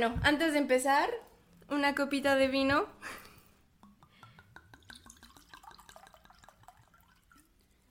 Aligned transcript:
Bueno, 0.00 0.18
antes 0.22 0.54
de 0.54 0.58
empezar, 0.58 1.10
una 1.68 1.94
copita 1.94 2.34
de 2.34 2.48
vino. 2.48 2.86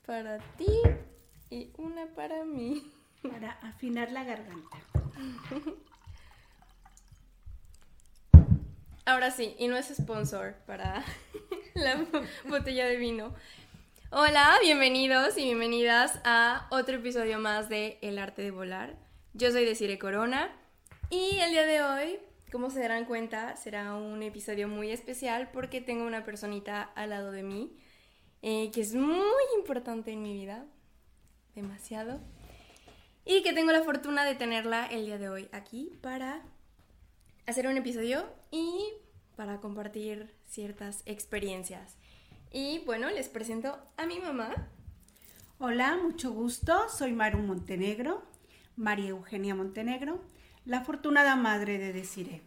Para 0.07 0.39
ti 0.57 0.71
y 1.51 1.71
una 1.77 2.07
para 2.15 2.45
mí. 2.45 2.91
Para 3.21 3.51
afinar 3.61 4.11
la 4.11 4.23
garganta. 4.23 4.77
Ahora 9.05 9.29
sí, 9.29 9.55
y 9.59 9.67
no 9.67 9.77
es 9.77 9.95
sponsor 9.95 10.55
para 10.65 11.03
la 11.75 12.07
botella 12.45 12.87
de 12.87 12.97
vino. 12.97 13.35
Hola, 14.09 14.57
bienvenidos 14.63 15.37
y 15.37 15.43
bienvenidas 15.43 16.19
a 16.23 16.65
otro 16.71 16.95
episodio 16.95 17.37
más 17.37 17.69
de 17.69 17.99
El 18.01 18.17
arte 18.17 18.41
de 18.41 18.49
volar. 18.49 18.95
Yo 19.35 19.51
soy 19.51 19.63
Desire 19.63 19.99
Corona 19.99 20.59
y 21.09 21.39
el 21.39 21.51
día 21.51 21.65
de 21.65 21.81
hoy, 21.81 22.19
como 22.51 22.69
se 22.69 22.79
darán 22.79 23.05
cuenta, 23.05 23.55
será 23.55 23.95
un 23.95 24.21
episodio 24.23 24.67
muy 24.67 24.91
especial 24.91 25.49
porque 25.51 25.81
tengo 25.81 26.05
una 26.05 26.23
personita 26.23 26.83
al 26.95 27.11
lado 27.11 27.31
de 27.31 27.43
mí 27.43 27.75
eh, 28.41 28.71
que 28.71 28.81
es 28.81 28.95
muy 28.95 29.43
importante 29.57 30.11
en 30.11 30.21
mi 30.21 30.33
vida, 30.33 30.65
demasiado, 31.55 32.21
y 33.25 33.43
que 33.43 33.53
tengo 33.53 33.71
la 33.71 33.83
fortuna 33.83 34.23
de 34.23 34.35
tenerla 34.35 34.85
el 34.85 35.05
día 35.05 35.17
de 35.17 35.29
hoy 35.29 35.49
aquí 35.51 35.91
para 36.01 36.41
hacer 37.45 37.67
un 37.67 37.75
episodio 37.75 38.25
y 38.49 38.85
para 39.35 39.59
compartir 39.59 40.33
ciertas 40.45 41.03
experiencias. 41.05 41.97
Y 42.51 42.79
bueno, 42.85 43.09
les 43.09 43.27
presento 43.29 43.77
a 43.97 44.05
mi 44.05 44.19
mamá. 44.19 44.69
Hola, 45.59 45.97
mucho 45.97 46.31
gusto. 46.31 46.87
Soy 46.89 47.11
Maru 47.11 47.39
Montenegro, 47.39 48.23
María 48.77 49.09
Eugenia 49.09 49.53
Montenegro, 49.53 50.21
la 50.65 50.79
afortunada 50.79 51.35
madre 51.35 51.77
de 51.77 51.93
Desiree. 51.93 52.41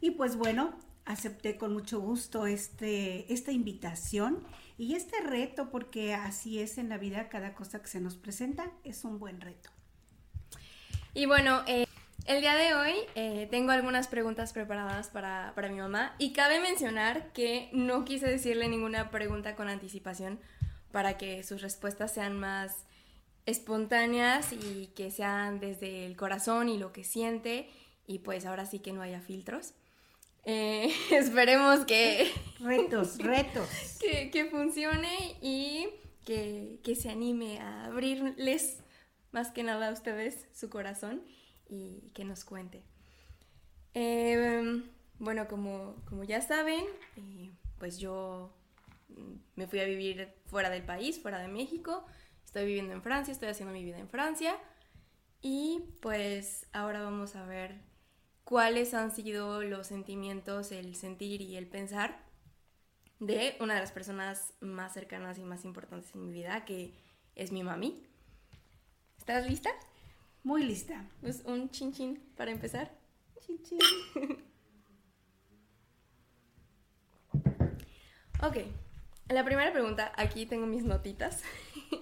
Y 0.00 0.12
pues 0.12 0.36
bueno, 0.36 0.74
acepté 1.04 1.56
con 1.56 1.72
mucho 1.72 2.00
gusto 2.00 2.46
este, 2.46 3.32
esta 3.32 3.52
invitación 3.52 4.44
y 4.78 4.94
este 4.94 5.20
reto, 5.20 5.70
porque 5.70 6.14
así 6.14 6.60
es 6.60 6.78
en 6.78 6.88
la 6.88 6.98
vida, 6.98 7.28
cada 7.28 7.54
cosa 7.54 7.82
que 7.82 7.88
se 7.88 8.00
nos 8.00 8.16
presenta 8.16 8.70
es 8.84 9.04
un 9.04 9.18
buen 9.18 9.40
reto. 9.40 9.70
Y 11.12 11.26
bueno, 11.26 11.62
eh, 11.66 11.86
el 12.26 12.40
día 12.40 12.54
de 12.54 12.74
hoy 12.74 12.94
eh, 13.14 13.48
tengo 13.50 13.72
algunas 13.72 14.06
preguntas 14.06 14.52
preparadas 14.52 15.08
para, 15.08 15.52
para 15.54 15.68
mi 15.68 15.80
mamá 15.80 16.14
y 16.18 16.32
cabe 16.32 16.60
mencionar 16.60 17.32
que 17.32 17.68
no 17.72 18.04
quise 18.04 18.26
decirle 18.26 18.68
ninguna 18.68 19.10
pregunta 19.10 19.56
con 19.56 19.68
anticipación 19.68 20.38
para 20.92 21.18
que 21.18 21.42
sus 21.42 21.62
respuestas 21.62 22.14
sean 22.14 22.38
más 22.38 22.84
espontáneas 23.50 24.52
y 24.52 24.90
que 24.94 25.10
sean 25.10 25.60
desde 25.60 26.06
el 26.06 26.16
corazón 26.16 26.68
y 26.68 26.78
lo 26.78 26.92
que 26.92 27.04
siente 27.04 27.68
y 28.06 28.20
pues 28.20 28.46
ahora 28.46 28.66
sí 28.66 28.80
que 28.80 28.92
no 28.92 29.02
haya 29.02 29.20
filtros. 29.20 29.74
Eh, 30.44 30.92
esperemos 31.10 31.84
que... 31.84 32.30
Retos, 32.60 33.18
retos. 33.18 33.68
Que, 34.00 34.30
que 34.30 34.46
funcione 34.46 35.36
y 35.40 35.88
que, 36.24 36.80
que, 36.82 36.94
se 36.94 37.10
anime 37.10 37.60
a 37.60 37.86
abrirles 37.86 38.78
más 39.32 39.50
que 39.50 39.62
nada 39.62 39.88
a 39.88 39.92
ustedes 39.92 40.46
su 40.52 40.70
corazón 40.70 41.22
y 41.68 42.10
que 42.14 42.24
nos 42.24 42.44
cuente. 42.44 42.82
Eh, 43.94 44.82
bueno, 45.18 45.48
como, 45.48 45.96
como, 46.08 46.24
ya 46.24 46.40
saben, 46.40 46.84
eh, 47.16 47.50
pues 47.78 47.98
yo 47.98 48.52
me 49.56 49.66
fui 49.66 49.80
a 49.80 49.84
vivir 49.84 50.32
fuera 50.46 50.70
del 50.70 50.82
país, 50.82 51.20
fuera 51.20 51.38
de 51.38 51.48
México. 51.48 52.04
Estoy 52.50 52.66
viviendo 52.66 52.92
en 52.92 53.00
Francia, 53.00 53.30
estoy 53.30 53.48
haciendo 53.48 53.72
mi 53.72 53.84
vida 53.84 54.00
en 54.00 54.08
Francia. 54.08 54.56
Y 55.40 55.84
pues 56.02 56.66
ahora 56.72 57.00
vamos 57.00 57.36
a 57.36 57.46
ver 57.46 57.76
cuáles 58.42 58.92
han 58.92 59.12
sido 59.12 59.62
los 59.62 59.86
sentimientos, 59.86 60.72
el 60.72 60.96
sentir 60.96 61.42
y 61.42 61.54
el 61.54 61.68
pensar 61.68 62.24
de 63.20 63.56
una 63.60 63.74
de 63.74 63.80
las 63.80 63.92
personas 63.92 64.52
más 64.58 64.92
cercanas 64.92 65.38
y 65.38 65.44
más 65.44 65.64
importantes 65.64 66.12
en 66.16 66.26
mi 66.26 66.32
vida, 66.32 66.64
que 66.64 66.92
es 67.36 67.52
mi 67.52 67.62
mami. 67.62 68.02
¿Estás 69.16 69.46
lista? 69.46 69.70
Muy 70.42 70.64
lista. 70.64 71.08
Pues 71.20 71.44
un 71.44 71.70
chin 71.70 71.92
chin 71.92 72.18
para 72.36 72.50
empezar. 72.50 72.90
Chin 73.46 73.62
chin. 73.62 73.78
ok. 78.42 78.56
La 79.28 79.44
primera 79.44 79.72
pregunta, 79.72 80.10
aquí 80.16 80.46
tengo 80.46 80.66
mis 80.66 80.82
notitas. 80.82 81.44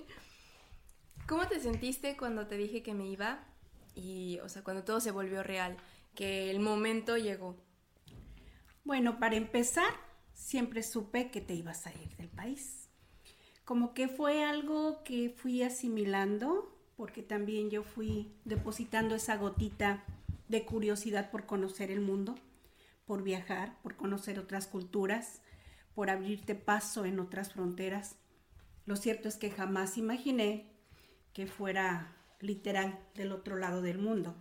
¿Cómo 1.29 1.47
te 1.47 1.61
sentiste 1.61 2.17
cuando 2.17 2.47
te 2.47 2.57
dije 2.57 2.83
que 2.83 2.95
me 2.95 3.07
iba? 3.07 3.45
Y, 3.95 4.39
o 4.43 4.49
sea, 4.49 4.65
cuando 4.65 4.83
todo 4.83 4.99
se 4.99 5.11
volvió 5.11 5.43
real, 5.43 5.77
que 6.15 6.51
el 6.51 6.59
momento 6.59 7.19
llegó. 7.19 7.55
Bueno, 8.83 9.19
para 9.19 9.37
empezar, 9.37 9.93
siempre 10.33 10.83
supe 10.83 11.31
que 11.31 11.43
te 11.43 11.53
ibas 11.53 11.87
a 11.87 11.93
ir 11.93 12.17
del 12.17 12.31
país. 12.31 12.89
Como 13.67 13.93
que 13.93 14.09
fue 14.09 14.43
algo 14.43 15.05
que 15.05 15.29
fui 15.29 15.63
asimilando, 15.63 16.75
porque 16.97 17.23
también 17.23 17.69
yo 17.69 17.83
fui 17.83 18.33
depositando 18.47 19.15
esa 19.15 19.37
gotita 19.37 20.07
de 20.49 20.65
curiosidad 20.65 21.31
por 21.31 21.45
conocer 21.45 21.91
el 21.91 22.01
mundo, 22.01 22.37
por 23.05 23.23
viajar, 23.23 23.79
por 23.83 23.97
conocer 23.97 24.39
otras 24.39 24.67
culturas, 24.67 25.43
por 25.95 26.09
abrirte 26.09 26.55
paso 26.55 27.05
en 27.05 27.21
otras 27.21 27.53
fronteras. 27.53 28.17
Lo 28.87 28.97
cierto 28.97 29.29
es 29.29 29.37
que 29.37 29.51
jamás 29.51 29.99
imaginé 29.99 30.78
que 31.33 31.47
fuera 31.47 32.17
literal 32.41 32.99
del 33.15 33.33
otro 33.33 33.57
lado 33.57 33.83
del 33.83 33.99
mundo. 33.99 34.35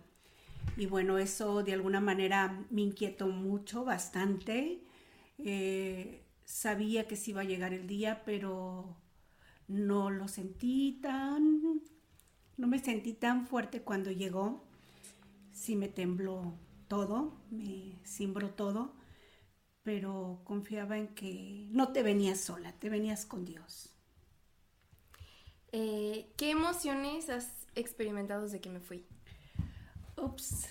Y 0.76 0.86
bueno, 0.86 1.18
eso 1.18 1.62
de 1.62 1.72
alguna 1.72 2.00
manera 2.00 2.64
me 2.70 2.82
inquietó 2.82 3.26
mucho, 3.28 3.84
bastante. 3.84 4.84
Eh, 5.38 6.22
sabía 6.44 7.06
que 7.08 7.16
sí 7.16 7.32
iba 7.32 7.42
a 7.42 7.44
llegar 7.44 7.72
el 7.72 7.86
día, 7.86 8.22
pero 8.24 8.96
no 9.66 10.10
lo 10.10 10.28
sentí 10.28 10.98
tan, 11.02 11.82
no 12.56 12.66
me 12.66 12.78
sentí 12.78 13.12
tan 13.12 13.46
fuerte 13.46 13.82
cuando 13.82 14.10
llegó. 14.10 14.64
Sí 15.52 15.76
me 15.76 15.88
tembló 15.88 16.54
todo, 16.88 17.42
me 17.50 17.98
cimbró 18.04 18.50
todo, 18.50 18.94
pero 19.82 20.40
confiaba 20.44 20.98
en 20.98 21.08
que 21.08 21.68
no 21.70 21.92
te 21.92 22.02
venías 22.02 22.40
sola, 22.40 22.72
te 22.72 22.88
venías 22.88 23.26
con 23.26 23.44
Dios. 23.44 23.97
Eh, 25.72 26.26
¿Qué 26.36 26.50
emociones 26.50 27.28
has 27.28 27.48
experimentado 27.74 28.42
desde 28.42 28.60
que 28.60 28.70
me 28.70 28.80
fui? 28.80 29.04
Ups. 30.16 30.66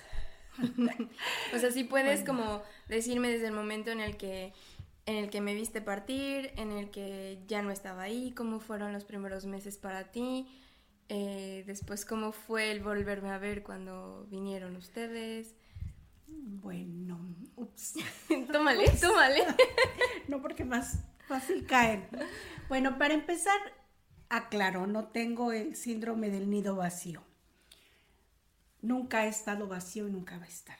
o 1.55 1.59
sea, 1.59 1.71
si 1.71 1.83
puedes 1.83 2.23
como 2.23 2.63
decirme 2.87 3.29
desde 3.29 3.47
el 3.47 3.53
momento 3.53 3.91
en 3.91 3.99
el 3.99 4.17
que 4.17 4.53
en 5.05 5.15
el 5.15 5.29
que 5.29 5.39
me 5.39 5.53
viste 5.53 5.81
partir, 5.81 6.51
en 6.57 6.73
el 6.73 6.91
que 6.91 7.39
ya 7.47 7.61
no 7.61 7.71
estaba 7.71 8.03
ahí, 8.03 8.33
cómo 8.35 8.59
fueron 8.59 8.91
los 8.91 9.05
primeros 9.05 9.45
meses 9.45 9.77
para 9.77 10.11
ti, 10.11 10.45
eh, 11.07 11.63
después 11.65 12.03
cómo 12.03 12.33
fue 12.33 12.71
el 12.71 12.81
volverme 12.81 13.29
a 13.29 13.37
ver 13.37 13.63
cuando 13.63 14.27
vinieron 14.29 14.75
ustedes. 14.75 15.55
Bueno, 16.27 17.19
ups. 17.55 17.93
tómale, 18.51 18.89
tómale. 18.99 19.45
no 20.27 20.41
porque 20.41 20.65
más 20.65 20.99
fácil 21.25 21.65
caer. 21.65 22.09
Bueno, 22.67 22.97
para 22.97 23.13
empezar, 23.13 23.57
aclaro, 24.29 24.87
no 24.87 25.07
tengo 25.07 25.51
el 25.51 25.75
síndrome 25.75 26.29
del 26.29 26.49
nido 26.49 26.75
vacío. 26.75 27.23
Nunca 28.81 29.19
ha 29.19 29.27
estado 29.27 29.67
vacío 29.67 30.07
y 30.07 30.11
nunca 30.11 30.37
va 30.37 30.45
a 30.45 30.47
estar. 30.47 30.77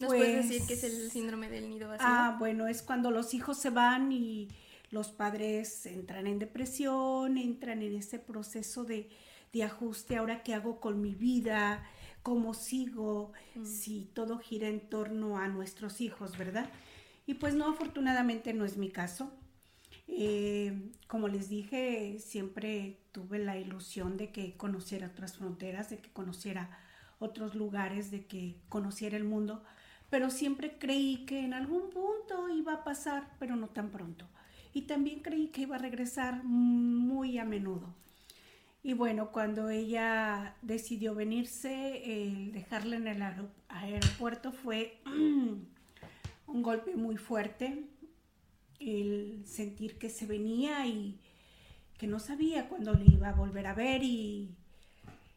¿Nos 0.00 0.08
puedes 0.08 0.48
decir 0.48 0.66
qué 0.66 0.74
es 0.74 0.84
el 0.84 1.10
síndrome 1.10 1.48
del 1.48 1.70
nido 1.70 1.88
vacío? 1.88 2.06
Ah, 2.08 2.36
bueno, 2.38 2.66
es 2.66 2.82
cuando 2.82 3.10
los 3.10 3.32
hijos 3.32 3.58
se 3.58 3.70
van 3.70 4.10
y 4.10 4.48
los 4.90 5.12
padres 5.12 5.86
entran 5.86 6.26
en 6.26 6.38
depresión, 6.38 7.38
entran 7.38 7.82
en 7.82 7.94
ese 7.94 8.18
proceso 8.18 8.84
de, 8.84 9.10
de 9.52 9.62
ajuste, 9.62 10.16
ahora 10.16 10.42
qué 10.42 10.54
hago 10.54 10.80
con 10.80 11.00
mi 11.00 11.14
vida, 11.14 11.84
cómo 12.22 12.54
sigo, 12.54 13.32
mm. 13.54 13.64
si 13.64 14.10
todo 14.14 14.38
gira 14.38 14.68
en 14.68 14.80
torno 14.88 15.38
a 15.38 15.48
nuestros 15.48 16.00
hijos, 16.00 16.36
¿verdad? 16.36 16.68
Y 17.26 17.34
pues 17.34 17.54
no, 17.54 17.68
afortunadamente 17.68 18.52
no 18.52 18.64
es 18.64 18.76
mi 18.76 18.90
caso. 18.90 19.32
Eh, 20.08 20.90
como 21.06 21.28
les 21.28 21.48
dije, 21.48 22.18
siempre 22.18 23.00
tuve 23.12 23.38
la 23.38 23.58
ilusión 23.58 24.16
de 24.16 24.30
que 24.30 24.56
conociera 24.56 25.08
otras 25.08 25.36
fronteras, 25.36 25.90
de 25.90 25.98
que 25.98 26.10
conociera 26.10 26.78
otros 27.18 27.54
lugares, 27.54 28.10
de 28.10 28.26
que 28.26 28.56
conociera 28.68 29.16
el 29.16 29.24
mundo, 29.24 29.62
pero 30.10 30.30
siempre 30.30 30.78
creí 30.78 31.24
que 31.26 31.40
en 31.44 31.54
algún 31.54 31.90
punto 31.90 32.48
iba 32.48 32.74
a 32.74 32.84
pasar, 32.84 33.30
pero 33.38 33.56
no 33.56 33.68
tan 33.68 33.90
pronto. 33.90 34.26
Y 34.72 34.82
también 34.82 35.20
creí 35.20 35.48
que 35.48 35.62
iba 35.62 35.76
a 35.76 35.78
regresar 35.78 36.44
muy 36.44 37.38
a 37.38 37.44
menudo. 37.44 37.94
Y 38.82 38.92
bueno, 38.92 39.32
cuando 39.32 39.70
ella 39.70 40.56
decidió 40.60 41.14
venirse, 41.14 42.26
el 42.26 42.52
dejarla 42.52 42.96
en 42.96 43.06
el 43.06 43.22
aeropuerto 43.68 44.52
fue 44.52 45.00
un 45.06 46.62
golpe 46.62 46.94
muy 46.94 47.16
fuerte 47.16 47.88
el 48.80 49.44
sentir 49.46 49.98
que 49.98 50.10
se 50.10 50.26
venía 50.26 50.86
y 50.86 51.18
que 51.98 52.06
no 52.06 52.18
sabía 52.18 52.68
cuándo 52.68 52.94
le 52.94 53.04
iba 53.06 53.28
a 53.28 53.34
volver 53.34 53.66
a 53.66 53.74
ver 53.74 54.02
y, 54.02 54.50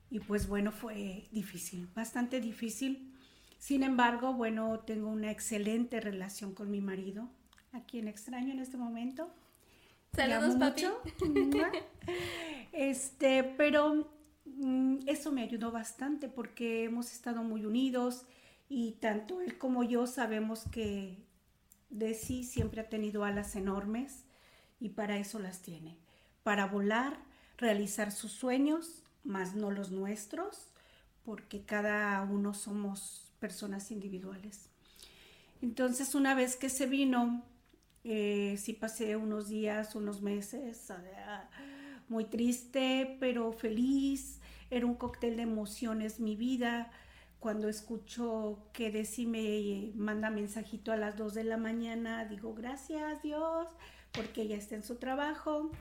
y 0.09 0.19
pues 0.19 0.47
bueno, 0.47 0.71
fue 0.71 1.23
difícil, 1.31 1.87
bastante 1.95 2.41
difícil. 2.41 3.13
Sin 3.59 3.83
embargo, 3.83 4.33
bueno, 4.33 4.79
tengo 4.79 5.09
una 5.09 5.31
excelente 5.31 5.99
relación 5.99 6.53
con 6.53 6.69
mi 6.69 6.81
marido, 6.81 7.29
a 7.73 7.81
quien 7.81 8.07
extraño 8.07 8.53
en 8.53 8.59
este 8.59 8.77
momento. 8.77 9.29
Saludos, 10.13 10.55
papi. 10.55 10.85
este, 12.71 13.43
pero 13.43 14.09
mm, 14.45 14.99
eso 15.05 15.31
me 15.31 15.43
ayudó 15.43 15.71
bastante 15.71 16.27
porque 16.27 16.85
hemos 16.85 17.11
estado 17.11 17.43
muy 17.43 17.65
unidos 17.65 18.25
y 18.69 18.93
tanto 18.93 19.41
él 19.41 19.57
como 19.57 19.83
yo 19.83 20.07
sabemos 20.07 20.63
que 20.71 21.26
de 21.89 22.13
sí 22.13 22.43
siempre 22.43 22.81
ha 22.81 22.89
tenido 22.89 23.23
alas 23.23 23.55
enormes 23.55 24.25
y 24.79 24.89
para 24.89 25.17
eso 25.17 25.39
las 25.39 25.61
tiene, 25.61 25.97
para 26.43 26.65
volar, 26.65 27.17
realizar 27.57 28.11
sus 28.11 28.31
sueños, 28.31 29.03
más 29.23 29.55
no 29.55 29.71
los 29.71 29.91
nuestros, 29.91 30.67
porque 31.23 31.63
cada 31.63 32.21
uno 32.21 32.53
somos 32.53 33.31
personas 33.39 33.91
individuales. 33.91 34.69
Entonces, 35.61 36.15
una 36.15 36.35
vez 36.35 36.55
que 36.55 36.69
se 36.69 36.85
vino, 36.85 37.43
eh, 38.03 38.55
sí 38.57 38.73
pasé 38.73 39.15
unos 39.15 39.49
días, 39.49 39.95
unos 39.95 40.21
meses, 40.21 40.91
muy 42.07 42.25
triste, 42.25 43.17
pero 43.19 43.51
feliz. 43.51 44.39
Era 44.69 44.85
un 44.85 44.95
cóctel 44.95 45.37
de 45.37 45.43
emociones 45.43 46.19
mi 46.19 46.35
vida. 46.35 46.91
Cuando 47.47 47.69
escucho 47.69 48.67
que 48.73 48.91
Desi 48.91 49.25
me 49.25 49.93
manda 49.95 50.29
mensajito 50.29 50.91
a 50.91 50.97
las 50.97 51.15
2 51.15 51.33
de 51.33 51.45
la 51.45 51.55
mañana, 51.55 52.25
digo 52.25 52.53
gracias 52.53 53.21
Dios, 53.23 53.69
porque 54.11 54.41
ella 54.41 54.57
está 54.57 54.75
en 54.75 54.83
su 54.83 54.97
trabajo, 54.97 55.71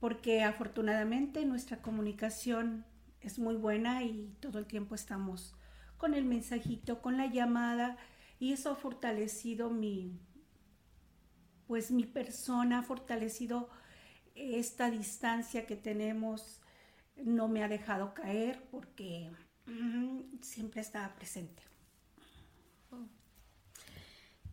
porque 0.00 0.42
afortunadamente 0.42 1.46
nuestra 1.46 1.80
comunicación 1.82 2.84
es 3.20 3.38
muy 3.38 3.54
buena 3.54 4.02
y 4.02 4.34
todo 4.40 4.58
el 4.58 4.66
tiempo 4.66 4.96
estamos 4.96 5.54
con 5.98 6.14
el 6.14 6.24
mensajito, 6.24 7.00
con 7.00 7.16
la 7.16 7.26
llamada 7.26 7.96
y 8.40 8.52
eso 8.52 8.72
ha 8.72 8.74
fortalecido 8.74 9.70
mi 9.70 10.18
pues 11.68 11.92
mi 11.92 12.06
persona, 12.06 12.80
ha 12.80 12.82
fortalecido 12.82 13.70
esta 14.34 14.90
distancia 14.90 15.64
que 15.64 15.76
tenemos, 15.76 16.60
no 17.24 17.46
me 17.46 17.62
ha 17.62 17.68
dejado 17.68 18.14
caer 18.14 18.66
porque 18.72 19.30
siempre 20.40 20.80
estaba 20.80 21.14
presente. 21.14 21.62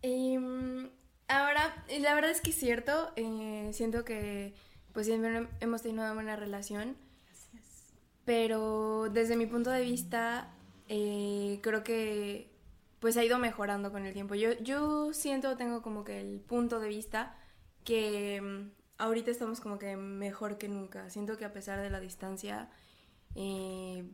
Em, 0.01 0.89
ahora, 1.27 1.83
la 1.99 2.13
verdad 2.13 2.31
es 2.31 2.41
que 2.41 2.51
es 2.51 2.57
cierto, 2.57 3.11
eh, 3.15 3.71
siento 3.73 4.05
que 4.05 4.53
pues 4.93 5.07
siempre 5.07 5.47
hemos 5.59 5.81
tenido 5.81 6.03
una 6.03 6.13
buena 6.13 6.35
relación. 6.35 6.95
Pero 8.25 9.09
desde 9.11 9.35
mi 9.35 9.45
punto 9.45 9.69
de 9.69 9.81
vista, 9.81 10.51
eh, 10.87 11.59
creo 11.61 11.83
que 11.83 12.51
pues 12.99 13.17
ha 13.17 13.23
ido 13.23 13.37
mejorando 13.37 13.91
con 13.91 14.05
el 14.05 14.13
tiempo. 14.13 14.35
Yo, 14.35 14.53
yo 14.59 15.13
siento, 15.13 15.57
tengo 15.57 15.81
como 15.81 16.03
que 16.03 16.19
el 16.21 16.39
punto 16.39 16.79
de 16.79 16.87
vista 16.87 17.37
que 17.83 18.41
mm, 18.41 18.71
ahorita 18.97 19.31
estamos 19.31 19.59
como 19.59 19.77
que 19.77 19.95
mejor 19.97 20.57
que 20.57 20.67
nunca. 20.69 21.09
Siento 21.09 21.37
que 21.37 21.45
a 21.45 21.53
pesar 21.53 21.81
de 21.81 21.89
la 21.89 21.99
distancia, 21.99 22.69
eh, 23.35 24.09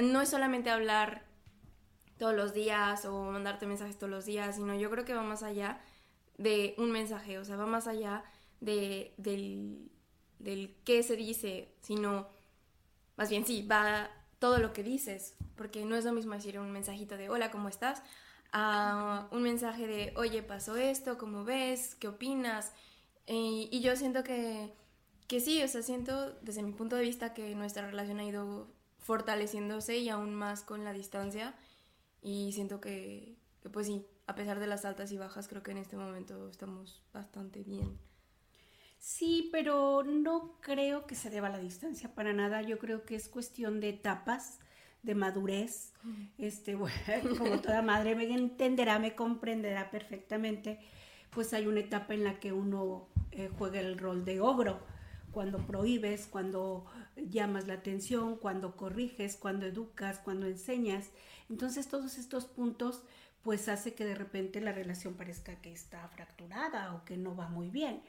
no 0.00 0.20
es 0.20 0.28
solamente 0.28 0.70
hablar 0.70 1.24
todos 2.18 2.34
los 2.34 2.54
días 2.54 3.04
o 3.04 3.24
mandarte 3.32 3.66
mensajes 3.66 3.98
todos 3.98 4.10
los 4.10 4.24
días, 4.24 4.56
sino 4.56 4.74
yo 4.74 4.90
creo 4.90 5.04
que 5.04 5.14
va 5.14 5.22
más 5.22 5.42
allá 5.42 5.80
de 6.38 6.74
un 6.78 6.90
mensaje, 6.92 7.38
o 7.38 7.44
sea, 7.44 7.56
va 7.56 7.66
más 7.66 7.86
allá 7.86 8.24
de, 8.60 9.12
del, 9.16 9.90
del 10.38 10.76
qué 10.84 11.02
se 11.02 11.16
dice, 11.16 11.74
sino 11.82 12.28
más 13.16 13.28
bien 13.28 13.44
sí, 13.44 13.66
va 13.66 14.10
todo 14.38 14.58
lo 14.58 14.72
que 14.72 14.82
dices, 14.82 15.36
porque 15.56 15.84
no 15.84 15.96
es 15.96 16.04
lo 16.04 16.12
mismo 16.12 16.34
decir 16.34 16.58
un 16.58 16.72
mensajito 16.72 17.16
de 17.16 17.28
hola, 17.28 17.50
¿cómo 17.50 17.68
estás? 17.68 18.02
a 18.52 19.28
un 19.30 19.42
mensaje 19.42 19.86
de 19.86 20.12
oye, 20.16 20.42
pasó 20.42 20.76
esto, 20.76 21.16
¿cómo 21.18 21.44
ves? 21.44 21.94
¿Qué 21.96 22.08
opinas? 22.08 22.72
y 23.24 23.80
yo 23.80 23.96
siento 23.96 24.24
que, 24.24 24.74
que 25.26 25.40
sí, 25.40 25.62
o 25.62 25.68
sea, 25.68 25.80
siento 25.82 26.32
desde 26.42 26.62
mi 26.62 26.72
punto 26.72 26.96
de 26.96 27.02
vista 27.02 27.32
que 27.32 27.54
nuestra 27.54 27.86
relación 27.86 28.18
ha 28.18 28.24
ido 28.24 28.68
fortaleciéndose 29.02 29.98
y 29.98 30.08
aún 30.08 30.34
más 30.34 30.62
con 30.62 30.84
la 30.84 30.92
distancia 30.92 31.54
y 32.22 32.52
siento 32.52 32.80
que, 32.80 33.36
que 33.62 33.68
pues 33.68 33.86
sí, 33.86 34.06
a 34.26 34.34
pesar 34.34 34.60
de 34.60 34.66
las 34.66 34.84
altas 34.84 35.12
y 35.12 35.18
bajas, 35.18 35.48
creo 35.48 35.62
que 35.62 35.72
en 35.72 35.78
este 35.78 35.96
momento 35.96 36.48
estamos 36.48 37.02
bastante 37.12 37.62
bien. 37.62 37.98
Sí, 38.98 39.48
pero 39.50 40.04
no 40.04 40.60
creo 40.60 41.06
que 41.06 41.16
se 41.16 41.28
deba 41.28 41.48
a 41.48 41.50
la 41.50 41.58
distancia 41.58 42.14
para 42.14 42.32
nada. 42.32 42.62
Yo 42.62 42.78
creo 42.78 43.04
que 43.04 43.16
es 43.16 43.28
cuestión 43.28 43.80
de 43.80 43.88
etapas, 43.88 44.60
de 45.02 45.16
madurez. 45.16 45.92
Este, 46.38 46.74
bueno, 46.76 47.36
como 47.36 47.60
toda 47.60 47.82
madre 47.82 48.14
me 48.14 48.32
entenderá, 48.32 49.00
me 49.00 49.16
comprenderá 49.16 49.90
perfectamente. 49.90 50.78
Pues 51.30 51.52
hay 51.52 51.66
una 51.66 51.80
etapa 51.80 52.14
en 52.14 52.22
la 52.22 52.38
que 52.38 52.52
uno 52.52 53.08
eh, 53.32 53.50
juega 53.58 53.80
el 53.80 53.98
rol 53.98 54.24
de 54.24 54.40
ogro, 54.40 54.78
cuando 55.32 55.58
prohíbes, 55.58 56.28
cuando 56.28 56.84
llamas 57.16 57.66
la 57.66 57.74
atención, 57.74 58.36
cuando 58.36 58.76
corriges, 58.76 59.36
cuando 59.36 59.66
educas, 59.66 60.18
cuando 60.18 60.46
enseñas. 60.46 61.10
Entonces 61.50 61.88
todos 61.88 62.18
estos 62.18 62.46
puntos 62.46 63.02
pues 63.42 63.68
hace 63.68 63.94
que 63.94 64.04
de 64.04 64.14
repente 64.14 64.60
la 64.60 64.72
relación 64.72 65.14
parezca 65.14 65.56
que 65.56 65.72
está 65.72 66.06
fracturada 66.08 66.94
o 66.94 67.04
que 67.04 67.16
no 67.16 67.34
va 67.34 67.48
muy 67.48 67.70
bien 67.70 68.02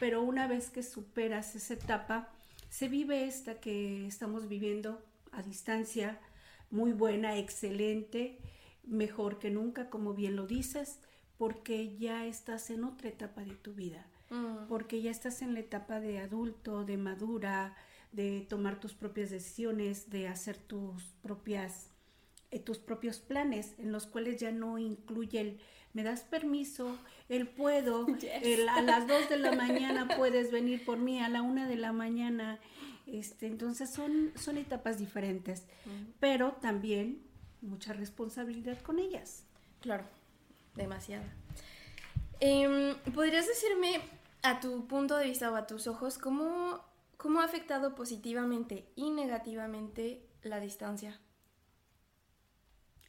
pero 0.00 0.22
una 0.22 0.46
vez 0.46 0.70
que 0.70 0.82
superas 0.82 1.54
esa 1.56 1.74
etapa, 1.74 2.28
se 2.70 2.88
vive 2.88 3.26
esta 3.26 3.60
que 3.60 4.06
estamos 4.06 4.48
viviendo 4.48 5.02
a 5.32 5.42
distancia, 5.42 6.20
muy 6.70 6.92
buena, 6.92 7.36
excelente, 7.36 8.38
mejor 8.84 9.38
que 9.38 9.50
nunca, 9.50 9.90
como 9.90 10.14
bien 10.14 10.36
lo 10.36 10.46
dices, 10.46 11.00
porque 11.36 11.96
ya 11.96 12.26
estás 12.26 12.70
en 12.70 12.84
otra 12.84 13.08
etapa 13.08 13.42
de 13.42 13.54
tu 13.54 13.74
vida, 13.74 14.06
mm. 14.30 14.68
porque 14.68 15.00
ya 15.00 15.10
estás 15.10 15.42
en 15.42 15.54
la 15.54 15.60
etapa 15.60 16.00
de 16.00 16.18
adulto, 16.18 16.84
de 16.84 16.96
madura, 16.96 17.76
de 18.12 18.46
tomar 18.48 18.80
tus 18.80 18.94
propias 18.94 19.30
decisiones, 19.30 20.10
de 20.10 20.28
hacer 20.28 20.56
tus 20.56 21.04
propias 21.22 21.90
eh, 22.50 22.58
tus 22.60 22.78
propios 22.78 23.18
planes 23.18 23.74
en 23.78 23.92
los 23.92 24.06
cuales 24.06 24.40
ya 24.40 24.50
no 24.50 24.78
incluye 24.78 25.40
el 25.40 25.60
me 25.92 26.02
das 26.02 26.20
permiso, 26.20 26.96
él 27.28 27.48
puedo, 27.48 28.06
a 28.70 28.82
las 28.82 29.08
2 29.08 29.28
de 29.28 29.38
la 29.38 29.52
mañana 29.52 30.08
puedes 30.16 30.52
venir 30.52 30.84
por 30.84 30.98
mí, 30.98 31.20
a 31.20 31.28
la 31.28 31.42
1 31.42 31.66
de 31.66 31.76
la 31.76 31.92
mañana. 31.92 32.60
Este, 33.06 33.46
entonces 33.46 33.90
son, 33.90 34.32
son 34.36 34.58
etapas 34.58 34.98
diferentes, 34.98 35.64
pero 36.20 36.52
también 36.52 37.22
mucha 37.62 37.94
responsabilidad 37.94 38.78
con 38.80 38.98
ellas. 38.98 39.44
Claro, 39.80 40.04
demasiada. 40.76 41.26
Em, 42.40 42.94
¿Podrías 43.14 43.46
decirme 43.46 44.00
a 44.42 44.60
tu 44.60 44.86
punto 44.86 45.16
de 45.16 45.24
vista 45.24 45.50
o 45.50 45.56
a 45.56 45.66
tus 45.66 45.86
ojos 45.86 46.18
cómo, 46.18 46.84
cómo 47.18 47.40
ha 47.40 47.44
afectado 47.44 47.94
positivamente 47.94 48.90
y 48.96 49.10
negativamente 49.10 50.26
la 50.42 50.60
distancia? 50.60 51.20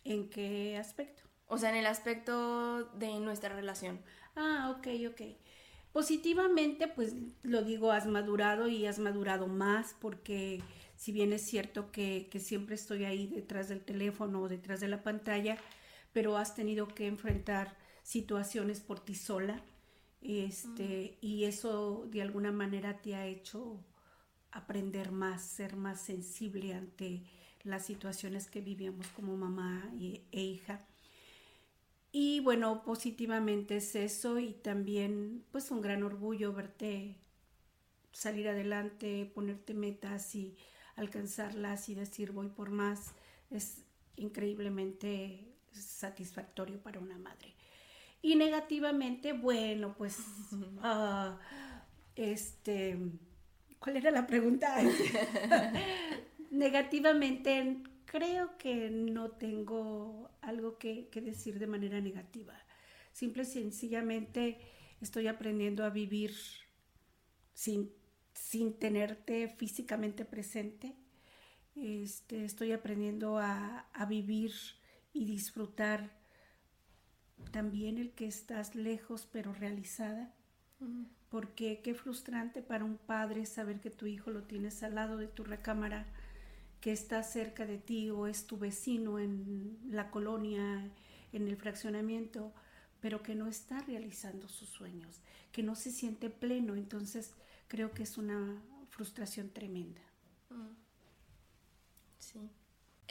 ¿En 0.04 0.30
qué 0.30 0.78
aspecto? 0.78 1.24
O 1.48 1.58
sea, 1.58 1.70
en 1.70 1.78
el 1.78 1.86
aspecto 1.86 2.86
de 2.96 3.20
nuestra 3.20 3.56
relación. 3.56 4.01
Ah, 4.36 4.75
ok, 4.78 4.88
ok. 5.10 5.22
Positivamente, 5.94 6.88
pues 6.88 7.16
lo 7.44 7.63
digo, 7.63 7.92
has 7.92 8.06
madurado 8.06 8.68
y 8.68 8.86
has 8.86 9.00
madurado 9.00 9.48
más 9.48 9.96
porque 10.00 10.62
si 10.96 11.12
bien 11.12 11.32
es 11.32 11.44
cierto 11.44 11.92
que, 11.92 12.30
siempre 12.39 12.75
estoy 12.75 13.06
ahí 13.06 13.28
detrás 13.28 13.70
del 13.70 13.82
teléfono 13.82 14.42
o 14.42 14.50
detrás 14.50 14.80
de 14.80 14.88
la 14.88 15.01
pantalla, 15.01 15.58
pero 16.13 16.38
has 16.38 16.56
tenido 16.56 16.88
que 16.88 17.08
enfrentar 17.08 17.78
situaciones 18.04 18.82
por 18.82 19.00
ti 19.00 19.16
sola 19.16 19.63
este, 20.22 21.18
y 21.22 21.46
eso 21.46 22.06
de 22.12 22.22
alguna 22.22 22.51
manera 22.51 23.01
te 23.01 23.16
ha 23.16 23.25
hecho 23.25 23.80
aprender 24.51 25.12
más, 25.12 25.41
ser 25.41 25.75
más 25.75 26.01
sensible 26.01 26.74
ante 26.74 27.24
las 27.63 27.86
situaciones 27.86 28.50
que 28.50 28.62
vivíamos 28.62 29.08
como 29.08 29.36
mamá 29.38 29.91
e 30.00 30.41
hija. 30.41 30.86
Y 32.12 32.39
bueno, 32.39 32.84
positivamente 32.84 33.77
es 33.77 33.96
eso 33.96 34.39
y 34.39 34.53
también 34.53 35.44
pues 35.51 35.70
un 35.70 35.82
gran 35.82 36.03
orgullo 36.03 36.53
verte 36.53 37.15
salir 38.12 38.50
adelante, 38.50 39.32
ponerte 39.34 39.74
metas 39.74 40.34
y 40.34 40.56
alcanzarlas 40.96 41.88
y 41.89 41.96
decir 41.96 42.32
voy 42.32 42.50
por 42.50 42.72
más. 42.72 43.13
Es 43.51 43.84
increíblemente 44.15 45.53
satisfactorio 45.72 46.82
para 46.82 47.00
una 47.00 47.18
madre. 47.18 47.53
Y 48.22 48.36
negativamente, 48.36 49.34
bueno, 49.34 49.96
pues, 49.98 50.18
uh, 50.51 51.38
este, 52.15 52.98
¿cuál 53.80 53.98
era 53.98 54.12
la 54.12 54.28
pregunta? 54.28 54.76
negativamente 56.52 57.82
creo 58.06 58.58
que 58.58 58.90
no 58.90 59.32
tengo 59.32 60.30
algo 60.42 60.78
que, 60.78 61.10
decir 61.14 61.60
de 61.60 61.68
manera 61.68 62.02
negativa. 62.02 62.54
Simple 63.12 63.44
y 63.44 63.46
sencillamente 63.46 64.60
estoy 65.02 65.28
aprendiendo 65.28 65.84
a 65.84 65.90
vivir 65.90 66.34
sin, 67.54 67.92
sin 68.34 68.74
tenerte 68.74 69.48
físicamente 69.50 70.26
presente. 70.26 70.96
Este, 71.76 72.46
estoy 72.46 72.72
aprendiendo 72.72 73.38
a, 73.38 73.88
vivir 74.08 74.54
y 75.14 75.26
disfrutar 75.26 76.18
también 77.52 77.98
el 77.98 78.12
que 78.12 78.26
estás 78.26 78.76
lejos 78.76 79.28
pero 79.32 79.54
realizada. 79.54 80.34
Porque 81.30 81.82
qué 81.84 81.94
frustrante 81.94 82.62
para 82.62 82.86
un 82.86 82.98
padre 82.98 83.46
saber 83.46 83.80
que 83.80 83.90
tu 83.90 84.06
hijo 84.08 84.32
lo 84.32 84.44
tienes 84.44 84.82
al 84.84 84.96
lado 84.96 85.18
de 85.18 85.28
tu 85.28 85.44
recámara, 85.44 86.06
que 86.82 86.92
está 86.92 87.22
cerca 87.24 87.66
de 87.66 87.78
ti 87.78 88.10
o 88.10 88.26
es 88.28 88.48
tu 88.48 88.58
vecino 88.58 89.20
en 89.20 89.78
la 89.90 90.10
colonia, 90.12 90.90
en 91.34 91.48
el 91.48 91.58
fraccionamiento, 91.58 92.54
pero 93.02 93.22
que 93.22 93.36
no 93.36 93.48
está 93.48 93.80
realizando 93.80 94.48
sus 94.48 94.70
sueños, 94.70 95.20
que 95.52 95.64
no 95.64 95.76
se 95.76 95.92
siente 95.92 96.30
pleno. 96.30 96.76
Entonces 96.76 97.34
creo 97.68 97.92
que 97.92 98.04
es 98.04 98.18
una 98.18 98.62
frustración 98.90 99.50
tremenda. 99.50 100.02
Mm. 100.50 100.76
Sí. 102.18 102.50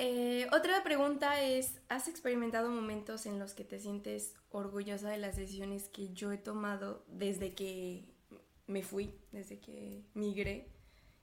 Eh, 0.01 0.47
otra 0.53 0.85
pregunta 0.85 1.43
es, 1.43 1.81
¿has 1.89 2.07
experimentado 2.07 2.71
momentos 2.71 3.27
en 3.27 3.41
los 3.41 3.53
que 3.53 3.65
te 3.65 3.81
sientes 3.81 4.33
orgullosa 4.51 5.11
de 5.11 5.19
las 5.19 5.35
decisiones 5.35 5.89
que 5.89 6.13
yo 6.15 6.31
he 6.31 6.39
tomado 6.39 7.05
desde 7.09 7.53
que 7.53 8.05
me 8.69 8.85
fui, 8.85 9.13
desde 9.33 9.59
que 9.59 10.05
migré? 10.15 10.69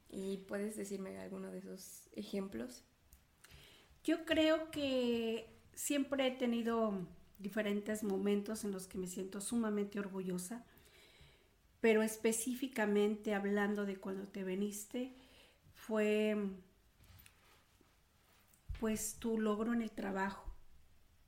¿Y 0.10 0.40
puedes 0.40 0.76
decirme 0.76 1.18
alguno 1.20 1.52
de 1.52 1.60
esos 1.60 2.10
ejemplos? 2.18 2.84
Yo 4.04 4.26
creo 4.26 4.70
que 4.72 5.48
siempre 5.74 6.28
he 6.28 6.32
tenido 6.32 7.08
diferentes 7.40 8.04
momentos 8.04 8.66
en 8.66 8.74
los 8.74 8.88
que 8.88 8.98
me 8.98 9.08
siento 9.08 9.40
sumamente 9.40 10.00
orgullosa, 10.00 10.66
pero 11.80 12.04
específicamente 12.04 13.36
hablando 13.36 13.86
de 13.86 13.96
cuando 13.96 14.28
te 14.28 14.44
veniste, 14.44 15.16
fue 15.74 16.36
pues 18.80 19.16
tu 19.20 19.40
logro 19.40 19.74
en 19.74 19.82
el 19.82 19.92
trabajo, 19.92 20.54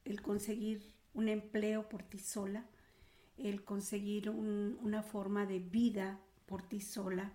el 0.05 0.21
conseguir 0.21 0.91
un 1.13 1.27
empleo 1.29 1.89
por 1.89 2.03
ti 2.03 2.19
sola, 2.19 2.65
el 3.37 3.63
conseguir 3.63 4.29
una 4.29 5.03
forma 5.03 5.45
de 5.45 5.59
vida 5.59 6.19
por 6.45 6.63
ti 6.63 6.81
sola, 6.81 7.33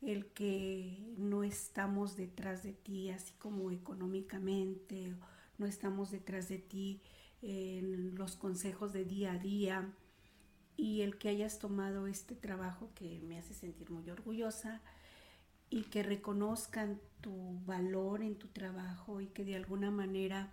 el 0.00 0.26
que 0.26 1.14
no 1.16 1.44
estamos 1.44 2.16
detrás 2.16 2.62
de 2.62 2.72
ti 2.72 3.10
así 3.10 3.34
como 3.34 3.70
económicamente, 3.70 5.14
no 5.58 5.66
estamos 5.66 6.10
detrás 6.10 6.48
de 6.48 6.58
ti 6.58 7.00
en 7.40 8.14
los 8.16 8.36
consejos 8.36 8.92
de 8.92 9.04
día 9.04 9.32
a 9.32 9.38
día 9.38 9.92
y 10.76 11.02
el 11.02 11.18
que 11.18 11.28
hayas 11.28 11.58
tomado 11.58 12.06
este 12.06 12.34
trabajo 12.34 12.90
que 12.94 13.20
me 13.20 13.38
hace 13.38 13.54
sentir 13.54 13.90
muy 13.90 14.08
orgullosa, 14.10 14.80
y 15.72 15.84
que 15.84 16.02
reconozcan 16.02 17.00
tu 17.22 17.58
valor 17.64 18.22
en 18.22 18.36
tu 18.36 18.48
trabajo 18.48 19.22
y 19.22 19.28
que 19.28 19.42
de 19.42 19.56
alguna 19.56 19.90
manera 19.90 20.52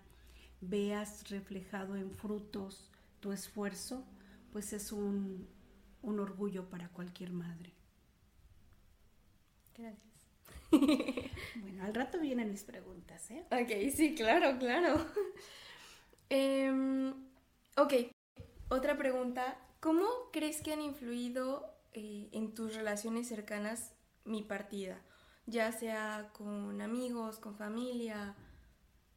veas 0.62 1.28
reflejado 1.28 1.94
en 1.94 2.10
frutos 2.10 2.90
tu 3.20 3.30
esfuerzo, 3.30 4.02
pues 4.50 4.72
es 4.72 4.92
un, 4.92 5.46
orgullo 6.02 6.70
para 6.70 6.88
cualquier 6.88 7.32
madre. 7.32 7.74
Gracias. 9.76 10.26
bueno, 11.60 11.84
al 11.84 11.94
rato 11.94 12.18
vienen 12.18 12.50
mis 12.50 12.64
preguntas, 12.64 13.30
¿eh? 13.30 13.44
Ok, 13.50 13.94
sí, 13.94 14.14
claro, 14.14 14.58
claro. 14.58 15.06
Em, 16.30 17.12
ok, 17.76 17.92
otra 18.70 18.96
pregunta. 18.96 19.58
¿Cómo 19.80 20.06
crees 20.32 20.62
que 20.62 20.72
han 20.72 20.80
influido 20.80 21.74
eh, 21.92 22.30
en 22.32 22.54
tus 22.54 22.74
relaciones 22.74 23.28
cercanas 23.28 23.92
mi 24.24 24.42
partida? 24.42 25.02
Ya 25.50 25.72
sea 25.72 26.30
con 26.32 26.80
amigos, 26.80 27.38
con 27.38 27.56
familia, 27.56 28.34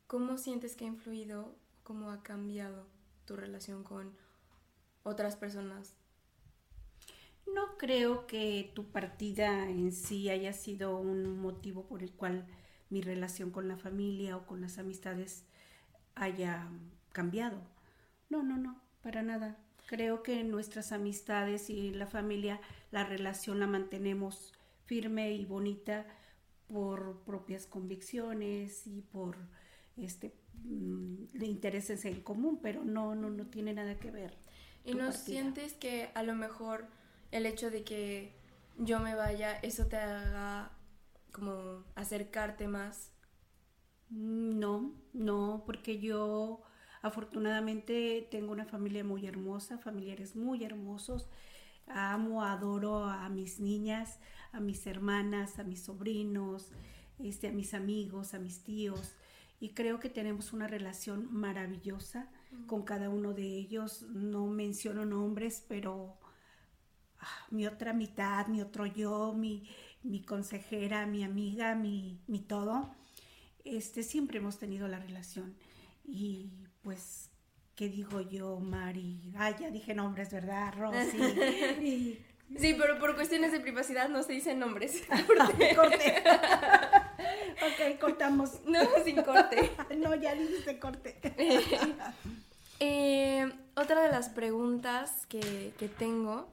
¿cómo 0.08 0.38
sientes 0.38 0.76
que 0.76 0.86
ha 0.86 0.88
influido, 0.88 1.56
cómo 1.84 2.10
ha 2.12 2.24
cambiado 2.24 2.88
tu 3.26 3.36
relación 3.36 3.84
con 3.84 4.12
otras 5.04 5.36
personas? 5.36 5.94
No 7.54 7.78
creo 7.78 8.26
que 8.26 8.72
tu 8.74 8.86
partida 8.86 9.70
en 9.70 9.92
sí 9.92 10.30
haya 10.30 10.54
sido 10.54 10.98
un 10.98 11.40
motivo 11.40 11.86
por 11.86 12.02
el 12.02 12.12
cual 12.12 12.48
mi 12.90 13.02
relación 13.02 13.52
con 13.52 13.68
la 13.68 13.78
familia 13.78 14.38
o 14.38 14.46
con 14.46 14.62
las 14.62 14.78
amistades 14.80 15.46
haya 16.16 16.68
cambiado. 17.12 17.62
No, 18.30 18.42
no, 18.44 18.58
no, 18.58 18.82
para 19.04 19.22
nada. 19.22 19.58
Creo 19.86 20.24
que 20.24 20.44
nuestras 20.44 20.92
amistades 20.94 21.70
y 21.70 21.92
la 21.92 22.08
familia, 22.08 22.60
la 22.92 23.04
relación 23.04 23.60
la 23.60 23.68
mantenemos 23.68 24.54
firme 24.86 25.34
y 25.34 25.46
bonita 25.46 26.06
por 26.74 27.20
propias 27.20 27.68
convicciones 27.68 28.88
y 28.88 29.02
por 29.02 29.38
este 29.96 30.34
mm, 30.64 31.44
intereses 31.44 32.04
en 32.06 32.22
común, 32.22 32.60
pero 32.64 32.84
no, 32.84 33.14
no, 33.14 33.30
no 33.30 33.46
tiene 33.46 33.74
nada 33.74 34.00
que 34.00 34.10
ver. 34.10 34.36
¿Y 34.84 34.96
no 34.96 35.12
sientes 35.12 35.74
que 35.74 36.10
a 36.16 36.24
lo 36.24 36.34
mejor 36.34 36.88
el 37.32 37.46
hecho 37.46 37.70
de 37.70 37.84
que 37.84 38.34
yo 38.80 39.00
me 39.00 39.14
vaya, 39.14 39.56
eso 39.60 39.86
te 39.86 39.98
haga 39.98 40.72
como 41.32 41.84
acercarte 41.96 42.68
más? 42.68 43.12
No, 44.10 44.94
no, 45.14 45.64
porque 45.68 46.00
yo 46.00 46.64
afortunadamente 47.04 48.28
tengo 48.32 48.52
una 48.52 48.66
familia 48.66 49.04
muy 49.04 49.28
hermosa, 49.28 49.78
familiares 49.78 50.36
muy 50.36 50.64
hermosos. 50.64 51.30
Amo, 51.88 52.44
adoro 52.44 53.06
a 53.06 53.30
mis 53.30 53.60
niñas, 53.60 54.20
a 54.52 54.60
mis 54.60 54.86
hermanas, 54.88 55.60
a 55.60 55.64
mis 55.64 55.84
sobrinos, 55.84 56.72
este, 57.20 57.48
a 57.48 57.52
mis 57.52 57.74
amigos, 57.74 58.34
a 58.34 58.40
mis 58.40 58.64
tíos. 58.64 59.16
Y 59.60 59.70
creo 59.70 60.00
que 60.00 60.10
tenemos 60.10 60.54
una 60.54 60.68
relación 60.68 61.28
maravillosa 61.32 62.30
con 62.68 62.84
cada 62.84 63.10
uno 63.10 63.34
de 63.34 63.44
ellos. 63.44 64.04
No 64.04 64.48
menciono 64.48 65.06
nombres, 65.06 65.64
pero 65.68 66.18
ah, 67.20 67.48
mi 67.52 67.66
otra 67.66 67.94
mitad, 67.94 68.48
mi 68.48 68.62
otro 68.62 68.86
yo, 68.86 69.34
mi, 69.34 69.70
mi 70.04 70.22
consejera, 70.24 71.06
mi 71.06 71.24
amiga, 71.24 71.76
mi, 71.76 72.22
mi, 72.28 72.40
todo, 72.40 72.94
este, 73.64 74.04
siempre 74.04 74.40
hemos 74.40 74.58
tenido 74.58 74.88
la 74.88 75.00
relación. 75.00 75.56
Y 76.04 76.52
pues, 76.82 77.30
¿qué 77.76 77.90
digo 77.90 78.22
yo, 78.22 78.60
Mari? 78.60 79.34
Ah, 79.38 79.52
ya 79.52 79.70
dije 79.70 79.94
nombres, 79.94 80.32
¿verdad? 80.32 80.74
Rosy. 80.78 81.18
y 81.82 82.26
Sí, 82.58 82.76
pero 82.80 83.00
por 83.00 83.16
cuestiones 83.16 83.52
de 83.52 83.60
privacidad 83.60 84.10
no 84.10 84.22
se 84.24 84.34
dicen 84.34 84.60
nombres. 84.60 85.04
Corte. 85.28 85.76
corte. 85.76 86.24
ok, 87.62 88.00
cortamos. 88.00 88.62
No, 88.66 88.80
sin 89.04 89.22
corte. 89.24 89.72
no, 89.98 90.16
ya 90.16 90.36
dijiste 90.36 90.80
corte. 90.80 91.20
Eh, 92.80 93.52
otra 93.76 94.02
de 94.02 94.10
las 94.10 94.30
preguntas 94.30 95.26
que, 95.28 95.74
que 95.78 95.88
tengo 95.88 96.50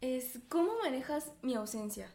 es, 0.00 0.40
¿cómo 0.48 0.72
manejas 0.82 1.30
mi 1.42 1.54
ausencia? 1.54 2.10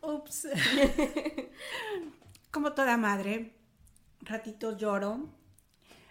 Ups. 0.00 0.48
Como 2.50 2.72
toda 2.72 2.96
madre, 2.96 3.57
ratitos 4.28 4.76
lloro, 4.76 5.28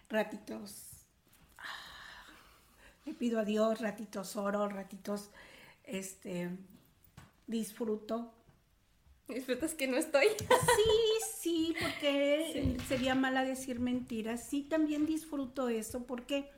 ratitos 0.09 0.87
le 3.05 3.13
pido 3.13 3.39
a 3.39 3.45
Dios, 3.45 3.79
ratitos 3.79 4.35
oro, 4.35 4.67
ratitos 4.67 5.29
este, 5.85 6.49
disfruto. 7.47 8.33
¿Disfrutas 9.29 9.73
que 9.73 9.87
no 9.87 9.97
estoy? 9.97 10.25
Sí, 10.75 11.73
sí, 11.73 11.75
porque 11.79 12.77
sería 12.87 13.15
mala 13.15 13.43
decir 13.43 13.79
mentiras. 13.79 14.43
Sí, 14.43 14.63
también 14.63 15.05
disfruto 15.05 15.69
eso, 15.69 16.03
porque 16.03 16.49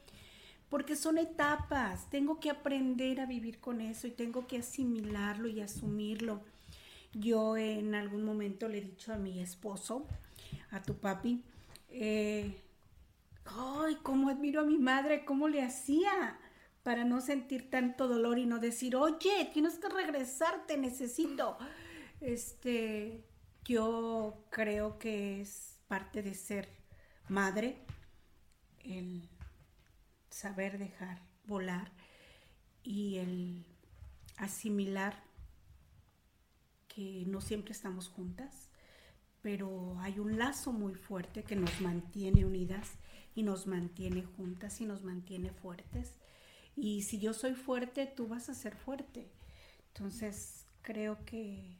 porque 0.69 0.95
son 0.95 1.17
etapas. 1.17 2.09
Tengo 2.09 2.39
que 2.39 2.49
aprender 2.49 3.21
a 3.21 3.25
vivir 3.25 3.59
con 3.59 3.81
eso 3.81 4.07
y 4.07 4.11
tengo 4.11 4.47
que 4.47 4.57
asimilarlo 4.57 5.47
y 5.47 5.61
asumirlo. 5.61 6.41
Yo 7.13 7.57
en 7.57 7.95
algún 7.95 8.23
momento 8.23 8.67
le 8.67 8.79
he 8.79 8.81
dicho 8.81 9.13
a 9.13 9.17
mi 9.17 9.39
esposo, 9.39 10.07
a 10.71 10.81
tu 10.81 10.99
papi, 10.99 11.43
eh, 11.89 12.61
ay, 13.45 13.97
cómo 14.03 14.29
admiro 14.29 14.61
a 14.61 14.65
mi 14.65 14.77
madre, 14.77 15.25
cómo 15.25 15.47
le 15.47 15.61
hacía 15.61 16.39
para 16.83 17.03
no 17.03 17.21
sentir 17.21 17.69
tanto 17.69 18.07
dolor 18.07 18.39
y 18.39 18.45
no 18.45 18.59
decir, 18.59 18.95
oye, 18.95 19.49
tienes 19.53 19.77
que 19.77 19.89
regresar, 19.89 20.65
te 20.65 20.77
necesito. 20.77 21.57
Este, 22.21 23.25
yo 23.65 24.45
creo 24.49 24.97
que 24.97 25.41
es 25.41 25.79
parte 25.87 26.23
de 26.23 26.33
ser 26.33 26.69
madre 27.27 27.85
el 28.79 29.29
saber 30.29 30.77
dejar 30.77 31.21
volar 31.45 31.91
y 32.83 33.17
el 33.17 33.65
asimilar 34.37 35.21
que 36.87 37.23
no 37.27 37.41
siempre 37.41 37.73
estamos 37.73 38.07
juntas, 38.07 38.68
pero 39.41 39.97
hay 39.99 40.19
un 40.19 40.37
lazo 40.37 40.71
muy 40.71 40.95
fuerte 40.95 41.43
que 41.43 41.55
nos 41.55 41.81
mantiene 41.81 42.45
unidas 42.45 42.91
y 43.35 43.43
nos 43.43 43.67
mantiene 43.67 44.23
juntas 44.23 44.81
y 44.81 44.85
nos 44.85 45.03
mantiene 45.03 45.51
fuertes. 45.51 46.15
Y 46.75 47.03
si 47.03 47.19
yo 47.19 47.33
soy 47.33 47.55
fuerte, 47.55 48.05
tú 48.05 48.27
vas 48.27 48.49
a 48.49 48.53
ser 48.53 48.75
fuerte. 48.75 49.29
Entonces, 49.93 50.65
creo 50.81 51.23
que 51.25 51.77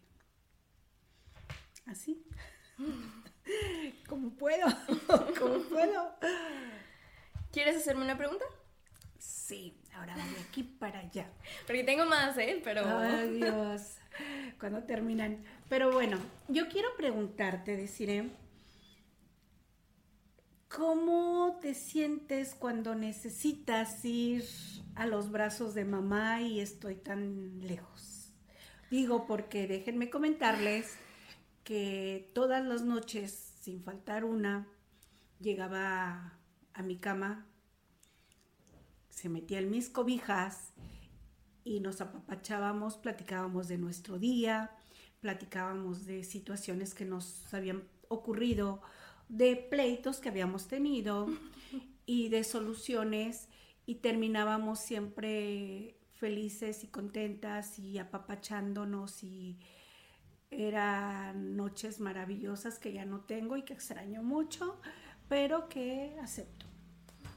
así. 1.86 2.24
¿Cómo 4.08 4.32
puedo? 4.32 4.68
¿Cómo 5.39 5.60
puedo? 5.63 6.16
¿Quieres 7.51 7.78
hacerme 7.78 8.04
una 8.04 8.18
pregunta? 8.18 8.46
Sí, 9.18 9.82
ahora 9.94 10.16
voy 10.16 10.34
de 10.34 10.39
aquí 10.42 10.63
para 10.63 11.00
allá. 11.00 11.30
Porque 11.66 11.84
tengo 11.84 12.06
más, 12.06 12.38
¿eh? 12.38 12.62
Pero... 12.63 12.86
Ay, 12.86 13.34
Dios. 13.34 13.99
Cuando 14.59 14.83
terminan. 14.83 15.43
Pero 15.69 15.91
bueno, 15.91 16.17
yo 16.47 16.67
quiero 16.67 16.89
preguntarte, 16.97 17.77
deciré, 17.77 18.29
¿cómo 20.67 21.57
te 21.61 21.73
sientes 21.73 22.55
cuando 22.55 22.95
necesitas 22.95 24.03
ir 24.03 24.43
a 24.95 25.05
los 25.05 25.31
brazos 25.31 25.73
de 25.73 25.85
mamá 25.85 26.41
y 26.41 26.59
estoy 26.59 26.95
tan 26.95 27.59
lejos? 27.67 28.33
Digo 28.89 29.27
porque 29.27 29.67
déjenme 29.67 30.09
comentarles 30.09 30.95
que 31.63 32.31
todas 32.33 32.65
las 32.65 32.81
noches, 32.81 33.53
sin 33.61 33.83
faltar 33.83 34.25
una, 34.25 34.67
llegaba 35.39 36.33
a 36.73 36.81
mi 36.81 36.97
cama, 36.97 37.45
se 39.09 39.29
metía 39.29 39.59
en 39.59 39.69
mis 39.69 39.89
cobijas 39.89 40.73
y 41.69 41.79
nos 41.81 42.01
apapachábamos, 42.01 42.97
platicábamos 42.97 43.67
de 43.67 43.77
nuestro 43.77 44.17
día, 44.17 44.71
platicábamos 45.19 46.07
de 46.07 46.23
situaciones 46.23 46.95
que 46.95 47.05
nos 47.05 47.53
habían 47.53 47.83
ocurrido, 48.07 48.81
de 49.27 49.55
pleitos 49.55 50.19
que 50.19 50.29
habíamos 50.29 50.67
tenido 50.67 51.27
y 52.07 52.29
de 52.29 52.43
soluciones 52.43 53.49
y 53.85 53.95
terminábamos 53.95 54.79
siempre 54.79 55.95
felices 56.15 56.83
y 56.83 56.88
contentas 56.88 57.77
y 57.77 57.99
apapachándonos 57.99 59.23
y 59.23 59.59
eran 60.49 61.55
noches 61.55 61.99
maravillosas 61.99 62.79
que 62.79 62.93
ya 62.93 63.05
no 63.05 63.19
tengo 63.21 63.57
y 63.57 63.61
que 63.61 63.73
extraño 63.73 64.23
mucho, 64.23 64.81
pero 65.27 65.69
que 65.69 66.17
acepto. 66.19 66.65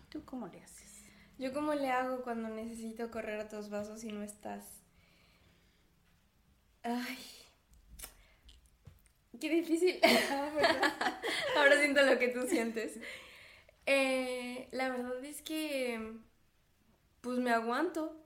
¿Tú 0.08 0.24
cómo 0.24 0.48
le 0.48 0.62
haces? 0.62 0.91
Yo 1.42 1.52
cómo 1.52 1.74
le 1.74 1.90
hago 1.90 2.22
cuando 2.22 2.48
necesito 2.50 3.10
correr 3.10 3.40
a 3.40 3.48
tus 3.48 3.68
vasos 3.68 4.04
y 4.04 4.12
no 4.12 4.22
estás. 4.22 4.64
Ay. 6.84 7.18
Qué 9.40 9.50
difícil. 9.50 9.98
Ahora 11.56 11.80
siento 11.80 12.00
lo 12.04 12.16
que 12.20 12.28
tú 12.28 12.42
sientes. 12.46 13.00
Eh, 13.86 14.68
la 14.70 14.88
verdad 14.90 15.24
es 15.24 15.42
que, 15.42 16.12
pues 17.22 17.40
me 17.40 17.50
aguanto. 17.50 18.22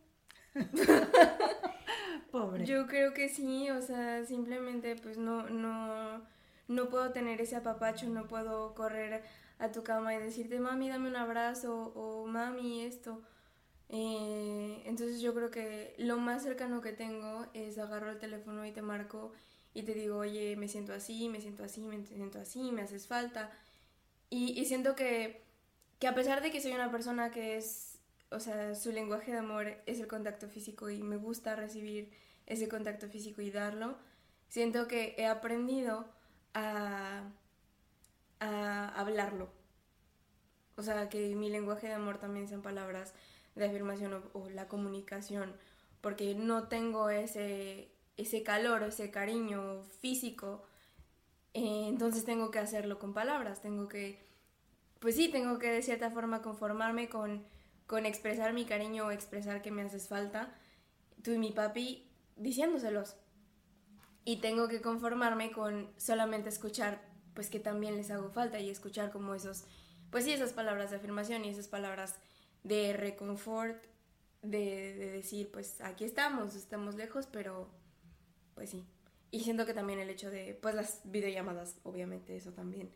Pobre. 2.31 2.67
Yo 2.67 2.87
creo 2.87 3.15
que 3.15 3.31
sí, 3.31 3.71
o 3.71 3.81
sea, 3.81 4.27
simplemente 4.27 4.95
pues 4.95 5.17
no, 5.17 5.49
no, 5.49 6.23
no 6.69 6.89
puedo 6.91 7.13
tener 7.13 7.41
ese 7.41 7.57
apapacho, 7.57 8.11
no 8.11 8.29
puedo 8.29 8.75
correr 8.75 9.25
a 9.59 9.73
tu 9.73 9.83
cama 9.83 10.15
y 10.15 10.19
decirte, 10.19 10.61
mami, 10.61 10.89
dame 10.89 11.09
un 11.09 11.17
abrazo 11.17 11.93
o 11.95 12.27
mami, 12.27 12.83
esto. 12.83 13.23
Eh, 13.89 14.83
entonces 14.87 15.21
yo 15.21 15.35
creo 15.35 15.51
que 15.51 15.95
lo 15.99 16.19
más 16.19 16.43
cercano 16.43 16.81
que 16.81 16.93
tengo 16.93 17.47
es 17.55 17.79
agarro 17.79 18.11
el 18.11 18.19
teléfono 18.19 18.67
y 18.67 18.73
te 18.73 18.83
marco 18.83 19.33
y 19.75 19.83
te 19.83 19.95
digo, 19.95 20.19
oye, 20.19 20.57
me 20.57 20.69
siento 20.69 20.93
así, 20.93 21.29
me 21.29 21.41
siento 21.41 21.65
así, 21.65 21.81
me 21.83 22.05
siento 22.05 22.39
así, 22.41 22.73
me 22.73 22.83
haces 22.83 23.07
falta. 23.07 23.51
Y, 24.31 24.59
y 24.61 24.65
siento 24.65 24.95
que, 24.97 25.43
que 25.99 26.09
a 26.09 26.15
pesar 26.15 26.43
de 26.43 26.51
que 26.51 26.61
soy 26.61 26.73
una 26.73 26.91
persona 26.91 27.31
que 27.31 27.57
es, 27.57 27.99
o 28.31 28.41
sea, 28.41 28.75
su 28.75 28.93
lenguaje 28.93 29.33
de 29.33 29.39
amor 29.39 29.69
es 29.87 30.01
el 30.01 30.09
contacto 30.09 30.49
físico 30.49 30.91
y 30.91 31.03
me 31.03 31.17
gusta 31.17 31.57
recibir 31.57 32.11
ese 32.47 32.69
contacto 32.69 33.09
físico 33.09 33.43
y 33.43 33.51
darlo, 33.51 33.97
siento 34.49 34.89
que 34.89 35.15
he 35.19 35.27
aprendido 35.27 36.07
a, 36.55 37.23
a 38.41 38.89
hablarlo. 38.89 39.49
O 40.77 40.83
sea, 40.83 41.09
que 41.09 41.35
mi 41.35 41.49
lenguaje 41.49 41.89
de 41.89 41.95
amor 41.95 42.19
también 42.19 42.49
sean 42.49 42.63
palabras 42.63 43.15
de 43.55 43.65
afirmación 43.65 44.23
o, 44.35 44.51
la 44.51 44.69
comunicación, 44.69 45.55
porque 46.01 46.35
no 46.35 46.69
tengo 46.69 47.09
ese, 47.11 47.91
ese 48.17 48.43
calor, 48.43 48.83
ese 48.83 49.11
cariño 49.11 49.83
físico, 50.01 50.63
eh, 51.55 51.87
entonces 51.89 52.25
tengo 52.27 52.51
que 52.51 52.59
hacerlo 52.59 52.99
con 52.99 53.15
palabras, 53.15 53.63
tengo 53.63 53.89
que, 53.89 54.23
pues 55.01 55.17
sí, 55.17 55.29
tengo 55.29 55.59
que 55.59 55.71
de 55.71 55.83
cierta 55.83 56.11
forma 56.11 56.43
conformarme 56.43 57.09
con, 57.09 57.47
con 57.87 58.05
expresar 58.05 58.53
mi 58.53 58.67
cariño 58.67 59.07
o 59.07 59.11
expresar 59.11 59.63
que 59.63 59.71
me 59.71 59.83
haces 59.83 60.09
falta, 60.09 60.55
tú 61.23 61.33
y 61.33 61.39
mi 61.39 61.53
papi 61.53 62.07
diciéndoselos. 62.37 63.17
Y 64.27 64.41
tengo 64.41 64.69
que 64.69 64.83
conformarme 64.83 65.53
con 65.53 65.89
solamente 65.97 66.51
escuchar, 66.51 67.01
pues 67.37 67.51
que 67.51 67.61
también 67.61 67.97
les 67.97 68.11
hago 68.11 68.31
falta 68.31 68.59
y 68.61 68.71
escuchar 68.71 69.13
como 69.13 69.37
esos, 69.37 69.67
pues 70.11 70.25
sí, 70.25 70.33
esas 70.33 70.53
palabras 70.55 70.91
de 70.91 70.97
afirmación 70.97 71.45
y 71.45 71.51
esas 71.51 71.69
palabras 71.69 72.17
de 72.65 72.95
reconfort, 72.95 73.85
de, 74.43 74.95
de 74.97 75.11
decir, 75.13 75.51
pues 75.53 75.81
aquí 75.83 76.05
estamos, 76.05 76.57
estamos 76.57 76.97
lejos, 76.97 77.29
pero 77.29 77.71
pues 78.55 78.71
sí. 78.71 78.85
Y 79.31 79.41
siento 79.45 79.67
que 79.67 79.75
también 79.75 80.01
el 80.01 80.11
hecho 80.11 80.31
de, 80.31 80.55
pues 80.61 80.75
las 80.75 81.01
videollamadas, 81.05 81.79
obviamente, 81.85 82.37
eso 82.37 82.53
también. 82.53 82.93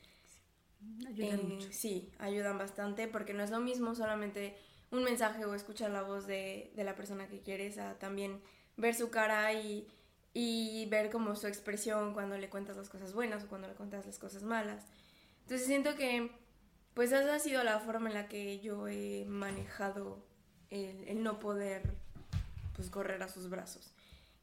Ayudan 1.07 1.41
Eh, 1.41 1.45
mucho. 1.45 1.69
Sí, 1.73 2.11
ayudan 2.19 2.59
bastante 2.59 3.09
porque 3.09 3.35
no 3.35 3.43
es 3.43 3.51
lo 3.51 3.61
mismo 3.61 3.95
solamente 3.95 4.57
un 4.91 5.05
mensaje 5.05 5.45
o 5.45 5.55
escuchar 5.55 5.91
la 5.91 6.03
voz 6.03 6.27
de, 6.27 6.73
de 6.75 6.85
la 6.85 6.95
persona 6.97 7.29
que 7.29 7.43
quieres 7.43 7.79
a 7.79 7.99
también 7.99 8.41
ver 8.77 8.95
su 8.95 9.11
cara 9.11 9.53
y, 9.53 9.87
y 10.33 10.87
ver 10.87 11.11
como 11.11 11.35
su 11.37 11.47
expresión 11.47 12.13
cuando 12.15 12.39
le 12.39 12.49
cuentas 12.49 12.77
las 12.77 12.89
cosas 12.89 13.13
buenas 13.13 13.45
o 13.45 13.49
cuando 13.49 13.69
le 13.69 13.75
cuentas 13.75 14.07
las 14.07 14.19
cosas 14.19 14.43
malas. 14.43 14.85
Entonces 15.43 15.67
siento 15.67 15.97
que 15.97 16.31
pues 16.95 17.13
esa 17.13 17.35
ha 17.35 17.39
sido 17.39 17.63
la 17.65 17.79
forma 17.81 18.09
en 18.09 18.15
la 18.15 18.29
que 18.29 18.61
yo 18.61 18.89
he 18.89 19.25
manejado 19.27 20.25
el, 20.71 21.07
el 21.09 21.23
no 21.23 21.39
poder 21.39 21.83
pues 22.75 22.91
correr 22.91 23.23
a 23.23 23.29
sus 23.29 23.49
brazos 23.51 23.93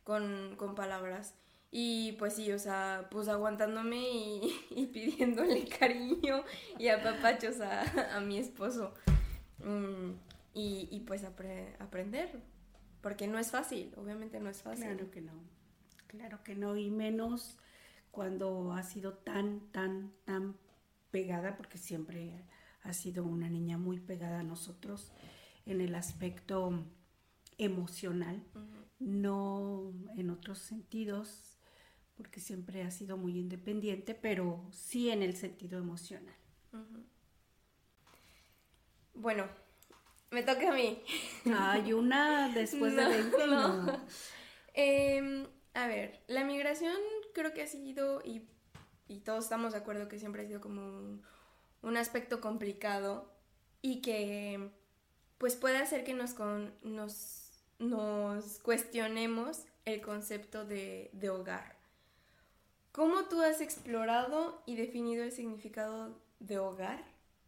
con, 0.04 0.56
con 0.58 0.76
palabras. 0.76 1.34
Y 1.70 2.14
pues 2.14 2.34
sí, 2.36 2.50
o 2.54 2.60
sea, 2.60 3.08
pues 3.12 3.28
aguantándome 3.28 3.98
y, 3.98 4.66
y 4.72 4.86
pidiéndole 4.88 5.68
cariño 5.80 6.44
y 6.80 6.88
apapachos 6.88 7.60
a, 7.62 8.16
a 8.16 8.20
mi 8.22 8.38
esposo. 8.38 8.94
Mm, 9.60 10.12
y, 10.54 10.88
y 10.92 11.00
pues 11.02 11.24
apre- 11.26 11.76
aprender, 11.80 12.40
porque 13.02 13.28
no 13.28 13.38
es 13.38 13.52
fácil, 13.52 13.94
obviamente 13.98 14.40
no 14.40 14.50
es 14.50 14.62
fácil. 14.62 14.86
Claro 14.86 15.12
que 15.12 15.22
no, 15.22 15.34
claro 16.08 16.44
que 16.44 16.56
no, 16.56 16.76
y 16.78 16.90
menos 16.90 17.58
cuando 18.12 18.74
ha 18.74 18.84
sido 18.84 19.14
tan, 19.14 19.60
tan, 19.72 20.12
tan 20.26 20.56
pegada, 21.12 21.56
porque 21.56 21.78
siempre 21.78 22.44
ha 22.84 22.94
sido 22.94 23.24
una 23.24 23.50
niña 23.50 23.78
muy 23.78 24.00
pegada 24.00 24.40
a 24.40 24.44
nosotros 24.44 25.12
en 25.66 25.82
el 25.82 25.96
aspecto 25.96 26.84
emocional, 27.58 28.44
no 29.00 29.94
en 30.16 30.30
otros 30.30 30.60
sentidos, 30.60 31.58
porque 32.16 32.40
siempre 32.40 32.84
ha 32.84 32.92
sido 32.92 33.18
muy 33.18 33.38
independiente, 33.38 34.16
pero 34.16 34.66
sí 34.72 35.10
en 35.10 35.22
el 35.22 35.36
sentido 35.36 35.78
emocional. 35.78 36.36
Bueno, 39.14 39.48
me 40.32 40.44
toca 40.44 40.72
a 40.72 40.74
mí. 40.74 41.04
Hay 41.56 41.94
una 41.94 42.50
después 42.50 42.96
de 42.96 43.04
No, 43.04 43.10
20, 43.10 43.48
no. 43.48 43.84
no. 43.84 44.00
Em, 44.74 45.48
a 45.78 45.88
ver, 45.88 46.20
la 46.28 46.44
migración 46.44 46.96
creo 47.34 47.54
que 47.54 47.62
ha 47.64 47.68
sido, 47.68 48.22
y, 48.24 48.42
todos 49.26 49.46
estamos 49.46 49.74
de 49.74 49.80
acuerdo 49.80 50.08
que 50.10 50.20
siempre 50.20 50.44
ha 50.44 50.48
sido 50.48 50.62
como 50.62 50.82
un, 50.82 51.24
un 51.84 51.98
aspecto 51.98 52.42
complicado 52.42 53.32
y 53.82 54.02
que 54.02 54.72
pues 55.40 55.56
puede 55.56 55.78
hacer 55.80 56.04
que 56.06 56.14
nos, 56.16 56.34
con- 56.34 56.74
nos, 56.84 57.52
nos 57.80 58.60
cuestionemos 58.60 59.64
el 59.86 60.02
concepto 60.02 60.66
de, 60.66 61.10
de 61.14 61.30
hogar. 61.30 61.78
¿Cómo 62.92 63.26
tú 63.30 63.42
has 63.42 63.62
explorado 63.62 64.62
y 64.66 64.76
definido 64.76 65.24
el 65.24 65.32
significado 65.32 66.20
de 66.40 66.58
hogar 66.60 67.02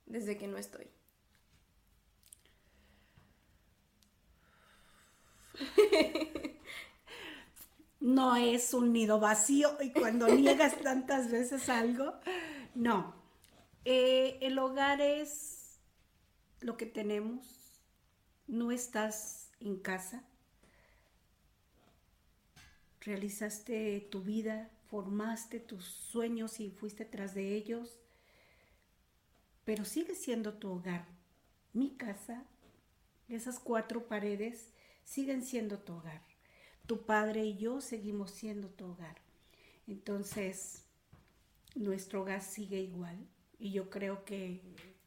desde 0.05 0.37
que 0.37 0.47
no 0.47 0.57
estoy? 0.57 0.87
no 7.99 8.35
es 8.37 8.73
un 8.73 8.93
nido 8.93 9.19
vacío 9.19 9.77
y 9.81 9.91
cuando 9.91 10.27
niegas 10.35 10.79
tantas 10.81 11.29
veces 11.29 11.69
algo, 11.69 12.13
no. 12.75 13.13
Eh, 13.85 14.37
el 14.41 14.57
hogar 14.59 15.01
es 15.01 15.79
lo 16.61 16.77
que 16.77 16.85
tenemos, 16.85 17.81
no 18.47 18.71
estás 18.71 19.51
en 19.59 19.77
casa, 19.77 20.23
realizaste 23.01 24.07
tu 24.11 24.21
vida, 24.21 24.69
formaste 24.87 25.59
tus 25.59 25.85
sueños 25.85 26.59
y 26.59 26.71
fuiste 26.71 27.05
tras 27.05 27.33
de 27.33 27.55
ellos, 27.55 27.97
pero 29.65 29.85
sigue 29.85 30.15
siendo 30.15 30.55
tu 30.55 30.71
hogar. 30.71 31.05
Mi 31.73 31.91
casa, 31.91 32.43
esas 33.27 33.59
cuatro 33.59 34.07
paredes, 34.07 34.73
siguen 35.03 35.43
siendo 35.43 35.79
tu 35.79 35.93
hogar 35.93 36.28
tu 36.89 37.05
padre 37.05 37.45
y 37.45 37.55
yo 37.55 37.81
seguimos 37.81 38.31
siendo 38.31 38.67
tu 38.67 38.85
hogar. 38.87 39.15
Entonces, 39.85 40.85
nuestro 41.75 42.23
hogar 42.23 42.41
sigue 42.41 42.81
igual, 42.81 43.15
y 43.59 43.71
yo 43.71 43.91
creo 43.91 44.25
que 44.25 44.59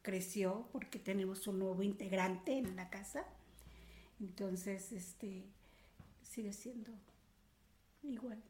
creció 0.02 0.68
porque 0.70 1.00
tenemos 1.00 1.48
un 1.48 1.58
nuevo 1.58 1.82
integrante 1.82 2.56
en 2.56 2.76
la 2.76 2.88
casa. 2.88 3.24
Entonces, 4.20 4.92
este, 4.92 5.42
sigue 6.22 6.52
siendo 6.52 6.92
igual. 8.04 8.40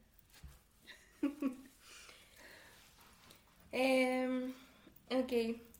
Ok. 5.10 5.71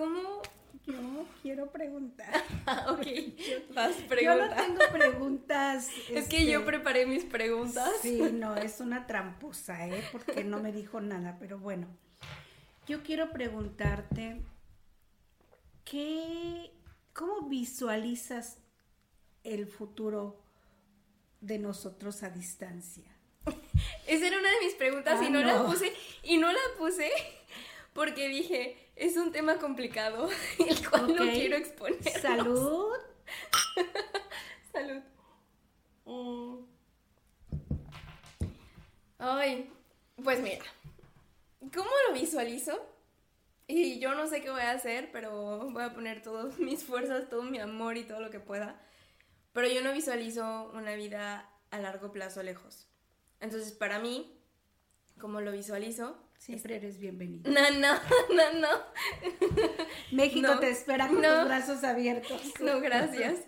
¿Cómo? 0.00 0.40
Yo 0.86 1.26
quiero 1.42 1.70
preguntar. 1.70 2.32
ok, 2.88 3.06
vas, 3.74 3.96
pregunta. 4.08 4.22
Yo 4.22 4.34
no 4.34 4.78
tengo 4.78 4.92
preguntas. 4.92 5.88
es 6.08 6.26
que 6.26 6.46
yo 6.46 6.60
este, 6.60 6.66
preparé 6.66 7.04
mis 7.04 7.24
preguntas. 7.24 7.92
Sí, 8.00 8.18
no, 8.32 8.56
es 8.56 8.80
una 8.80 9.06
tramposa, 9.06 9.86
¿eh? 9.88 10.02
Porque 10.10 10.42
no 10.42 10.58
me 10.58 10.72
dijo 10.72 11.02
nada, 11.02 11.36
pero 11.38 11.58
bueno. 11.58 11.86
Yo 12.86 13.02
quiero 13.02 13.30
preguntarte, 13.30 14.40
¿qué, 15.84 16.72
¿cómo 17.12 17.42
visualizas 17.50 18.56
el 19.44 19.66
futuro 19.66 20.42
de 21.42 21.58
nosotros 21.58 22.22
a 22.22 22.30
distancia? 22.30 23.04
Esa 24.06 24.26
era 24.28 24.38
una 24.38 24.50
de 24.50 24.60
mis 24.64 24.74
preguntas 24.76 25.20
y 25.22 25.26
Ah, 25.26 25.30
no, 25.30 25.40
la 25.42 25.62
puse. 25.66 25.92
Y 26.22 26.38
no 26.38 26.50
la 26.50 26.58
puse 26.78 27.10
porque 28.00 28.28
dije, 28.28 28.78
es 28.96 29.18
un 29.18 29.30
tema 29.30 29.58
complicado, 29.58 30.30
el 30.58 30.88
cual 30.88 31.14
no 31.14 31.22
Ok. 31.22 31.32
quiero 31.32 31.56
exponer. 31.56 32.02
Salud. 32.18 32.94
Salud. 34.72 35.02
Mm. 36.06 36.64
Ay, 39.18 39.70
pues 40.24 40.40
mira, 40.40 40.64
¿cómo 41.74 41.90
lo 42.08 42.14
visualizo? 42.14 42.72
Y 43.66 43.98
yo 43.98 44.14
no 44.14 44.26
sé 44.28 44.40
qué 44.40 44.48
voy 44.48 44.62
a 44.62 44.70
hacer, 44.70 45.10
pero 45.12 45.68
voy 45.68 45.82
a 45.82 45.92
poner 45.92 46.22
todas 46.22 46.58
mis 46.58 46.82
fuerzas, 46.82 47.28
todo 47.28 47.42
mi 47.42 47.58
amor 47.58 47.98
y 47.98 48.04
todo 48.04 48.20
lo 48.20 48.30
que 48.30 48.40
pueda. 48.40 48.80
Pero 49.52 49.68
yo 49.68 49.82
no 49.82 49.92
visualizo 49.92 50.70
una 50.72 50.94
vida 50.94 51.50
a 51.70 51.78
largo 51.78 52.12
plazo 52.12 52.42
lejos. 52.42 52.88
Entonces, 53.40 53.72
para 53.72 53.98
mí, 53.98 54.40
¿cómo 55.18 55.42
lo 55.42 55.52
visualizo? 55.52 56.16
Siempre 56.40 56.76
eres 56.76 56.98
bienvenido. 56.98 57.52
No, 57.52 57.60
no, 57.72 57.94
no, 58.34 58.60
no. 58.60 58.68
México 60.10 60.48
No, 60.48 60.58
te 60.58 60.70
espera 60.70 61.06
con 61.06 61.20
no. 61.20 61.28
los 61.28 61.44
brazos 61.44 61.84
abiertos. 61.84 62.40
No, 62.60 62.80
gracias. 62.80 63.40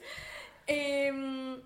Em, 0.66 1.62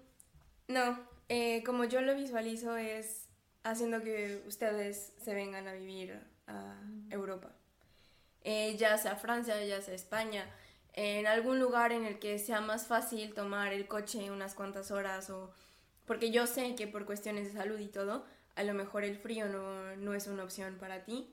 no, 0.68 1.00
eh, 1.28 1.64
como 1.64 1.82
yo 1.82 2.00
lo 2.00 2.14
visualizo 2.14 2.76
es 2.76 3.26
haciendo 3.64 4.02
que 4.02 4.40
ustedes 4.46 5.14
se 5.20 5.34
vengan 5.34 5.66
a 5.66 5.72
vivir 5.72 6.16
a 6.46 6.80
Europa. 7.10 7.50
Eh, 8.44 8.76
ya 8.78 8.96
sea 8.96 9.16
Francia, 9.16 9.60
ya 9.64 9.82
sea 9.82 9.94
España, 9.94 10.48
en 10.92 11.26
algún 11.26 11.58
lugar 11.58 11.90
en 11.90 12.04
el 12.04 12.20
que 12.20 12.38
sea 12.38 12.60
más 12.60 12.86
fácil 12.86 13.34
tomar 13.34 13.72
el 13.72 13.88
coche 13.88 14.30
unas 14.30 14.54
cuantas 14.54 14.92
horas 14.92 15.28
o... 15.30 15.52
Porque 16.04 16.30
yo 16.30 16.46
sé 16.46 16.76
que 16.76 16.86
por 16.86 17.04
cuestiones 17.04 17.52
de 17.52 17.58
salud 17.58 17.80
y 17.80 17.88
todo, 17.88 18.24
a 18.56 18.62
lo 18.64 18.74
mejor 18.74 19.04
el 19.04 19.16
frío 19.16 19.48
no, 19.48 19.94
no 19.96 20.14
es 20.14 20.26
una 20.26 20.42
opción 20.42 20.76
para 20.78 21.04
ti. 21.04 21.32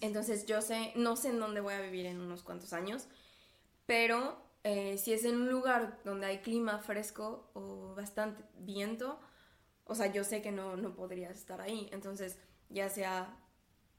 Entonces 0.00 0.46
yo 0.46 0.60
sé, 0.60 0.92
no 0.96 1.16
sé 1.16 1.28
en 1.28 1.40
dónde 1.40 1.60
voy 1.60 1.74
a 1.74 1.80
vivir 1.80 2.06
en 2.06 2.20
unos 2.20 2.42
cuantos 2.42 2.72
años, 2.72 3.06
pero 3.86 4.36
eh, 4.64 4.98
si 4.98 5.12
es 5.12 5.24
en 5.24 5.36
un 5.36 5.48
lugar 5.48 5.98
donde 6.04 6.26
hay 6.26 6.38
clima 6.38 6.78
fresco 6.78 7.50
o 7.54 7.94
bastante 7.94 8.42
viento, 8.58 9.18
o 9.84 9.94
sea, 9.94 10.06
yo 10.12 10.22
sé 10.22 10.42
que 10.42 10.52
no, 10.52 10.76
no 10.76 10.94
podrías 10.94 11.36
estar 11.36 11.60
ahí. 11.60 11.88
Entonces, 11.92 12.38
ya 12.68 12.88
sea, 12.88 13.36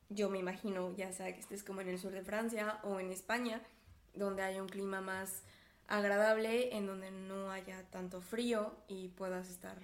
yo 0.10 0.30
me 0.30 0.40
imagino, 0.40 0.96
ya 0.96 1.12
sea 1.12 1.34
que 1.34 1.40
estés 1.40 1.64
como 1.64 1.82
en 1.82 1.90
el 1.90 2.00
sur 2.00 2.12
de 2.12 2.22
Francia 2.22 2.80
o 2.84 3.00
en 3.00 3.12
España, 3.12 3.62
donde 4.14 4.44
haya 4.44 4.62
un 4.62 4.70
clima 4.70 5.02
más 5.02 5.44
agradable, 5.88 6.76
en 6.76 6.86
donde 6.86 7.12
no 7.12 7.52
haya 7.52 7.84
tanto 7.90 8.22
frío 8.22 8.74
y 8.88 9.10
puedas 9.10 9.50
estar 9.50 9.78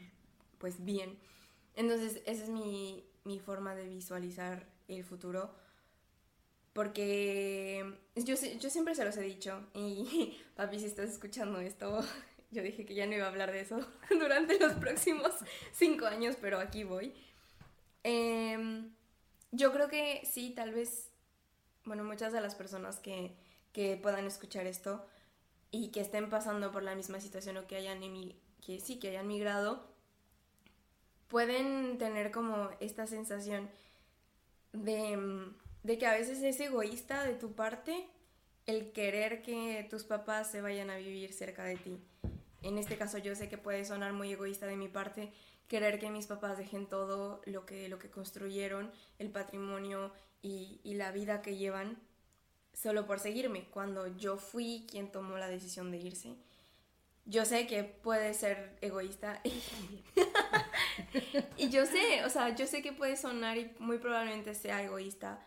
pues 0.60 0.84
bien. 0.84 1.17
Entonces, 1.77 2.21
esa 2.25 2.43
es 2.43 2.49
mi, 2.49 3.05
mi 3.23 3.39
forma 3.39 3.73
de 3.73 3.87
visualizar 3.87 4.67
el 4.89 5.05
futuro 5.05 5.55
porque 6.77 7.83
yo, 8.15 8.35
yo 8.35 8.69
siempre 8.69 8.93
se 8.93 9.03
los 9.03 9.17
he 9.17 9.23
dicho 9.23 9.65
y 9.73 10.37
papi, 10.55 10.77
si 10.77 10.85
estás 10.85 11.09
escuchando 11.09 11.59
esto, 11.59 12.05
yo 12.51 12.61
dije 12.61 12.85
que 12.85 12.93
ya 12.93 13.07
no 13.07 13.15
iba 13.15 13.25
a 13.25 13.29
hablar 13.29 13.51
de 13.51 13.61
eso 13.61 13.79
durante 14.11 14.59
los 14.59 14.73
próximos 14.73 15.31
cinco 15.71 16.05
años, 16.05 16.35
pero 16.39 16.59
aquí 16.59 16.83
voy. 16.83 17.15
Em, 18.03 18.93
yo 19.51 19.73
creo 19.73 19.89
que 19.89 20.21
sí, 20.23 20.51
tal 20.55 20.71
vez, 20.71 21.09
bueno, 21.83 22.03
muchas 22.03 22.31
de 22.31 22.41
las 22.41 22.53
personas 22.53 22.99
que, 22.99 23.35
que 23.73 23.97
puedan 23.97 24.27
escuchar 24.27 24.67
esto 24.67 25.03
y 25.71 25.89
que 25.89 26.01
estén 26.01 26.29
pasando 26.29 26.71
por 26.71 26.83
la 26.83 26.93
misma 26.93 27.19
situación 27.19 27.57
o 27.57 27.65
que 27.65 27.77
hayan, 27.77 28.01
que 28.61 28.79
sí, 28.79 28.99
que 28.99 29.09
hayan 29.09 29.25
migrado, 29.25 29.96
pueden 31.27 31.97
tener 31.97 32.31
como 32.31 32.69
esta 32.79 33.07
sensación 33.07 33.69
de, 34.73 35.17
mm, 35.17 35.57
de 35.83 35.97
que 35.97 36.07
a 36.07 36.13
veces 36.13 36.41
es 36.43 36.59
egoísta 36.59 37.23
de 37.23 37.33
tu 37.33 37.53
parte 37.53 38.07
el 38.65 38.91
querer 38.91 39.41
que 39.41 39.87
tus 39.89 40.03
papás 40.03 40.51
se 40.51 40.61
vayan 40.61 40.89
a 40.89 40.97
vivir 40.97 41.33
cerca 41.33 41.63
de 41.63 41.77
ti. 41.77 41.99
En 42.61 42.77
este 42.77 42.97
caso 42.97 43.17
yo 43.17 43.35
sé 43.35 43.47
que 43.49 43.57
puede 43.57 43.85
sonar 43.85 44.13
muy 44.13 44.31
egoísta 44.31 44.67
de 44.67 44.75
mi 44.75 44.89
parte 44.89 45.31
querer 45.67 45.99
que 45.99 46.09
mis 46.09 46.27
papás 46.27 46.57
dejen 46.57 46.87
todo 46.87 47.41
lo 47.45 47.65
que, 47.65 47.89
lo 47.89 47.99
que 47.99 48.09
construyeron, 48.09 48.91
el 49.19 49.29
patrimonio 49.31 50.11
y, 50.41 50.79
y 50.83 50.95
la 50.95 51.11
vida 51.11 51.41
que 51.41 51.57
llevan 51.57 51.97
solo 52.73 53.05
por 53.05 53.19
seguirme, 53.19 53.65
cuando 53.69 54.07
yo 54.17 54.37
fui 54.37 54.85
quien 54.89 55.11
tomó 55.11 55.37
la 55.37 55.47
decisión 55.47 55.91
de 55.91 55.97
irse. 55.97 56.35
Yo 57.25 57.43
sé 57.43 57.67
que 57.67 57.83
puede 57.83 58.33
ser 58.33 58.77
egoísta 58.81 59.41
y 61.57 61.69
yo 61.69 61.86
sé, 61.86 62.23
o 62.25 62.29
sea, 62.29 62.55
yo 62.55 62.67
sé 62.67 62.81
que 62.81 62.93
puede 62.93 63.17
sonar 63.17 63.57
y 63.57 63.73
muy 63.79 63.97
probablemente 63.97 64.53
sea 64.55 64.83
egoísta 64.83 65.45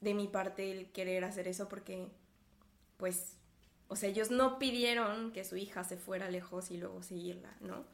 de 0.00 0.14
mi 0.14 0.28
parte 0.28 0.70
el 0.70 0.92
querer 0.92 1.24
hacer 1.24 1.48
eso 1.48 1.68
porque, 1.68 2.08
pues, 2.96 3.36
o 3.88 3.96
sea, 3.96 4.08
ellos 4.08 4.30
no 4.30 4.58
pidieron 4.58 5.32
que 5.32 5.44
su 5.44 5.56
hija 5.56 5.84
se 5.84 5.96
fuera 5.96 6.30
lejos 6.30 6.70
y 6.70 6.78
luego 6.78 7.02
seguirla, 7.02 7.56
¿no? 7.60 7.84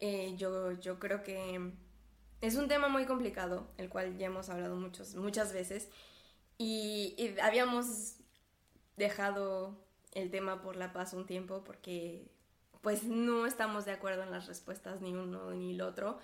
Eh, 0.00 0.34
yo, 0.36 0.72
yo 0.72 0.98
creo 0.98 1.22
que 1.22 1.72
es 2.40 2.56
un 2.56 2.68
tema 2.68 2.88
muy 2.88 3.06
complicado, 3.06 3.72
el 3.78 3.88
cual 3.88 4.18
ya 4.18 4.26
hemos 4.26 4.48
hablado 4.50 4.76
muchos, 4.76 5.14
muchas 5.14 5.52
veces 5.52 5.88
y, 6.58 7.14
y 7.16 7.38
habíamos 7.40 8.16
dejado 8.96 9.84
el 10.12 10.30
tema 10.30 10.62
por 10.62 10.76
la 10.76 10.92
paz 10.92 11.12
un 11.12 11.26
tiempo 11.26 11.64
porque 11.64 12.30
pues 12.84 13.04
no 13.04 13.46
estamos 13.46 13.86
de 13.86 13.92
acuerdo 13.92 14.22
en 14.22 14.30
las 14.30 14.46
respuestas 14.46 15.00
ni 15.00 15.14
uno 15.14 15.52
ni 15.52 15.72
el 15.72 15.80
otro, 15.80 16.18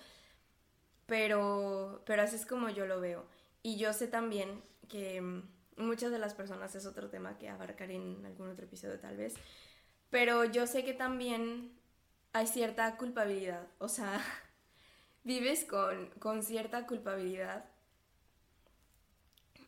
pero, 1.07 2.03
pero 2.05 2.21
así 2.21 2.35
es 2.35 2.45
como 2.45 2.69
yo 2.69 2.85
lo 2.85 3.01
veo. 3.01 3.25
Y 3.63 3.77
yo 3.77 3.93
sé 3.93 4.07
también 4.07 4.61
que 4.87 5.19
mm, 5.19 5.41
muchas 5.77 6.11
de 6.11 6.19
las 6.19 6.35
personas 6.35 6.75
es 6.75 6.85
otro 6.85 7.09
tema 7.09 7.37
que 7.39 7.49
abarcaré 7.49 7.95
en 7.95 8.23
algún 8.25 8.49
otro 8.49 8.65
episodio 8.65 8.99
tal 8.99 9.17
vez, 9.17 9.33
pero 10.11 10.45
yo 10.45 10.67
sé 10.67 10.85
que 10.85 10.93
también 10.93 11.71
hay 12.31 12.45
cierta 12.45 12.95
culpabilidad, 12.95 13.67
o 13.79 13.89
sea, 13.89 14.21
vives 15.23 15.65
con, 15.65 16.11
con 16.19 16.43
cierta 16.43 16.85
culpabilidad 16.85 17.65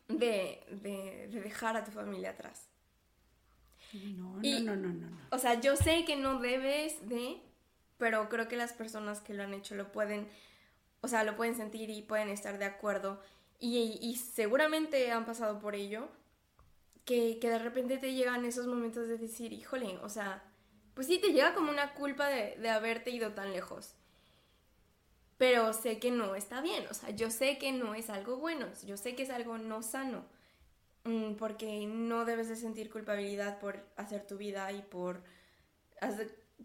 de, 0.06 0.64
de, 0.70 1.28
de 1.32 1.40
dejar 1.40 1.76
a 1.76 1.84
tu 1.84 1.90
familia 1.90 2.30
atrás. 2.30 2.68
No, 3.94 4.38
Y- 4.42 4.62
no, 4.62 4.76
no, 4.76 4.88
no, 4.92 5.10
no. 5.10 5.16
O 5.30 5.38
sea, 5.38 5.60
yo 5.60 5.76
sé 5.76 6.04
que 6.04 6.16
no 6.16 6.38
debes 6.40 7.08
de, 7.08 7.40
pero 7.98 8.28
creo 8.28 8.48
que 8.48 8.56
las 8.56 8.72
personas 8.72 9.20
que 9.20 9.34
lo 9.34 9.42
han 9.42 9.54
hecho 9.54 9.74
lo 9.74 9.90
pueden, 9.92 10.28
o 11.00 11.08
sea, 11.08 11.24
lo 11.24 11.36
pueden 11.36 11.54
sentir 11.56 11.90
y 11.90 12.02
pueden 12.02 12.28
estar 12.28 12.58
de 12.58 12.64
acuerdo. 12.66 13.20
Y, 13.60 13.98
y 14.02 14.16
seguramente 14.16 15.10
han 15.12 15.24
pasado 15.26 15.58
por 15.60 15.74
ello, 15.74 16.08
que, 17.04 17.38
que 17.40 17.50
de 17.50 17.58
repente 17.58 17.98
te 17.98 18.14
llegan 18.14 18.44
esos 18.44 18.66
momentos 18.66 19.08
de 19.08 19.18
decir, 19.18 19.52
híjole, 19.52 19.98
o 20.02 20.08
sea, 20.08 20.42
pues 20.94 21.06
sí, 21.06 21.18
te 21.18 21.32
llega 21.32 21.54
como 21.54 21.70
una 21.70 21.94
culpa 21.94 22.28
de, 22.28 22.56
de 22.56 22.70
haberte 22.70 23.10
ido 23.10 23.32
tan 23.32 23.52
lejos. 23.52 23.94
Pero 25.36 25.72
sé 25.72 25.98
que 25.98 26.10
no 26.10 26.34
está 26.36 26.60
bien, 26.60 26.86
o 26.90 26.94
sea, 26.94 27.10
yo 27.10 27.30
sé 27.30 27.58
que 27.58 27.72
no 27.72 27.94
es 27.94 28.08
algo 28.08 28.36
bueno, 28.36 28.66
yo 28.86 28.96
sé 28.96 29.16
que 29.16 29.24
es 29.24 29.30
algo 29.30 29.58
no 29.58 29.82
sano. 29.82 30.24
Mm, 31.04 31.34
porque 31.34 31.86
no 31.86 32.24
debes 32.24 32.48
de 32.48 32.56
sentir 32.56 32.90
culpabilidad 32.90 33.58
por 33.58 33.84
hacer 33.96 34.26
tu 34.26 34.38
vida 34.38 34.72
y 34.72 34.80
por, 34.82 35.22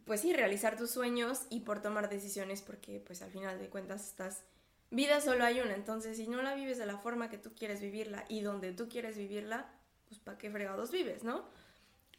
pues 0.06 0.22
sí, 0.22 0.34
realizar 0.34 0.78
tus 0.78 0.92
sueños 0.92 1.42
y 1.50 1.62
por 1.62 1.82
tomar 1.82 2.10
decisiones 2.10 2.62
porque 2.62 3.02
pues 3.06 3.22
al 3.22 3.32
final 3.32 3.60
de 3.60 3.70
cuentas 3.70 4.08
estás, 4.08 4.44
vida 4.92 5.20
solo 5.20 5.44
hay 5.44 5.60
una, 5.60 5.76
entonces 5.76 6.16
si 6.16 6.28
no 6.28 6.42
la 6.42 6.56
vives 6.56 6.78
de 6.78 6.86
la 6.86 6.98
forma 6.98 7.30
que 7.30 7.38
tú 7.38 7.54
quieres 7.54 7.82
vivirla 7.82 8.24
y 8.30 8.40
donde 8.40 8.72
tú 8.72 8.88
quieres 8.88 9.18
vivirla, 9.18 9.70
pues 10.08 10.22
para 10.22 10.38
qué 10.38 10.50
fregados 10.50 10.90
vives, 10.90 11.24
¿no? 11.24 11.44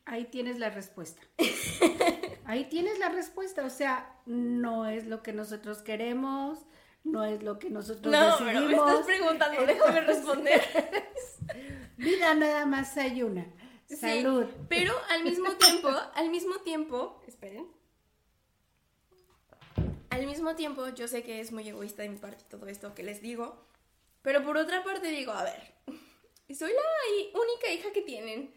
Ahí 0.04 0.26
tienes 0.26 0.58
la 0.58 0.70
respuesta. 0.70 1.22
Ahí 2.44 2.64
tienes 2.64 2.98
la 2.98 3.10
respuesta. 3.10 3.64
O 3.64 3.70
sea, 3.70 4.12
no 4.26 4.88
es 4.88 5.06
lo 5.06 5.22
que 5.22 5.32
nosotros 5.32 5.78
queremos, 5.82 6.58
no 7.04 7.24
es 7.24 7.42
lo 7.42 7.58
que 7.58 7.70
nosotros 7.70 8.12
No, 8.12 8.36
pero 8.38 8.60
decidimos. 8.60 8.86
me 8.86 8.92
estás 8.92 9.06
preguntando, 9.06 9.66
déjame 9.66 10.00
responder. 10.00 10.60
Vida 12.00 12.34
nada 12.34 12.64
más 12.64 12.96
hay 12.96 13.22
una. 13.22 13.46
Salud. 13.86 14.46
pero 14.70 14.94
al 15.10 15.22
mismo 15.22 15.50
tiempo, 15.58 15.88
al 16.14 16.30
mismo 16.30 16.56
tiempo, 16.60 17.22
esperen. 17.26 17.66
Al 20.08 20.26
mismo 20.26 20.56
tiempo, 20.56 20.88
yo 20.88 21.08
sé 21.08 21.22
que 21.22 21.40
es 21.40 21.52
muy 21.52 21.68
egoísta 21.68 22.02
de 22.02 22.08
mi 22.08 22.16
parte 22.16 22.44
todo 22.48 22.66
esto 22.68 22.94
que 22.94 23.02
les 23.02 23.20
digo, 23.20 23.66
pero 24.22 24.42
por 24.42 24.56
otra 24.56 24.82
parte 24.82 25.08
digo, 25.08 25.32
a 25.32 25.44
ver, 25.44 25.74
soy 26.56 26.72
la 26.72 27.38
única 27.38 27.70
hija 27.70 27.92
que 27.92 28.00
tienen. 28.00 28.54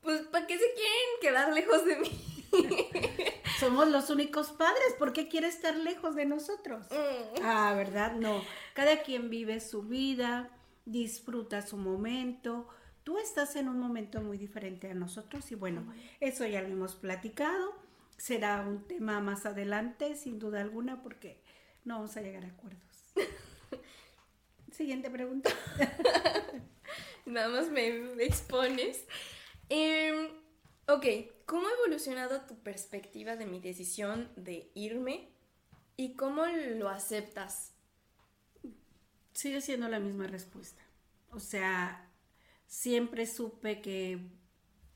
Pues, 0.00 0.20
¿para 0.28 0.46
qué 0.46 0.56
se 0.56 0.72
quieren 0.74 1.20
quedar 1.20 1.52
lejos 1.52 1.84
de 1.84 1.96
mí? 1.96 2.10
Somos 3.58 3.88
los 3.88 4.08
únicos 4.10 4.52
padres, 4.52 4.94
¿por 4.98 5.12
qué 5.12 5.28
quiere 5.28 5.48
estar 5.48 5.74
lejos 5.76 6.14
de 6.14 6.26
nosotros? 6.26 6.86
Mm. 6.90 7.42
Ah, 7.42 7.74
¿verdad? 7.74 8.12
No. 8.12 8.44
Cada 8.74 9.02
quien 9.02 9.30
vive 9.30 9.58
su 9.58 9.82
vida, 9.82 10.50
disfruta 10.84 11.66
su 11.66 11.76
momento. 11.76 12.68
Tú 13.04 13.18
estás 13.18 13.54
en 13.56 13.68
un 13.68 13.78
momento 13.78 14.22
muy 14.22 14.38
diferente 14.38 14.90
a 14.90 14.94
nosotros 14.94 15.52
y 15.52 15.54
bueno, 15.54 15.92
eso 16.20 16.46
ya 16.46 16.62
lo 16.62 16.68
hemos 16.68 16.94
platicado. 16.94 17.74
Será 18.16 18.62
un 18.62 18.88
tema 18.88 19.20
más 19.20 19.44
adelante, 19.44 20.16
sin 20.16 20.38
duda 20.38 20.62
alguna, 20.62 21.02
porque 21.02 21.42
no 21.84 21.96
vamos 21.96 22.16
a 22.16 22.22
llegar 22.22 22.44
a 22.44 22.48
acuerdos. 22.48 23.12
Siguiente 24.72 25.10
pregunta. 25.10 25.50
Nada 27.26 27.48
más 27.48 27.68
me, 27.68 27.88
expones. 28.24 29.04
Em, 29.68 30.28
ok, 30.88 31.04
¿cómo 31.44 31.68
ha 31.68 31.72
evolucionado 31.72 32.40
tu 32.42 32.56
perspectiva 32.62 33.36
de 33.36 33.44
mi 33.44 33.60
decisión 33.60 34.30
de 34.36 34.70
irme 34.74 35.28
y 35.98 36.14
cómo 36.14 36.46
lo 36.46 36.88
aceptas? 36.88 37.74
Sigue 39.34 39.60
siendo 39.60 39.88
la 39.88 40.00
misma 40.00 40.26
respuesta. 40.26 40.82
O 41.30 41.40
sea, 41.40 42.10
siempre 42.74 43.26
supe 43.26 43.80
que 43.80 44.18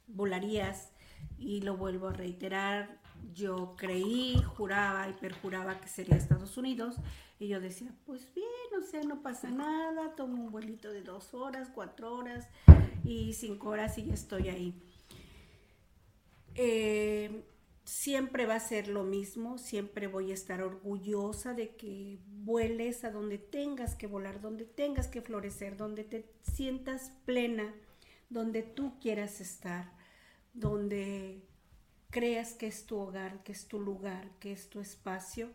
volarías 0.08 0.90
y 1.38 1.60
lo 1.60 1.76
vuelvo 1.76 2.08
a 2.08 2.12
reiterar. 2.12 3.00
Yo 3.32 3.76
creí, 3.76 4.42
juraba 4.56 5.08
y 5.08 5.12
perjuraba 5.12 5.80
que 5.80 5.88
sería 5.88 6.16
Estados 6.16 6.56
Unidos 6.56 6.96
y 7.38 7.48
yo 7.48 7.60
decía, 7.60 7.94
pues 8.04 8.34
bien, 8.34 8.48
o 8.76 8.82
sea, 8.82 9.02
no 9.02 9.22
pasa 9.22 9.50
nada, 9.50 10.16
tomo 10.16 10.42
un 10.42 10.50
vuelito 10.50 10.92
de 10.92 11.02
dos 11.02 11.34
horas, 11.34 11.70
cuatro 11.72 12.14
horas 12.14 12.48
y 13.04 13.32
cinco 13.34 13.70
horas 13.70 13.96
y 13.98 14.06
ya 14.06 14.14
estoy 14.14 14.48
ahí. 14.48 14.74
Eh, 16.56 17.44
siempre 17.88 18.44
va 18.44 18.56
a 18.56 18.60
ser 18.60 18.86
lo 18.86 19.02
mismo, 19.02 19.56
siempre 19.56 20.08
voy 20.08 20.30
a 20.30 20.34
estar 20.34 20.60
orgullosa 20.60 21.54
de 21.54 21.74
que 21.74 22.18
vueles 22.26 23.02
a 23.02 23.10
donde 23.10 23.38
tengas 23.38 23.94
que 23.94 24.06
volar, 24.06 24.42
donde 24.42 24.66
tengas 24.66 25.08
que 25.08 25.22
florecer, 25.22 25.78
donde 25.78 26.04
te 26.04 26.30
sientas 26.42 27.12
plena, 27.24 27.74
donde 28.28 28.62
tú 28.62 29.00
quieras 29.00 29.40
estar, 29.40 29.90
donde 30.52 31.42
creas 32.10 32.52
que 32.52 32.66
es 32.66 32.84
tu 32.84 32.98
hogar, 32.98 33.42
que 33.42 33.52
es 33.52 33.68
tu 33.68 33.80
lugar, 33.80 34.32
que 34.38 34.52
es 34.52 34.68
tu 34.68 34.80
espacio, 34.80 35.50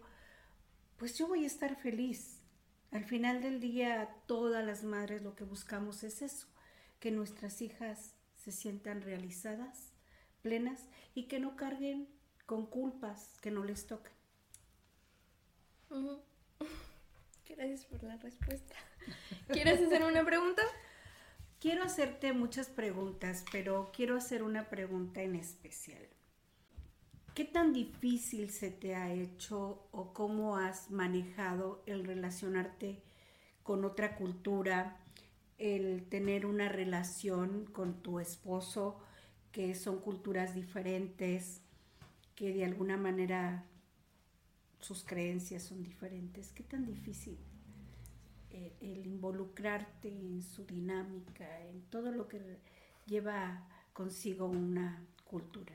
pues 0.98 1.16
yo 1.16 1.28
voy 1.28 1.44
a 1.44 1.48
estar 1.48 1.76
feliz. 1.76 2.42
Al 2.90 3.06
final 3.06 3.44
del 3.44 3.60
día, 3.60 4.10
todas 4.26 4.66
las 4.66 4.84
madres 4.84 5.22
lo 5.22 5.36
que 5.36 5.44
buscamos 5.44 6.04
es 6.04 6.24
eso, 6.24 6.48
que 7.00 7.12
nuestras 7.12 7.62
hijas 7.62 8.16
se 8.34 8.52
sientan 8.52 9.04
realizadas, 9.04 9.94
plenas 10.42 10.88
y 11.14 11.28
que 11.28 11.40
no 11.40 11.56
carguen 11.56 12.08
con 12.46 12.66
culpas 12.66 13.38
que 13.42 13.52
no 13.52 13.64
les 13.64 13.88
tocan. 13.88 14.14
Gracias 17.48 17.86
por 17.86 18.04
la 18.04 18.18
respuesta. 18.18 18.76
¿Quieres 19.48 19.82
hacer 19.82 20.04
una 20.04 20.26
pregunta? 20.26 20.64
Quiero 21.60 21.84
hacerte 21.84 22.34
muchas 22.34 22.68
preguntas, 22.68 23.46
pero 23.52 23.92
quiero 23.96 24.18
hacer 24.18 24.44
una 24.44 24.70
pregunta 24.70 25.22
en 25.22 25.36
especial. 25.36 26.06
¿Qué 27.34 27.46
tan 27.46 27.74
difícil 27.74 28.52
se 28.52 28.70
te 28.70 28.96
ha 28.96 29.12
hecho 29.12 29.88
o 29.92 30.14
cómo 30.14 30.58
has 30.58 30.92
manejado 30.92 31.82
el 31.86 32.06
relacionarte 32.06 33.02
con 33.64 33.86
otra 33.86 34.16
cultura, 34.16 34.98
el 35.58 36.06
tener 36.10 36.46
una 36.46 36.70
relación 36.70 37.66
con 37.66 38.04
tu 38.04 38.20
esposo, 38.20 39.00
que 39.52 39.74
son 39.74 40.00
culturas 40.00 40.54
diferentes, 40.54 41.63
que 42.36 42.54
de 42.54 42.66
alguna 42.66 42.98
manera 42.98 43.66
sus 44.80 45.04
creencias 45.04 45.64
son 45.64 45.84
diferentes. 45.84 46.52
¿Qué 46.52 46.64
tan 46.64 46.86
difícil 46.86 47.38
eh, 48.52 48.76
el, 48.82 49.06
involucrarte 49.06 50.10
en 50.10 50.42
su 50.44 50.66
dinámica, 50.66 51.62
en 51.62 51.82
todo 51.84 52.12
lo 52.12 52.28
que 52.28 52.60
lleva 53.06 53.68
consigo 53.94 54.46
una 54.46 55.06
cultura? 55.24 55.74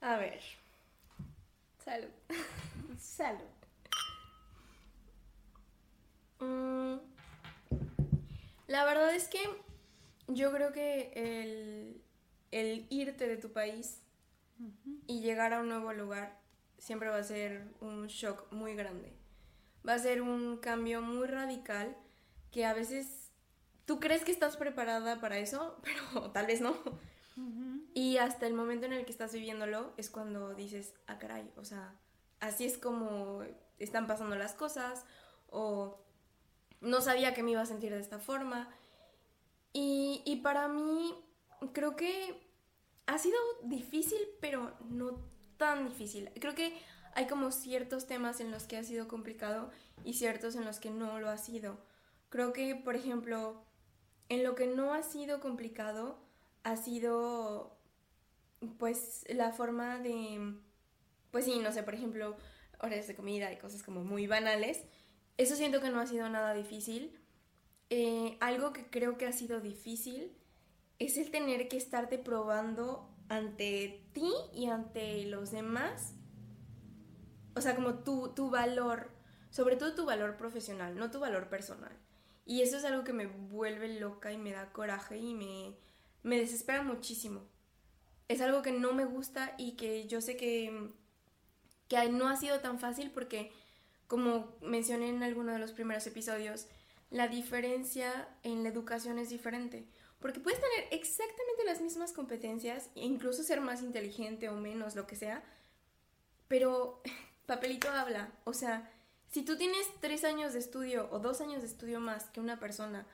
A 0.00 0.16
ver. 0.16 0.40
Salud. 1.84 2.10
Salud. 2.98 3.56
Mm, 6.40 6.96
la 8.66 8.84
verdad 8.84 9.14
es 9.14 9.28
que 9.28 9.38
yo 10.28 10.52
creo 10.52 10.72
que 10.72 11.12
el, 11.14 12.02
el 12.50 12.86
irte 12.90 13.26
de 13.28 13.36
tu 13.36 13.52
país 13.52 14.02
y 15.06 15.20
llegar 15.20 15.52
a 15.52 15.60
un 15.60 15.68
nuevo 15.68 15.92
lugar 15.92 16.38
siempre 16.78 17.08
va 17.08 17.18
a 17.18 17.22
ser 17.22 17.74
un 17.80 18.06
shock 18.06 18.50
muy 18.52 18.74
grande. 18.74 19.12
Va 19.86 19.94
a 19.94 19.98
ser 19.98 20.22
un 20.22 20.58
cambio 20.58 21.00
muy 21.02 21.26
radical 21.26 21.96
que 22.50 22.64
a 22.64 22.74
veces 22.74 23.30
tú 23.84 24.00
crees 24.00 24.24
que 24.24 24.32
estás 24.32 24.56
preparada 24.56 25.20
para 25.20 25.38
eso, 25.38 25.80
pero 25.82 26.30
tal 26.30 26.46
vez 26.46 26.60
no. 26.60 26.76
Y 27.92 28.16
hasta 28.16 28.46
el 28.46 28.54
momento 28.54 28.86
en 28.86 28.92
el 28.94 29.04
que 29.04 29.12
estás 29.12 29.32
viviéndolo 29.32 29.92
es 29.96 30.10
cuando 30.10 30.54
dices, 30.54 30.94
ah, 31.06 31.18
caray, 31.18 31.50
o 31.56 31.64
sea, 31.64 31.94
así 32.40 32.64
es 32.64 32.78
como 32.78 33.42
están 33.78 34.06
pasando 34.06 34.36
las 34.36 34.54
cosas, 34.54 35.04
o 35.48 35.98
no 36.80 37.00
sabía 37.00 37.34
que 37.34 37.42
me 37.42 37.52
iba 37.52 37.60
a 37.60 37.66
sentir 37.66 37.92
de 37.92 38.00
esta 38.00 38.18
forma. 38.18 38.70
Y, 39.72 40.22
y 40.24 40.36
para 40.36 40.68
mí, 40.68 41.14
creo 41.72 41.96
que 41.96 42.45
ha 43.06 43.18
sido 43.18 43.38
difícil, 43.64 44.18
pero 44.40 44.72
no 44.88 45.20
tan 45.56 45.88
difícil. 45.88 46.30
Creo 46.40 46.54
que 46.54 46.76
hay 47.14 47.26
como 47.26 47.50
ciertos 47.50 48.06
temas 48.06 48.40
en 48.40 48.50
los 48.50 48.64
que 48.64 48.76
ha 48.76 48.84
sido 48.84 49.08
complicado 49.08 49.70
y 50.04 50.14
ciertos 50.14 50.54
en 50.56 50.64
los 50.64 50.80
que 50.80 50.90
no 50.90 51.18
lo 51.18 51.30
ha 51.30 51.38
sido. 51.38 51.78
Creo 52.28 52.52
que, 52.52 52.74
por 52.74 52.96
ejemplo, 52.96 53.64
en 54.28 54.42
lo 54.42 54.54
que 54.54 54.66
no 54.66 54.92
ha 54.92 55.02
sido 55.02 55.40
complicado 55.40 56.18
ha 56.64 56.76
sido 56.76 57.78
pues 58.78 59.24
la 59.28 59.52
forma 59.52 59.98
de, 59.98 60.56
pues 61.30 61.44
sí, 61.44 61.58
no 61.60 61.72
sé, 61.72 61.82
por 61.82 61.94
ejemplo, 61.94 62.36
horas 62.80 63.06
de 63.06 63.14
comida 63.14 63.52
y 63.52 63.58
cosas 63.58 63.82
como 63.82 64.02
muy 64.02 64.26
banales. 64.26 64.82
Eso 65.36 65.54
siento 65.54 65.80
que 65.80 65.90
no 65.90 66.00
ha 66.00 66.06
sido 66.06 66.28
nada 66.28 66.54
difícil. 66.54 67.18
Eh, 67.88 68.36
algo 68.40 68.72
que 68.72 68.84
creo 68.86 69.16
que 69.16 69.26
ha 69.26 69.32
sido 69.32 69.60
difícil 69.60 70.36
es 70.98 71.16
el 71.16 71.30
tener 71.30 71.68
que 71.68 71.76
estarte 71.76 72.18
probando 72.18 73.08
ante 73.28 74.04
ti 74.12 74.32
y 74.54 74.66
ante 74.66 75.26
los 75.26 75.50
demás. 75.50 76.14
O 77.54 77.60
sea, 77.60 77.74
como 77.74 77.94
tu, 78.00 78.28
tu 78.34 78.50
valor, 78.50 79.10
sobre 79.50 79.76
todo 79.76 79.94
tu 79.94 80.04
valor 80.04 80.36
profesional, 80.36 80.96
no 80.96 81.10
tu 81.10 81.20
valor 81.20 81.48
personal. 81.48 81.92
Y 82.44 82.62
eso 82.62 82.76
es 82.76 82.84
algo 82.84 83.02
que 83.02 83.12
me 83.12 83.26
vuelve 83.26 83.98
loca 83.98 84.32
y 84.32 84.38
me 84.38 84.52
da 84.52 84.72
coraje 84.72 85.18
y 85.18 85.34
me, 85.34 85.74
me 86.22 86.38
desespera 86.38 86.82
muchísimo. 86.82 87.42
Es 88.28 88.40
algo 88.40 88.62
que 88.62 88.72
no 88.72 88.92
me 88.92 89.04
gusta 89.04 89.54
y 89.58 89.72
que 89.72 90.06
yo 90.06 90.20
sé 90.20 90.36
que, 90.36 90.90
que 91.88 92.08
no 92.10 92.28
ha 92.28 92.36
sido 92.36 92.60
tan 92.60 92.78
fácil 92.78 93.10
porque, 93.10 93.52
como 94.06 94.56
mencioné 94.60 95.08
en 95.08 95.22
alguno 95.22 95.52
de 95.52 95.58
los 95.58 95.72
primeros 95.72 96.06
episodios, 96.06 96.66
la 97.10 97.28
diferencia 97.28 98.28
en 98.42 98.62
la 98.62 98.68
educación 98.68 99.18
es 99.18 99.30
diferente. 99.30 99.86
Porque 100.26 100.40
puedes 100.40 100.60
tener 100.60 100.88
exactamente 100.90 101.64
las 101.64 101.80
mismas 101.80 102.12
competencias 102.12 102.90
e 102.96 103.04
incluso 103.04 103.44
ser 103.44 103.60
más 103.60 103.80
inteligente 103.80 104.48
o 104.48 104.56
menos, 104.56 104.96
lo 104.96 105.06
que 105.06 105.14
sea, 105.14 105.44
pero 106.48 107.00
papelito 107.46 107.88
habla. 107.88 108.32
O 108.42 108.52
sea, 108.52 108.90
si 109.30 109.44
tú 109.44 109.56
tienes 109.56 109.86
tres 110.00 110.24
años 110.24 110.52
de 110.52 110.58
estudio 110.58 111.08
o 111.12 111.20
dos 111.20 111.40
años 111.40 111.62
de 111.62 111.68
estudio 111.68 112.00
más 112.00 112.24
que 112.30 112.40
una 112.40 112.58
persona, 112.58 113.06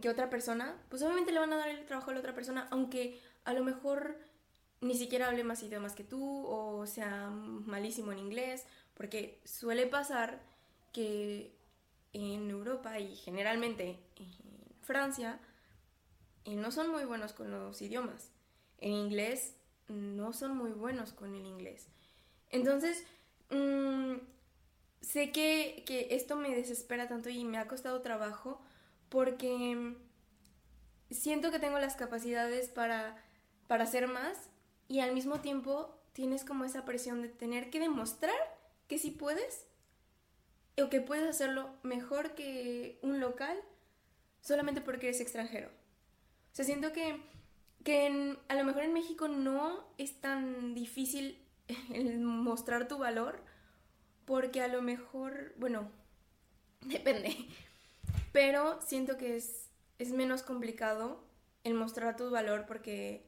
que 0.00 0.08
otra 0.08 0.30
persona, 0.30 0.82
pues 0.88 1.02
obviamente 1.02 1.32
le 1.32 1.38
van 1.38 1.52
a 1.52 1.58
dar 1.58 1.68
el 1.68 1.84
trabajo 1.84 2.10
a 2.10 2.14
la 2.14 2.20
otra 2.20 2.34
persona, 2.34 2.66
aunque 2.70 3.20
a 3.44 3.52
lo 3.52 3.62
mejor 3.62 4.18
ni 4.80 4.96
siquiera 4.96 5.28
hable 5.28 5.44
más 5.44 5.62
idiomas 5.62 5.92
que 5.94 6.04
tú 6.04 6.46
o 6.46 6.86
sea 6.86 7.28
malísimo 7.28 8.12
en 8.12 8.20
inglés, 8.20 8.64
porque 8.94 9.42
suele 9.44 9.86
pasar 9.86 10.40
que 10.94 11.54
en 12.14 12.48
Europa 12.48 12.98
y 13.00 13.16
generalmente 13.16 14.00
en 14.16 14.32
Francia, 14.80 15.38
no 16.54 16.70
son 16.70 16.90
muy 16.90 17.04
buenos 17.04 17.32
con 17.32 17.50
los 17.50 17.80
idiomas. 17.82 18.30
En 18.78 18.92
inglés 18.92 19.56
no 19.88 20.32
son 20.32 20.56
muy 20.56 20.70
buenos 20.70 21.12
con 21.12 21.34
el 21.34 21.44
inglés. 21.44 21.88
Entonces, 22.50 23.04
mm, 23.50 24.16
sé 25.00 25.32
que, 25.32 25.82
que, 25.86 26.08
esto 26.10 26.36
me 26.36 26.54
desespera 26.54 27.08
tanto 27.08 27.28
y 27.28 27.44
me 27.44 27.58
ha 27.58 27.66
costado 27.66 28.00
trabajo 28.00 28.60
porque 29.08 29.96
siento 31.10 31.50
que 31.50 31.58
tengo 31.58 31.78
las 31.78 31.96
capacidades 31.96 32.68
para, 32.68 33.22
para 33.66 33.84
hacer 33.84 34.08
más 34.08 34.50
y 34.88 35.00
al 35.00 35.12
mismo 35.12 35.40
tiempo 35.40 35.96
tienes 36.12 36.44
como 36.44 36.64
esa 36.64 36.84
presión 36.84 37.22
de 37.22 37.28
tener 37.28 37.70
que 37.70 37.80
demostrar 37.80 38.36
que 38.88 38.98
sí 38.98 39.10
puedes 39.10 39.66
o 40.82 40.88
que 40.88 41.00
puedes 41.00 41.28
hacerlo 41.28 41.70
mejor 41.82 42.34
que 42.34 42.98
un 43.02 43.20
local 43.20 43.56
solamente 44.40 44.80
porque 44.80 45.08
eres 45.08 45.20
extranjero. 45.20 45.70
O 46.56 46.58
sea, 46.58 46.64
siento 46.64 46.90
que, 46.94 47.20
que 47.84 48.38
a 48.48 48.54
lo 48.54 48.64
mejor 48.64 48.84
en 48.84 48.94
México 48.94 49.28
no 49.28 49.86
es 49.98 50.22
tan 50.22 50.72
difícil 50.72 51.38
el 51.92 52.18
mostrar 52.18 52.88
tu 52.88 52.96
valor 52.96 53.42
porque 54.24 54.62
a 54.62 54.68
lo 54.68 54.80
mejor, 54.80 55.52
bueno, 55.58 55.90
depende, 56.80 57.36
pero 58.32 58.80
siento 58.80 59.18
que 59.18 59.36
es, 59.36 59.68
es 59.98 60.12
menos 60.12 60.42
complicado 60.42 61.22
el 61.62 61.74
mostrar 61.74 62.16
tu 62.16 62.30
valor 62.30 62.64
porque 62.64 63.26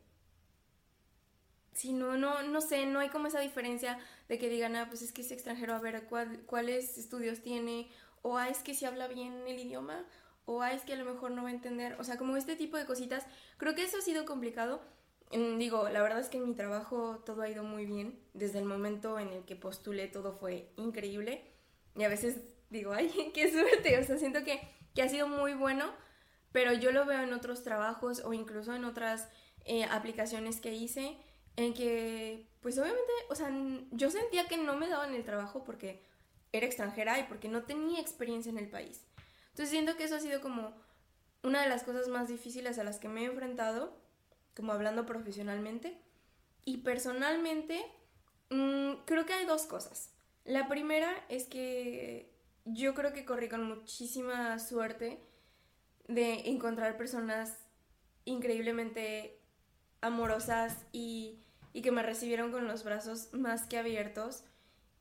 si 1.74 1.92
no, 1.92 2.16
no, 2.16 2.42
no 2.44 2.62
sé, 2.62 2.86
no 2.86 3.00
hay 3.00 3.10
como 3.10 3.26
esa 3.26 3.40
diferencia 3.40 3.98
de 4.30 4.38
que 4.38 4.48
digan, 4.48 4.74
ah, 4.74 4.86
pues 4.88 5.02
es 5.02 5.12
que 5.12 5.20
es 5.20 5.30
extranjero, 5.30 5.74
a 5.74 5.80
ver 5.80 6.08
cuáles 6.46 6.96
estudios 6.96 7.42
tiene, 7.42 7.90
o 8.22 8.38
ah, 8.38 8.48
es 8.48 8.60
que 8.60 8.72
si 8.72 8.86
habla 8.86 9.06
bien 9.06 9.46
el 9.46 9.58
idioma, 9.58 10.06
o 10.48 10.62
ah, 10.62 10.72
es 10.72 10.82
que 10.82 10.94
a 10.94 10.96
lo 10.96 11.04
mejor 11.04 11.30
no 11.30 11.42
va 11.42 11.50
a 11.50 11.52
entender, 11.52 11.94
o 12.00 12.04
sea, 12.04 12.16
como 12.16 12.34
este 12.38 12.56
tipo 12.56 12.78
de 12.78 12.86
cositas, 12.86 13.26
creo 13.58 13.74
que 13.74 13.84
eso 13.84 13.98
ha 13.98 14.00
sido 14.00 14.24
complicado. 14.24 14.80
Digo, 15.30 15.90
la 15.90 16.00
verdad 16.00 16.20
es 16.20 16.30
que 16.30 16.38
en 16.38 16.48
mi 16.48 16.54
trabajo 16.54 17.22
todo 17.26 17.42
ha 17.42 17.50
ido 17.50 17.64
muy 17.64 17.84
bien, 17.84 18.18
desde 18.32 18.58
el 18.58 18.64
momento 18.64 19.18
en 19.18 19.28
el 19.28 19.44
que 19.44 19.56
postulé 19.56 20.08
todo 20.08 20.32
fue 20.32 20.70
increíble, 20.76 21.44
y 21.94 22.02
a 22.04 22.08
veces 22.08 22.38
digo, 22.70 22.92
ay, 22.92 23.30
qué 23.34 23.52
suerte, 23.52 23.98
o 23.98 24.04
sea, 24.04 24.16
siento 24.16 24.42
que, 24.42 24.58
que 24.94 25.02
ha 25.02 25.08
sido 25.10 25.28
muy 25.28 25.52
bueno, 25.52 25.92
pero 26.50 26.72
yo 26.72 26.92
lo 26.92 27.04
veo 27.04 27.20
en 27.20 27.34
otros 27.34 27.62
trabajos 27.62 28.22
o 28.24 28.32
incluso 28.32 28.74
en 28.74 28.86
otras 28.86 29.28
eh, 29.66 29.84
aplicaciones 29.84 30.62
que 30.62 30.72
hice, 30.72 31.18
en 31.56 31.74
que, 31.74 32.48
pues 32.62 32.78
obviamente, 32.78 33.12
o 33.28 33.34
sea, 33.34 33.50
yo 33.90 34.10
sentía 34.10 34.48
que 34.48 34.56
no 34.56 34.76
me 34.76 34.88
daban 34.88 35.12
el 35.12 35.24
trabajo 35.24 35.62
porque 35.62 36.02
era 36.52 36.64
extranjera 36.64 37.18
y 37.18 37.24
porque 37.24 37.48
no 37.48 37.64
tenía 37.64 38.00
experiencia 38.00 38.48
en 38.48 38.56
el 38.56 38.70
país. 38.70 39.07
Entonces 39.58 39.70
siento 39.70 39.96
que 39.96 40.04
eso 40.04 40.14
ha 40.14 40.20
sido 40.20 40.40
como 40.40 40.72
una 41.42 41.62
de 41.62 41.68
las 41.68 41.82
cosas 41.82 42.06
más 42.06 42.28
difíciles 42.28 42.78
a 42.78 42.84
las 42.84 42.98
que 42.98 43.08
me 43.08 43.22
he 43.22 43.24
enfrentado, 43.24 44.00
como 44.54 44.72
hablando 44.72 45.04
profesionalmente. 45.04 45.98
Y 46.64 46.78
personalmente, 46.78 47.84
mm, 48.50 49.04
creo 49.04 49.26
que 49.26 49.32
hay 49.32 49.46
dos 49.46 49.66
cosas. 49.66 50.12
La 50.44 50.68
primera 50.68 51.12
es 51.28 51.46
que 51.46 52.32
yo 52.64 52.94
creo 52.94 53.12
que 53.12 53.24
corrí 53.24 53.48
con 53.48 53.64
muchísima 53.64 54.58
suerte 54.60 55.20
de 56.06 56.50
encontrar 56.50 56.96
personas 56.96 57.58
increíblemente 58.24 59.40
amorosas 60.00 60.76
y 60.92 61.42
y 61.72 61.82
que 61.82 61.92
me 61.92 62.02
recibieron 62.02 62.50
con 62.50 62.66
los 62.66 62.84
brazos 62.84 63.32
más 63.32 63.66
que 63.66 63.78
abiertos 63.78 64.44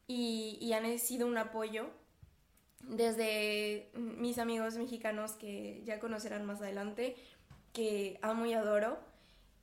y, 0.07 0.71
han 0.73 0.99
sido 0.99 1.27
un 1.27 1.37
apoyo 1.37 1.89
desde 2.87 3.91
mis 3.93 4.39
amigos 4.39 4.75
mexicanos 4.75 5.33
que 5.33 5.81
ya 5.85 5.99
conocerán 5.99 6.45
más 6.45 6.61
adelante, 6.61 7.15
que 7.73 8.19
amo 8.21 8.45
y 8.45 8.53
adoro, 8.53 8.97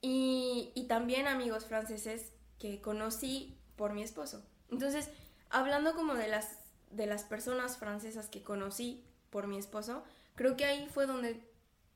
y, 0.00 0.70
y, 0.74 0.86
también 0.86 1.26
amigos 1.26 1.64
franceses 1.64 2.32
que 2.58 2.82
conocí 2.82 3.56
por 3.76 3.94
mi 3.94 4.02
esposo. 4.02 4.44
Entonces, 4.70 5.08
hablando 5.48 5.94
como 5.94 6.14
de 6.14 6.28
las, 6.28 6.58
de 6.90 7.06
las 7.06 7.24
personas 7.24 7.78
francesas 7.78 8.28
que 8.28 8.42
conocí 8.42 9.02
por 9.30 9.46
mi 9.46 9.56
esposo, 9.56 10.04
creo 10.34 10.56
que 10.56 10.66
ahí 10.66 10.88
fue 10.92 11.06
donde 11.06 11.40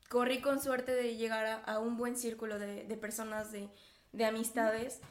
corrí 0.09 0.41
con 0.41 0.59
suerte 0.59 0.91
de 0.91 1.17
llegar 1.17 1.61
a, 1.65 1.79
un 1.79 1.97
buen 1.97 2.15
círculo 2.15 2.57
de, 2.57 2.83
de 2.83 2.97
personas 2.97 3.51
de, 3.51 3.69
de 4.11 4.25
amistades, 4.25 5.01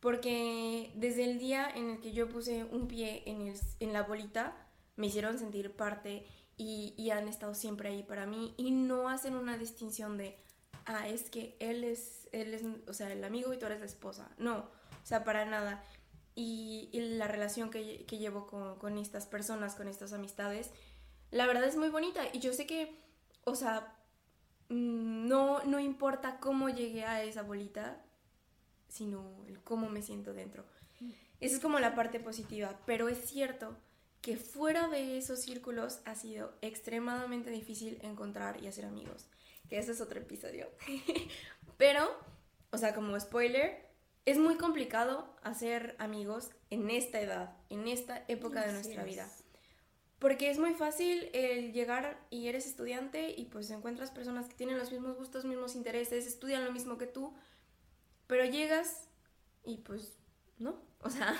porque 0.00 0.92
desde 0.94 1.24
el 1.24 1.38
día 1.38 1.68
en 1.68 1.90
el 1.90 2.00
que 2.00 2.12
yo 2.12 2.28
puse 2.28 2.64
un 2.64 2.86
pie 2.86 3.22
en, 3.26 3.48
el, 3.48 3.58
en 3.80 3.92
la 3.92 4.02
bolita, 4.02 4.54
me 4.96 5.06
hicieron 5.06 5.38
sentir 5.38 5.72
parte 5.72 6.26
y, 6.56 6.94
y, 6.96 7.10
han 7.10 7.26
estado 7.26 7.54
siempre 7.54 7.88
ahí 7.88 8.02
para 8.02 8.26
mí 8.26 8.54
y 8.58 8.70
no 8.70 9.08
hacen 9.08 9.34
una 9.34 9.56
distinción 9.56 10.18
de, 10.18 10.36
ah, 10.84 11.08
es 11.08 11.30
que 11.30 11.56
él 11.58 11.84
es, 11.84 12.28
él 12.32 12.52
es, 12.52 12.62
o 12.86 12.92
sea, 12.92 13.10
el 13.12 13.24
amigo 13.24 13.52
y 13.54 13.58
tú 13.58 13.66
eres 13.66 13.80
la 13.80 13.86
esposa. 13.86 14.30
No, 14.38 14.58
o 14.58 15.06
sea, 15.06 15.24
para 15.24 15.44
nada. 15.44 15.82
Y, 16.34 16.88
y 16.92 17.00
la 17.00 17.28
relación 17.28 17.70
que, 17.70 18.04
que 18.06 18.18
llevo 18.18 18.46
con, 18.46 18.78
con, 18.78 18.98
estas 18.98 19.26
personas, 19.26 19.74
con 19.74 19.88
estas 19.88 20.12
amistades, 20.12 20.70
la 21.30 21.46
verdad 21.46 21.64
es 21.64 21.76
muy 21.76 21.88
bonita. 21.88 22.22
Y 22.32 22.40
yo 22.40 22.52
sé 22.52 22.66
que, 22.66 23.00
o 23.44 23.54
sea, 23.54 23.96
mm, 24.68 25.28
no, 25.28 25.64
no 25.64 25.80
importa 25.80 26.40
cómo 26.40 26.68
llegué 26.68 27.04
a 27.04 27.22
esa 27.22 27.42
bolita, 27.42 28.04
sino 28.88 29.44
el 29.46 29.62
cómo 29.62 29.88
me 29.88 30.02
siento 30.02 30.34
dentro. 30.34 30.64
Esa 31.40 31.56
es 31.56 31.62
como 31.62 31.78
la 31.80 31.94
parte 31.94 32.20
positiva, 32.20 32.78
pero 32.84 33.08
es 33.08 33.18
cierto 33.24 33.76
que 34.20 34.36
fuera 34.36 34.88
de 34.88 35.18
esos 35.18 35.40
círculos 35.40 36.00
ha 36.04 36.14
sido 36.14 36.52
extremadamente 36.60 37.50
difícil 37.50 37.98
encontrar 38.02 38.62
y 38.62 38.66
hacer 38.66 38.84
amigos, 38.84 39.26
que 39.68 39.78
ese 39.78 39.92
es 39.92 40.00
otro 40.00 40.20
episodio. 40.20 40.68
pero, 41.78 42.08
o 42.70 42.78
sea, 42.78 42.94
como 42.94 43.18
spoiler, 43.18 43.88
es 44.26 44.38
muy 44.38 44.56
complicado 44.56 45.34
hacer 45.42 45.96
amigos 45.98 46.50
en 46.68 46.90
esta 46.90 47.20
edad, 47.20 47.56
en 47.70 47.88
esta 47.88 48.24
época 48.28 48.66
de 48.66 48.72
nuestra 48.72 49.04
vida. 49.04 49.28
Porque 50.18 50.50
es 50.50 50.58
muy 50.58 50.74
fácil 50.74 51.30
el 51.32 51.72
llegar 51.72 52.20
y 52.28 52.48
eres 52.48 52.66
estudiante 52.66 53.30
y 53.30 53.46
pues 53.46 53.70
encuentras 53.70 54.10
personas 54.10 54.46
que 54.48 54.54
tienen 54.54 54.78
los 54.78 54.92
mismos 54.92 55.16
gustos, 55.16 55.46
mismos 55.46 55.74
intereses, 55.74 56.26
estudian 56.26 56.66
lo 56.66 56.72
mismo 56.72 56.98
que 56.98 57.06
tú, 57.06 57.34
pero 58.26 58.44
llegas 58.44 59.08
y 59.64 59.78
pues 59.78 60.18
no, 60.58 60.78
o 61.00 61.08
sea, 61.08 61.34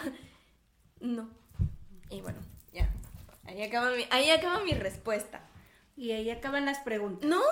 no. 1.00 1.28
Y 2.08 2.22
bueno, 2.22 2.40
ya. 2.72 2.88
Ahí 3.44 3.62
acaba 3.62 3.90
mi, 3.90 4.06
ahí 4.10 4.30
acaba 4.30 4.60
mi 4.60 4.72
respuesta. 4.72 5.40
Y 5.96 6.12
ahí 6.12 6.30
acaban 6.30 6.66
las 6.66 6.78
preguntas. 6.78 7.28
No, 7.28 7.42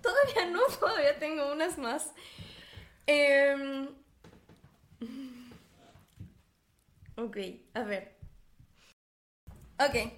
todavía 0.00 0.46
no, 0.50 0.60
todavía 0.80 1.18
tengo 1.18 1.52
unas 1.52 1.78
más. 1.78 2.12
Eh... 3.06 3.88
Ok, 7.16 7.36
a 7.74 7.82
ver. 7.84 8.16
Ok, 9.78 10.12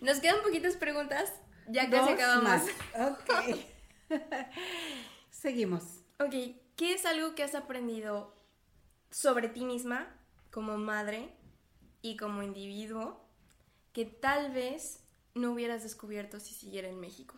nos 0.00 0.20
quedan 0.20 0.42
poquitas 0.42 0.76
preguntas. 0.76 1.32
Ya 1.68 1.90
casi 1.90 2.12
acabamos. 2.12 2.44
Más. 2.44 2.64
Ok. 3.00 3.56
Seguimos. 5.30 5.82
Ok, 6.20 6.34
¿Qué 6.76 6.92
es 6.92 7.06
algo 7.06 7.34
que 7.34 7.42
has 7.42 7.54
aprendido 7.54 8.34
sobre 9.10 9.48
ti 9.48 9.64
misma 9.64 10.14
como 10.50 10.76
madre 10.76 11.34
y 12.02 12.18
como 12.18 12.42
individuo 12.42 13.25
que 13.96 14.04
tal 14.04 14.52
vez 14.52 15.00
no 15.34 15.52
hubieras 15.52 15.82
descubierto 15.82 16.38
si 16.38 16.52
siguiera 16.52 16.86
en 16.86 17.00
México? 17.00 17.34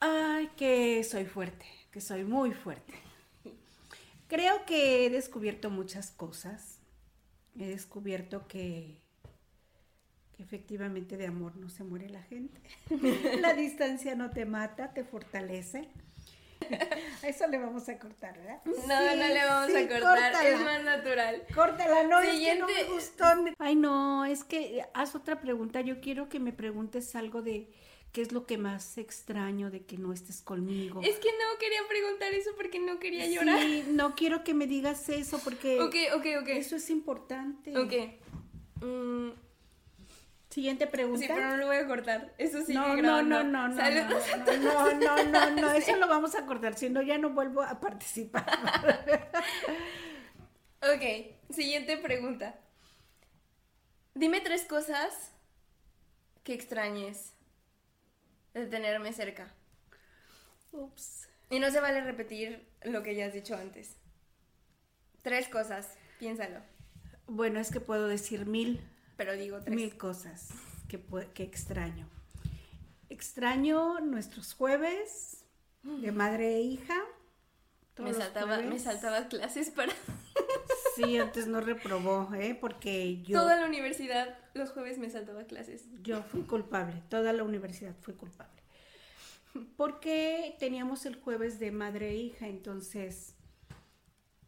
Ay, 0.00 0.50
que 0.56 1.04
soy 1.04 1.24
fuerte, 1.24 1.64
que 1.92 2.00
soy 2.00 2.24
muy 2.24 2.52
fuerte. 2.52 2.92
Creo 4.26 4.66
que 4.66 5.06
he 5.06 5.10
descubierto 5.10 5.70
muchas 5.70 6.10
cosas. 6.10 6.80
He 7.56 7.68
descubierto 7.68 8.48
que, 8.48 9.00
que, 10.36 10.42
efectivamente 10.42 11.16
de 11.16 11.28
amor 11.28 11.54
no 11.54 11.70
se 11.70 11.84
muere 11.84 12.08
la 12.08 12.24
gente. 12.24 12.60
la 13.40 13.54
distancia 13.54 14.16
no 14.16 14.30
te 14.30 14.46
mata, 14.46 14.92
te 14.92 15.04
fortalece. 15.04 15.88
Eso 17.22 17.46
le 17.48 17.58
vamos 17.58 17.88
a 17.88 17.98
cortar, 17.98 18.36
¿verdad? 18.38 18.60
No, 18.64 19.16
no 19.16 19.28
le 19.28 19.44
vamos 19.44 19.74
a 19.74 19.88
cortar, 19.88 20.46
es 20.46 20.60
más 20.60 20.82
natural. 20.84 21.42
Córtala, 21.54 22.04
no, 22.04 22.20
es 22.20 22.38
que 22.38 22.54
no 22.56 22.66
me 22.66 22.84
gustó. 22.84 23.24
Ay, 23.58 23.76
no, 23.76 24.24
es 24.24 24.44
que 24.44 24.84
haz 24.94 25.14
otra 25.14 25.40
pregunta. 25.40 25.80
Yo 25.80 26.00
quiero 26.00 26.28
que 26.28 26.40
me 26.40 26.52
preguntes 26.52 27.14
algo 27.16 27.42
de 27.42 27.68
qué 28.12 28.22
es 28.22 28.32
lo 28.32 28.46
que 28.46 28.58
más 28.58 28.96
extraño 28.98 29.70
de 29.70 29.84
que 29.84 29.98
no 29.98 30.12
estés 30.12 30.40
conmigo. 30.40 31.00
Es 31.02 31.16
que 31.18 31.28
no 31.28 31.58
quería 31.58 31.80
preguntar 31.88 32.32
eso 32.32 32.50
porque 32.56 32.78
no 32.78 32.98
quería 32.98 33.26
llorar. 33.26 33.60
Sí, 33.60 33.84
no 33.88 34.14
quiero 34.14 34.42
que 34.42 34.54
me 34.54 34.66
digas 34.66 35.08
eso 35.08 35.38
porque... 35.42 35.80
Ok, 35.80 35.94
ok, 36.14 36.26
ok. 36.40 36.48
Eso 36.48 36.76
es 36.76 36.88
importante. 36.90 37.76
Ok. 37.76 37.92
Mm, 38.82 39.30
Siguiente 40.56 40.86
pregunta. 40.86 41.20
Sí, 41.20 41.28
pero 41.28 41.50
no 41.50 41.58
lo 41.58 41.66
voy 41.66 41.76
a 41.76 41.86
cortar. 41.86 42.32
Eso 42.38 42.64
sí 42.64 42.72
no, 42.72 42.96
no, 42.96 43.20
no, 43.20 43.44
no, 43.44 43.68
no, 43.68 43.70
no, 43.74 43.78
no, 44.56 44.94
no, 44.94 45.24
no, 45.24 45.50
no, 45.50 45.70
eso 45.72 45.94
lo 45.96 46.08
vamos 46.08 46.34
a 46.34 46.46
cortar, 46.46 46.78
si 46.78 46.88
no 46.88 47.02
ya 47.02 47.18
no 47.18 47.28
vuelvo 47.28 47.60
a 47.60 47.78
participar. 47.78 48.48
ok, 50.80 51.02
siguiente 51.50 51.98
pregunta. 51.98 52.58
Dime 54.14 54.40
tres 54.40 54.64
cosas 54.64 55.30
que 56.42 56.54
extrañes 56.54 57.34
de 58.54 58.66
tenerme 58.66 59.12
cerca. 59.12 59.52
Ups. 60.72 61.28
Y 61.50 61.58
no 61.58 61.70
se 61.70 61.80
vale 61.80 62.00
repetir 62.00 62.66
lo 62.82 63.02
que 63.02 63.14
ya 63.14 63.26
has 63.26 63.34
dicho 63.34 63.56
antes. 63.56 63.98
Tres 65.20 65.48
cosas, 65.48 65.98
piénsalo. 66.18 66.60
Bueno, 67.26 67.60
es 67.60 67.70
que 67.70 67.80
puedo 67.80 68.08
decir 68.08 68.46
mil 68.46 68.80
pero 69.16 69.34
digo 69.34 69.60
tres. 69.60 69.74
Mil 69.74 69.96
cosas 69.96 70.48
que, 70.88 71.00
que 71.34 71.42
extraño. 71.42 72.08
Extraño 73.08 74.00
nuestros 74.00 74.54
jueves, 74.54 75.44
de 75.82 76.12
madre 76.12 76.56
e 76.56 76.60
hija. 76.62 76.96
Me 77.98 78.12
saltaba, 78.12 78.58
me 78.58 78.78
saltaba 78.78 79.28
clases 79.28 79.70
para... 79.70 79.92
Sí, 80.96 81.18
antes 81.18 81.46
no 81.46 81.60
reprobó, 81.60 82.32
¿eh? 82.34 82.56
Porque 82.58 83.22
yo... 83.22 83.38
Toda 83.38 83.60
la 83.60 83.66
universidad, 83.66 84.38
los 84.54 84.70
jueves 84.70 84.96
me 84.96 85.10
saltaba 85.10 85.44
clases. 85.44 85.84
Yo 86.02 86.22
fui 86.22 86.40
culpable, 86.42 87.02
toda 87.10 87.34
la 87.34 87.44
universidad 87.44 87.94
fue 88.00 88.14
culpable. 88.14 88.62
Porque 89.76 90.56
teníamos 90.58 91.04
el 91.04 91.16
jueves 91.16 91.58
de 91.58 91.70
madre 91.70 92.10
e 92.10 92.16
hija, 92.16 92.48
entonces 92.48 93.34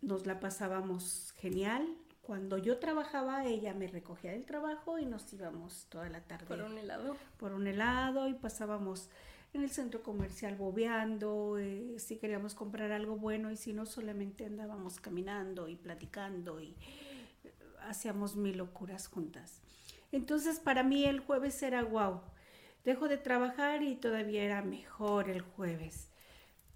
nos 0.00 0.26
la 0.26 0.40
pasábamos 0.40 1.34
genial. 1.36 1.86
Cuando 2.28 2.58
yo 2.58 2.78
trabajaba, 2.78 3.46
ella 3.46 3.72
me 3.72 3.86
recogía 3.86 4.32
del 4.32 4.44
trabajo 4.44 4.98
y 4.98 5.06
nos 5.06 5.32
íbamos 5.32 5.86
toda 5.88 6.10
la 6.10 6.20
tarde. 6.20 6.44
Por 6.44 6.60
un 6.60 6.76
helado. 6.76 7.16
Por 7.38 7.54
un 7.54 7.66
helado 7.66 8.28
y 8.28 8.34
pasábamos 8.34 9.08
en 9.54 9.62
el 9.62 9.70
centro 9.70 10.02
comercial 10.02 10.54
bobeando, 10.54 11.56
eh, 11.56 11.94
si 11.98 12.18
queríamos 12.18 12.54
comprar 12.54 12.92
algo 12.92 13.16
bueno 13.16 13.50
y 13.50 13.56
si 13.56 13.72
no 13.72 13.86
solamente 13.86 14.44
andábamos 14.44 15.00
caminando 15.00 15.68
y 15.68 15.76
platicando 15.76 16.60
y 16.60 16.76
eh, 17.44 17.54
hacíamos 17.88 18.36
mil 18.36 18.58
locuras 18.58 19.06
juntas. 19.06 19.62
Entonces 20.12 20.60
para 20.60 20.82
mí 20.82 21.06
el 21.06 21.20
jueves 21.20 21.62
era 21.62 21.82
wow. 21.82 22.20
Dejo 22.84 23.08
de 23.08 23.16
trabajar 23.16 23.82
y 23.82 23.96
todavía 23.96 24.44
era 24.44 24.60
mejor 24.60 25.30
el 25.30 25.40
jueves. 25.40 26.07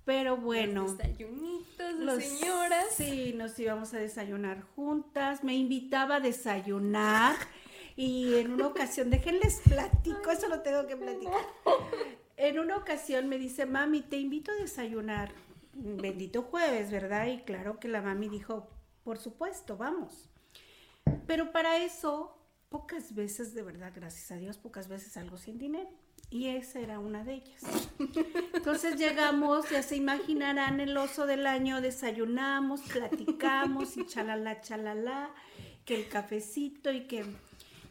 Pero 0.05 0.37
bueno. 0.37 0.83
Los 0.83 0.99
desayunitos, 0.99 1.95
los, 1.99 2.25
señoras. 2.25 2.87
Sí, 2.97 3.35
nos 3.37 3.59
íbamos 3.59 3.95
a 3.95 3.99
desayunar 3.99 4.63
juntas. 4.75 5.45
Me 5.45 5.55
invitaba 5.55 6.17
a 6.17 6.21
desayunar. 6.21 7.37
Y 7.97 8.35
en 8.37 8.53
una 8.53 8.69
ocasión, 8.69 9.11
déjenles 9.11 9.61
platico, 9.65 10.31
eso 10.31 10.49
lo 10.49 10.61
tengo 10.61 10.87
que 10.87 10.97
platicar. 10.97 11.45
En 12.37 12.59
una 12.59 12.77
ocasión 12.77 13.29
me 13.29 13.39
dice, 13.39 13.67
mami, 13.67 14.01
te 14.01 14.17
invito 14.17 14.51
a 14.51 14.55
desayunar. 14.55 15.33
Bendito 15.75 16.43
jueves, 16.43 16.91
¿verdad? 16.91 17.27
Y 17.27 17.43
claro 17.43 17.79
que 17.79 17.89
la 17.89 18.03
mami 18.03 18.29
dijo, 18.29 18.69
por 19.05 19.19
supuesto, 19.19 19.77
vamos. 19.77 20.31
Pero 21.27 21.53
para 21.53 21.79
eso, 21.79 22.37
pocas 22.69 23.15
veces, 23.15 23.55
de 23.55 23.63
verdad, 23.63 23.93
gracias 23.95 24.31
a 24.33 24.37
Dios, 24.37 24.59
pocas 24.59 24.89
veces 24.89 25.17
algo 25.17 25.37
sin 25.37 25.59
dinero. 25.59 25.91
Y 26.33 26.49
esa 26.49 26.81
era 26.81 26.99
una 26.99 27.25
de 27.25 27.35
ellas. 27.35 27.61
Entonces 28.55 28.97
llegamos, 28.97 29.69
ya 29.69 29.83
se 29.83 29.97
imaginarán 29.97 30.81
el 30.81 30.97
oso 30.97 31.27
del 31.27 31.47
año, 31.47 31.83
desayunamos, 31.83 32.81
platicamos 32.81 33.99
y 33.99 34.07
chalala, 34.07 34.63
chalala, 34.63 35.31
que 35.85 35.95
el 35.95 36.09
cafecito 36.09 36.91
y 36.91 37.03
que 37.03 37.27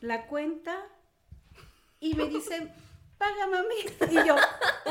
la 0.01 0.25
cuenta. 0.25 0.75
Y 1.99 2.15
me 2.15 2.25
dicen, 2.29 2.73
paga 3.19 3.45
mami. 3.45 3.75
Y 4.09 4.27
yo, 4.27 4.35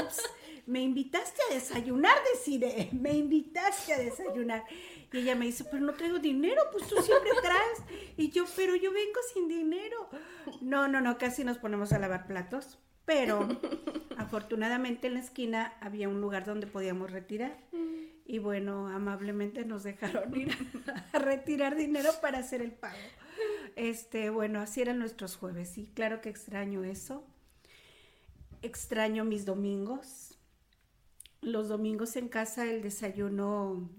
ups, 0.01 0.22
me 0.66 0.82
invitaste 0.82 1.42
a 1.51 1.55
desayunar, 1.55 2.16
deciré, 2.32 2.88
me 2.92 3.14
invitaste 3.14 3.94
a 3.94 3.98
desayunar. 3.98 4.64
Y 5.12 5.18
ella 5.18 5.34
me 5.34 5.46
dice, 5.46 5.64
pero 5.64 5.82
no 5.82 5.94
traigo 5.94 6.20
dinero, 6.20 6.62
pues 6.70 6.86
tú 6.86 7.03
siempre 7.03 7.32
traes. 7.42 8.12
Y 8.16 8.30
yo, 8.30 8.44
pero 8.55 8.76
yo 8.76 8.92
vengo 8.92 9.18
sin 9.34 9.48
dinero. 9.48 10.09
No, 10.61 10.86
no, 10.86 11.01
no, 11.01 11.18
casi 11.18 11.42
nos 11.42 11.59
ponemos 11.59 11.92
a 11.92 11.98
lavar 11.98 12.28
platos. 12.28 12.78
Pero 13.11 13.48
afortunadamente 14.18 15.08
en 15.08 15.14
la 15.14 15.20
esquina 15.20 15.74
había 15.80 16.08
un 16.08 16.20
lugar 16.20 16.44
donde 16.44 16.68
podíamos 16.68 17.11
retirar. 17.11 17.58
Y 18.24 18.38
bueno, 18.38 18.86
amablemente 18.86 19.64
nos 19.64 19.82
dejaron 19.82 20.36
ir 20.36 20.56
a, 21.12 21.18
retirar 21.18 21.74
dinero 21.74 22.11
para 22.22 22.38
hacer 22.38 22.62
el 22.62 22.70
pago. 22.70 22.96
Este, 23.74 24.30
bueno, 24.30 24.61
así 24.61 24.80
eran 24.80 25.00
nuestros 25.00 25.36
jueves. 25.36 25.76
Y 25.76 25.86
claro 25.86 26.20
que 26.20 26.28
extraño 26.28 26.84
eso 26.84 27.24
extraño 28.62 29.24
mis 29.24 29.44
domingos. 29.44 30.38
Los 31.40 31.68
domingos 31.68 32.14
en 32.14 32.28
casa 32.28 32.66
el 32.66 32.82
desayuno 32.82 33.90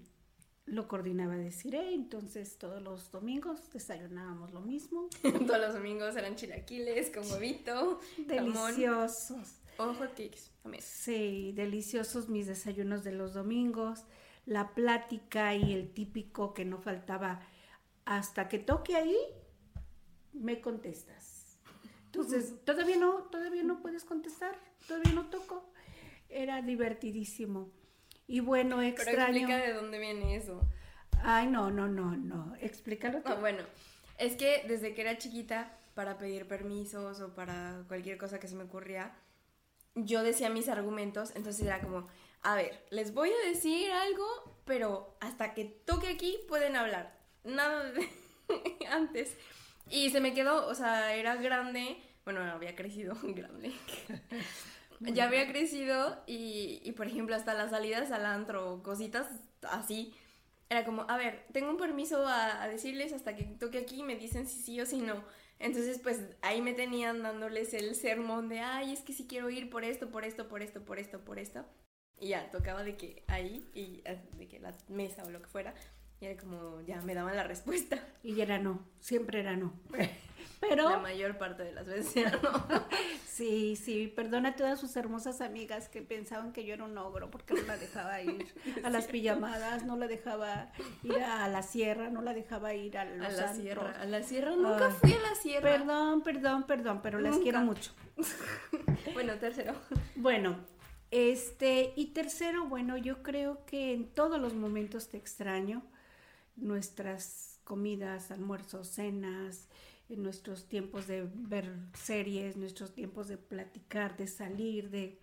lo 0.71 0.87
coordinaba 0.87 1.35
Desiree, 1.35 1.93
entonces 1.93 2.57
todos 2.57 2.81
los 2.81 3.11
domingos 3.11 3.71
desayunábamos 3.71 4.51
lo 4.51 4.61
mismo. 4.61 5.07
todos 5.47 5.59
los 5.59 5.73
domingos 5.73 6.15
eran 6.15 6.35
chilaquiles 6.35 7.11
con 7.11 7.29
huevito, 7.31 7.99
deliciosos. 8.17 9.59
O 9.77 9.93
hot 9.93 10.09
cakes 10.09 10.49
también. 10.63 10.83
Sí, 10.83 11.53
deliciosos 11.55 12.29
mis 12.29 12.47
desayunos 12.47 13.03
de 13.03 13.11
los 13.11 13.33
domingos, 13.33 14.05
la 14.45 14.73
plática 14.73 15.55
y 15.55 15.73
el 15.73 15.93
típico 15.93 16.53
que 16.53 16.65
no 16.65 16.79
faltaba 16.79 17.41
hasta 18.05 18.49
que 18.49 18.59
toque 18.59 18.95
ahí, 18.95 19.17
me 20.33 20.59
contestas 20.59 21.41
entonces, 22.13 22.55
todavía 22.65 22.97
no, 22.97 23.23
todavía 23.31 23.63
no 23.63 23.81
puedes 23.81 24.03
contestar, 24.03 24.59
todavía 24.85 25.13
no 25.13 25.29
toco. 25.29 25.63
Era 26.27 26.61
divertidísimo. 26.61 27.71
Y 28.31 28.39
bueno, 28.39 28.81
extraño. 28.81 29.17
Pero 29.17 29.23
explica 29.23 29.57
de 29.57 29.73
dónde 29.73 29.99
viene 29.99 30.37
eso. 30.37 30.61
Ay, 31.21 31.47
no, 31.47 31.69
no, 31.69 31.89
no, 31.89 32.15
no. 32.15 32.55
Explícalo 32.61 33.21
tú. 33.21 33.33
bueno, 33.41 33.63
es 34.17 34.37
que 34.37 34.63
desde 34.69 34.93
que 34.93 35.01
era 35.01 35.17
chiquita, 35.17 35.77
para 35.95 36.17
pedir 36.17 36.47
permisos 36.47 37.19
o 37.19 37.35
para 37.35 37.83
cualquier 37.89 38.17
cosa 38.17 38.39
que 38.39 38.47
se 38.47 38.55
me 38.55 38.63
ocurría, 38.63 39.11
yo 39.95 40.23
decía 40.23 40.49
mis 40.49 40.69
argumentos, 40.69 41.33
entonces 41.35 41.65
era 41.65 41.81
como, 41.81 42.07
a 42.41 42.55
ver, 42.55 42.85
les 42.89 43.13
voy 43.13 43.31
a 43.31 43.47
decir 43.49 43.91
algo, 43.91 44.25
pero 44.63 45.17
hasta 45.19 45.53
que 45.53 45.65
toque 45.65 46.07
aquí 46.07 46.39
pueden 46.47 46.77
hablar. 46.77 47.13
Nada 47.43 47.91
de 47.91 48.07
antes. 48.89 49.35
Y 49.89 50.09
se 50.11 50.21
me 50.21 50.33
quedó, 50.33 50.67
o 50.67 50.73
sea, 50.75 51.15
era 51.15 51.35
grande, 51.35 51.97
bueno, 52.23 52.39
había 52.39 52.77
crecido 52.77 53.17
grande. 53.23 53.73
Ya 55.01 55.25
había 55.25 55.47
crecido 55.47 56.21
y, 56.27 56.81
y, 56.83 56.91
por 56.93 57.07
ejemplo, 57.07 57.35
hasta 57.35 57.53
las 57.53 57.71
salidas 57.71 58.11
al 58.11 58.25
antro, 58.25 58.81
cositas 58.83 59.27
así. 59.63 60.13
Era 60.69 60.85
como, 60.85 61.05
a 61.09 61.17
ver, 61.17 61.45
tengo 61.51 61.69
un 61.69 61.77
permiso 61.77 62.25
a, 62.25 62.67
decirles 62.67 63.11
hasta 63.11 63.35
que 63.35 63.43
toque 63.43 63.79
aquí 63.79 63.99
y 63.99 64.03
me 64.03 64.15
dicen 64.15 64.47
si 64.47 64.61
sí 64.61 64.79
o 64.79 64.85
si 64.85 65.01
no. 65.01 65.23
Entonces, 65.59 65.99
pues 65.99 66.21
ahí 66.41 66.61
me 66.61 66.73
tenían 66.73 67.21
dándoles 67.21 67.73
el 67.73 67.93
sermón 67.95 68.49
de, 68.49 68.61
ay, 68.61 68.93
es 68.93 69.01
que 69.01 69.13
si 69.13 69.27
quiero 69.27 69.49
ir 69.49 69.69
por 69.69 69.83
esto, 69.83 70.09
por 70.09 70.23
esto, 70.23 70.47
por 70.47 70.61
esto, 70.61 70.83
por 70.83 70.97
esto, 70.97 71.19
por 71.19 71.39
esto. 71.39 71.65
Y 72.19 72.29
ya, 72.29 72.49
tocaba 72.51 72.83
de 72.83 72.95
que 72.95 73.23
ahí, 73.27 73.69
y 73.73 74.01
eh, 74.05 74.21
de 74.37 74.47
que 74.47 74.59
la 74.59 74.75
mesa 74.87 75.23
o 75.23 75.29
lo 75.29 75.41
que 75.41 75.47
fuera, 75.47 75.73
y 76.19 76.25
era 76.25 76.39
como, 76.39 76.81
ya 76.81 77.01
me 77.01 77.15
daban 77.15 77.35
la 77.35 77.43
respuesta. 77.43 77.99
Y 78.23 78.39
era 78.41 78.59
no, 78.59 78.87
siempre 78.99 79.39
era 79.39 79.57
no. 79.57 79.73
Pero... 80.61 80.89
La 80.89 80.99
mayor 80.99 81.37
parte 81.37 81.63
de 81.63 81.73
las 81.73 81.87
veces 81.87 82.31
no. 82.41 82.65
sí, 83.27 83.75
sí, 83.75 84.07
perdona 84.07 84.49
a 84.49 84.55
todas 84.55 84.79
sus 84.79 84.95
hermosas 84.95 85.41
amigas 85.41 85.89
que 85.89 86.01
pensaban 86.01 86.53
que 86.53 86.63
yo 86.63 86.75
era 86.75 86.85
un 86.85 86.97
ogro 86.97 87.31
porque 87.31 87.55
no 87.55 87.63
la 87.63 87.77
dejaba 87.77 88.21
ir 88.21 88.47
a 88.83 88.89
las 88.89 89.07
pijamadas, 89.07 89.83
no 89.85 89.97
la 89.97 90.07
dejaba 90.07 90.71
ir 91.03 91.17
a 91.17 91.47
la 91.47 91.63
sierra, 91.63 92.09
no 92.09 92.21
la 92.21 92.33
dejaba 92.33 92.73
ir 92.75 92.97
a 92.97 93.05
los 93.05 93.27
A 93.27 93.31
la 93.31 93.53
sierra, 93.53 93.95
a 93.99 94.05
la 94.05 94.23
sierra, 94.23 94.55
nunca 94.55 94.91
fui 94.91 95.13
a 95.13 95.19
la 95.19 95.35
sierra. 95.35 95.71
Perdón, 95.71 96.21
perdón, 96.21 96.63
perdón, 96.63 97.01
pero 97.01 97.19
las 97.19 97.37
quiero 97.39 97.61
mucho. 97.61 97.91
bueno, 99.13 99.33
tercero. 99.39 99.73
Bueno, 100.15 100.57
este, 101.09 101.93
y 101.95 102.07
tercero, 102.07 102.67
bueno, 102.67 102.97
yo 102.97 103.23
creo 103.23 103.65
que 103.65 103.93
en 103.93 104.07
todos 104.07 104.39
los 104.39 104.53
momentos 104.53 105.09
te 105.09 105.17
extraño 105.17 105.83
nuestras 106.55 107.59
comidas, 107.63 108.31
almuerzos, 108.31 108.87
cenas, 108.87 109.67
en 110.11 110.23
nuestros 110.23 110.67
tiempos 110.67 111.07
de 111.07 111.27
ver 111.33 111.73
series, 111.93 112.57
nuestros 112.57 112.93
tiempos 112.93 113.27
de 113.27 113.37
platicar, 113.37 114.17
de 114.17 114.27
salir, 114.27 114.89
de, 114.89 115.17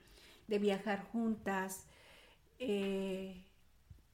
viajar 0.59 1.05
juntas. 1.13 1.85
Eh, 2.59 3.45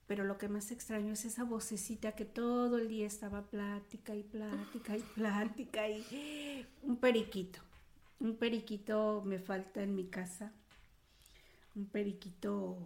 pero 0.06 0.24
lo 0.24 0.36
que 0.36 0.48
más 0.48 0.70
extraño 0.70 1.12
es 1.12 1.24
esa 1.24 1.44
vocecita 1.44 2.12
que 2.12 2.24
todo 2.24 2.78
el 2.78 2.88
día 2.88 3.06
estaba 3.06 3.42
plática 3.42 4.14
y 4.14 4.22
plática 4.22 4.96
y 4.96 5.00
plática 5.14 5.88
y 5.88 6.66
un 6.82 6.96
periquito. 6.96 7.60
Un 8.20 8.36
periquito 8.36 9.22
me 9.24 9.38
falta 9.38 9.82
en 9.82 9.94
mi 9.94 10.06
casa. 10.06 10.52
Un 11.74 11.86
periquito 11.86 12.76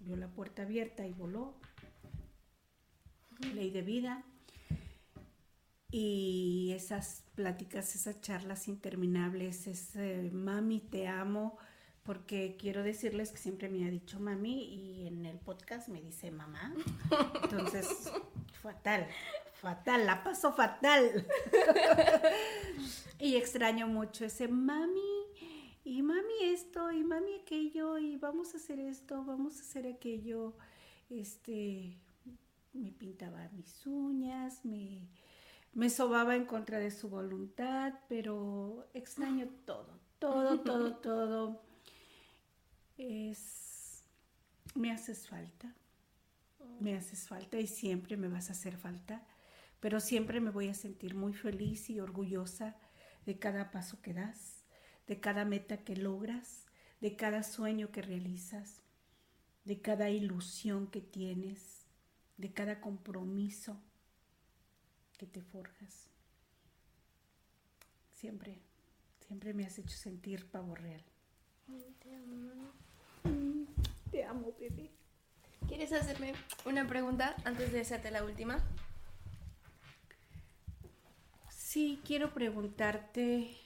vio 0.00 0.16
la 0.16 0.28
puerta 0.28 0.62
abierta 0.62 1.06
y 1.06 1.12
voló 1.12 1.54
ley 3.54 3.70
de 3.70 3.82
vida. 3.82 4.24
Y 5.94 6.72
esas 6.74 7.22
pláticas, 7.34 7.94
esas 7.94 8.18
charlas 8.22 8.66
interminables, 8.66 9.66
ese 9.66 10.30
mami, 10.32 10.80
te 10.80 11.06
amo, 11.06 11.58
porque 12.02 12.56
quiero 12.58 12.82
decirles 12.82 13.30
que 13.30 13.36
siempre 13.36 13.68
me 13.68 13.86
ha 13.86 13.90
dicho 13.90 14.18
mami 14.18 14.64
y 14.64 15.06
en 15.06 15.26
el 15.26 15.38
podcast 15.38 15.88
me 15.88 16.00
dice 16.00 16.30
mamá. 16.30 16.72
Entonces, 17.42 18.10
fatal, 18.62 19.06
fatal, 19.52 20.06
la 20.06 20.24
paso 20.24 20.54
fatal. 20.54 21.26
y 23.18 23.36
extraño 23.36 23.86
mucho 23.86 24.24
ese 24.24 24.48
mami, 24.48 25.26
y 25.84 26.00
mami 26.00 26.44
esto, 26.44 26.90
y 26.90 27.04
mami 27.04 27.34
aquello, 27.42 27.98
y 27.98 28.16
vamos 28.16 28.54
a 28.54 28.56
hacer 28.56 28.80
esto, 28.80 29.26
vamos 29.26 29.58
a 29.58 29.60
hacer 29.60 29.86
aquello. 29.86 30.56
Este, 31.10 31.98
me 32.72 32.92
pintaba 32.92 33.46
mis 33.52 33.86
uñas, 33.86 34.64
me, 34.64 35.06
me 35.74 35.88
sobaba 35.88 36.36
en 36.36 36.44
contra 36.44 36.78
de 36.78 36.90
su 36.90 37.08
voluntad, 37.08 37.94
pero 38.08 38.88
extraño 38.94 39.48
todo, 39.64 40.00
todo, 40.18 40.60
todo, 40.64 40.96
todo. 40.96 41.62
Es 42.98 44.04
Me 44.74 44.90
haces 44.92 45.28
falta, 45.28 45.74
me 46.80 46.94
haces 46.96 47.26
falta 47.26 47.58
y 47.58 47.66
siempre 47.66 48.16
me 48.16 48.28
vas 48.28 48.48
a 48.48 48.52
hacer 48.52 48.76
falta, 48.76 49.26
pero 49.80 50.00
siempre 50.00 50.40
me 50.40 50.50
voy 50.50 50.68
a 50.68 50.74
sentir 50.74 51.14
muy 51.14 51.32
feliz 51.32 51.90
y 51.90 52.00
orgullosa 52.00 52.76
de 53.26 53.38
cada 53.38 53.70
paso 53.70 54.00
que 54.02 54.14
das, 54.14 54.64
de 55.06 55.20
cada 55.20 55.44
meta 55.44 55.84
que 55.84 55.96
logras, 55.96 56.66
de 57.00 57.16
cada 57.16 57.42
sueño 57.42 57.90
que 57.90 58.02
realizas, 58.02 58.82
de 59.64 59.80
cada 59.80 60.10
ilusión 60.10 60.86
que 60.86 61.00
tienes, 61.00 61.86
de 62.36 62.52
cada 62.52 62.80
compromiso 62.80 63.80
que 65.22 65.28
te 65.28 65.40
forjas. 65.40 66.08
Siempre, 68.10 68.60
siempre 69.24 69.54
me 69.54 69.64
has 69.64 69.78
hecho 69.78 69.96
sentir 69.96 70.50
pavo 70.50 70.74
real. 70.74 71.04
Te 72.00 72.16
amo. 72.16 72.72
Mm, 73.22 73.62
te 74.10 74.24
amo, 74.24 74.52
bebé. 74.58 74.90
¿Quieres 75.68 75.92
hacerme 75.92 76.32
una 76.64 76.88
pregunta 76.88 77.36
antes 77.44 77.70
de 77.70 77.82
hacerte 77.82 78.10
la 78.10 78.24
última? 78.24 78.64
Sí, 81.50 82.00
quiero 82.04 82.34
preguntarte 82.34 83.56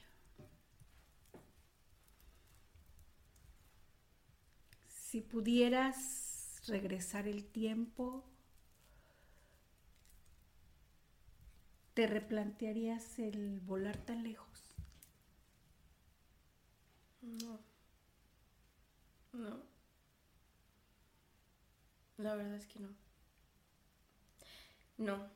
si 4.90 5.22
pudieras 5.22 6.60
regresar 6.66 7.26
el 7.26 7.46
tiempo, 7.46 8.26
¿te 11.96 12.06
replantearías 12.06 13.18
el 13.18 13.60
volar 13.60 13.96
tan 13.96 14.22
lejos? 14.22 14.74
No. 17.22 17.58
No. 19.32 19.62
La 22.18 22.34
verdad 22.34 22.56
es 22.56 22.66
que 22.66 22.80
no. 22.80 22.90
No. 24.98 25.26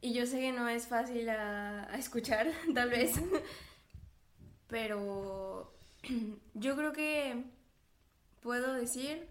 Y 0.00 0.14
yo 0.14 0.24
sé 0.24 0.38
que 0.38 0.52
no 0.52 0.68
es 0.68 0.86
fácil 0.86 1.28
a, 1.30 1.92
escuchar, 1.98 2.46
tal 2.74 2.90
vez. 2.90 3.16
Pero 4.68 5.74
yo 6.54 6.76
creo 6.76 6.92
que 6.92 7.42
puedo 8.40 8.72
decir 8.74 9.26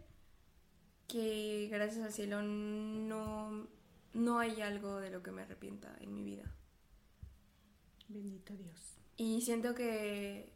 que 1.08 1.70
gracias 1.72 2.06
al 2.06 2.12
cielo 2.12 2.42
no, 2.42 3.70
no 4.18 4.40
hay 4.40 4.62
algo 4.62 5.00
de 5.00 5.12
lo 5.12 5.22
que 5.22 5.32
me 5.32 5.44
arrepienta 5.44 5.96
en 6.00 6.14
mi 6.14 6.24
vida. 6.24 6.52
Bendito 8.08 8.54
Dios. 8.54 8.98
Y 9.16 9.42
siento 9.42 9.76
que, 9.76 10.52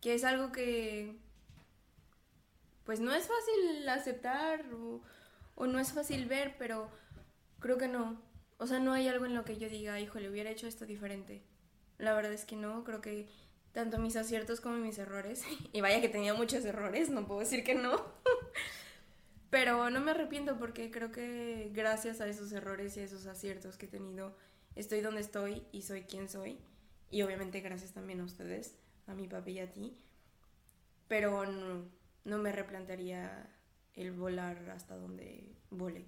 que 0.00 0.14
es 0.14 0.24
algo 0.24 0.52
que 0.52 1.16
pues 2.84 3.00
no 3.00 3.12
es 3.12 3.28
fácil 3.28 3.86
aceptar 3.88 4.64
o, 4.72 5.02
o, 5.54 5.66
no 5.66 5.78
es 5.78 5.92
fácil 5.92 6.24
ver, 6.24 6.56
pero 6.58 6.90
creo 7.60 7.76
que 7.76 7.88
no. 7.88 8.18
O 8.56 8.66
sea, 8.66 8.78
no 8.78 8.94
hay 8.94 9.06
algo 9.08 9.26
en 9.26 9.34
lo 9.34 9.44
que 9.44 9.58
yo 9.58 9.68
diga, 9.68 10.00
hijo, 10.00 10.18
le 10.18 10.30
hubiera 10.30 10.50
hecho 10.50 10.66
esto 10.66 10.86
diferente. 10.86 11.42
La 11.98 12.14
verdad 12.14 12.32
es 12.32 12.46
que 12.46 12.56
no, 12.56 12.84
creo 12.84 13.02
que 13.02 13.28
tanto 13.72 13.98
mis 13.98 14.16
aciertos 14.16 14.62
como 14.62 14.76
mis 14.78 14.96
errores, 14.96 15.44
y 15.74 15.82
vaya 15.82 16.00
que 16.00 16.08
tenía 16.08 16.32
muchos 16.32 16.64
errores, 16.64 17.10
no 17.10 17.26
puedo 17.26 17.40
decir 17.40 17.62
que 17.62 17.74
no, 17.74 18.02
pero 19.50 19.90
no 19.90 20.00
me 20.00 20.10
arrepiento 20.10 20.58
porque 20.58 20.90
creo 20.90 21.10
que 21.10 21.70
gracias 21.72 22.20
a 22.20 22.28
esos 22.28 22.52
errores 22.52 22.96
y 22.96 23.00
a 23.00 23.04
esos 23.04 23.26
aciertos 23.26 23.76
que 23.76 23.86
he 23.86 23.88
tenido, 23.88 24.36
estoy 24.74 25.00
donde 25.00 25.20
estoy 25.20 25.64
y 25.72 25.82
soy 25.82 26.02
quien 26.02 26.28
soy. 26.28 26.58
Y 27.10 27.22
obviamente 27.22 27.60
gracias 27.60 27.92
también 27.92 28.20
a 28.20 28.24
ustedes, 28.24 28.76
a 29.06 29.14
mi 29.14 29.26
papi 29.26 29.52
y 29.52 29.58
a 29.60 29.72
ti. 29.72 29.96
Pero 31.08 31.46
no, 31.46 31.84
no 32.24 32.38
me 32.38 32.52
replantearía 32.52 33.48
el 33.94 34.12
volar 34.12 34.70
hasta 34.70 34.96
donde 34.96 35.56
volé. 35.70 36.04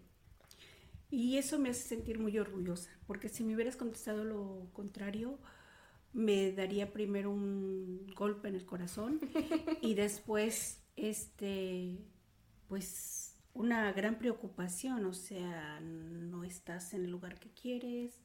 Y 1.10 1.38
eso 1.38 1.58
me 1.58 1.70
hace 1.70 1.88
sentir 1.88 2.20
muy 2.20 2.38
orgullosa, 2.38 2.90
porque 3.06 3.28
si 3.28 3.42
me 3.42 3.54
hubieras 3.54 3.76
contestado 3.76 4.22
lo 4.22 4.68
contrario, 4.72 5.38
me 6.12 6.52
daría 6.52 6.92
primero 6.92 7.30
un 7.30 8.06
golpe 8.14 8.48
en 8.48 8.54
el 8.54 8.64
corazón 8.64 9.20
y 9.82 9.94
después, 9.94 10.80
este, 10.94 11.98
pues, 12.68 13.29
una 13.54 13.92
gran 13.92 14.18
preocupación, 14.18 15.04
o 15.04 15.12
sea, 15.12 15.80
no 15.80 16.44
estás 16.44 16.94
en 16.94 17.04
el 17.04 17.10
lugar 17.10 17.38
que 17.38 17.50
quieres, 17.50 18.20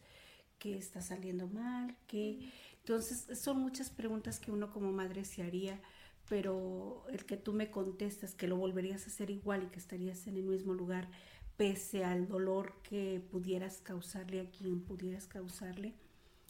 que 0.60 0.78
está 0.78 1.02
saliendo 1.02 1.48
mal, 1.48 1.96
que... 2.08 2.52
Entonces, 2.80 3.40
son 3.40 3.60
muchas 3.60 3.90
preguntas 3.90 4.40
que 4.40 4.52
uno 4.52 4.72
como 4.72 4.92
madre 4.92 5.26
se 5.26 5.42
haría, 5.42 5.82
pero 6.30 7.04
el 7.10 7.26
que 7.26 7.36
tú 7.36 7.52
me 7.52 7.72
contestas 7.72 8.36
que 8.36 8.48
lo 8.48 8.58
volverías 8.58 9.06
a 9.06 9.08
hacer 9.08 9.32
igual 9.32 9.64
y 9.64 9.68
que 9.68 9.80
estarías 9.80 10.28
en 10.28 10.38
el 10.38 10.44
mismo 10.44 10.74
lugar, 10.74 11.10
pese 11.58 12.04
al 12.04 12.28
dolor 12.28 12.76
que 12.84 13.24
pudieras 13.32 13.80
causarle 13.82 14.42
a 14.42 14.50
quien 14.52 14.82
pudieras 14.82 15.26
causarle, 15.26 15.96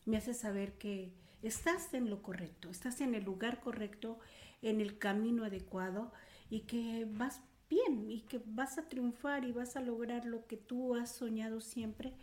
me 0.05 0.17
hace 0.17 0.33
saber 0.33 0.73
que 0.73 1.13
estás 1.41 1.93
en 1.93 2.09
lo 2.09 2.21
correcto, 2.21 2.69
estás 2.69 3.01
en 3.01 3.15
el 3.15 3.23
lugar 3.23 3.61
correcto, 3.61 4.19
en 4.61 4.81
el 4.81 4.97
camino 4.97 5.45
adecuado 5.45 6.11
y 6.49 6.61
que 6.61 7.07
vas 7.09 7.41
bien 7.69 8.09
y 8.09 8.21
que 8.21 8.41
vas 8.45 8.77
a 8.77 8.87
triunfar 8.87 9.45
y 9.45 9.51
vas 9.51 9.75
a 9.75 9.81
lograr 9.81 10.25
lo 10.25 10.45
que 10.45 10.57
tú 10.57 10.95
has 10.95 11.11
soñado 11.11 11.61
siempre 11.61 12.13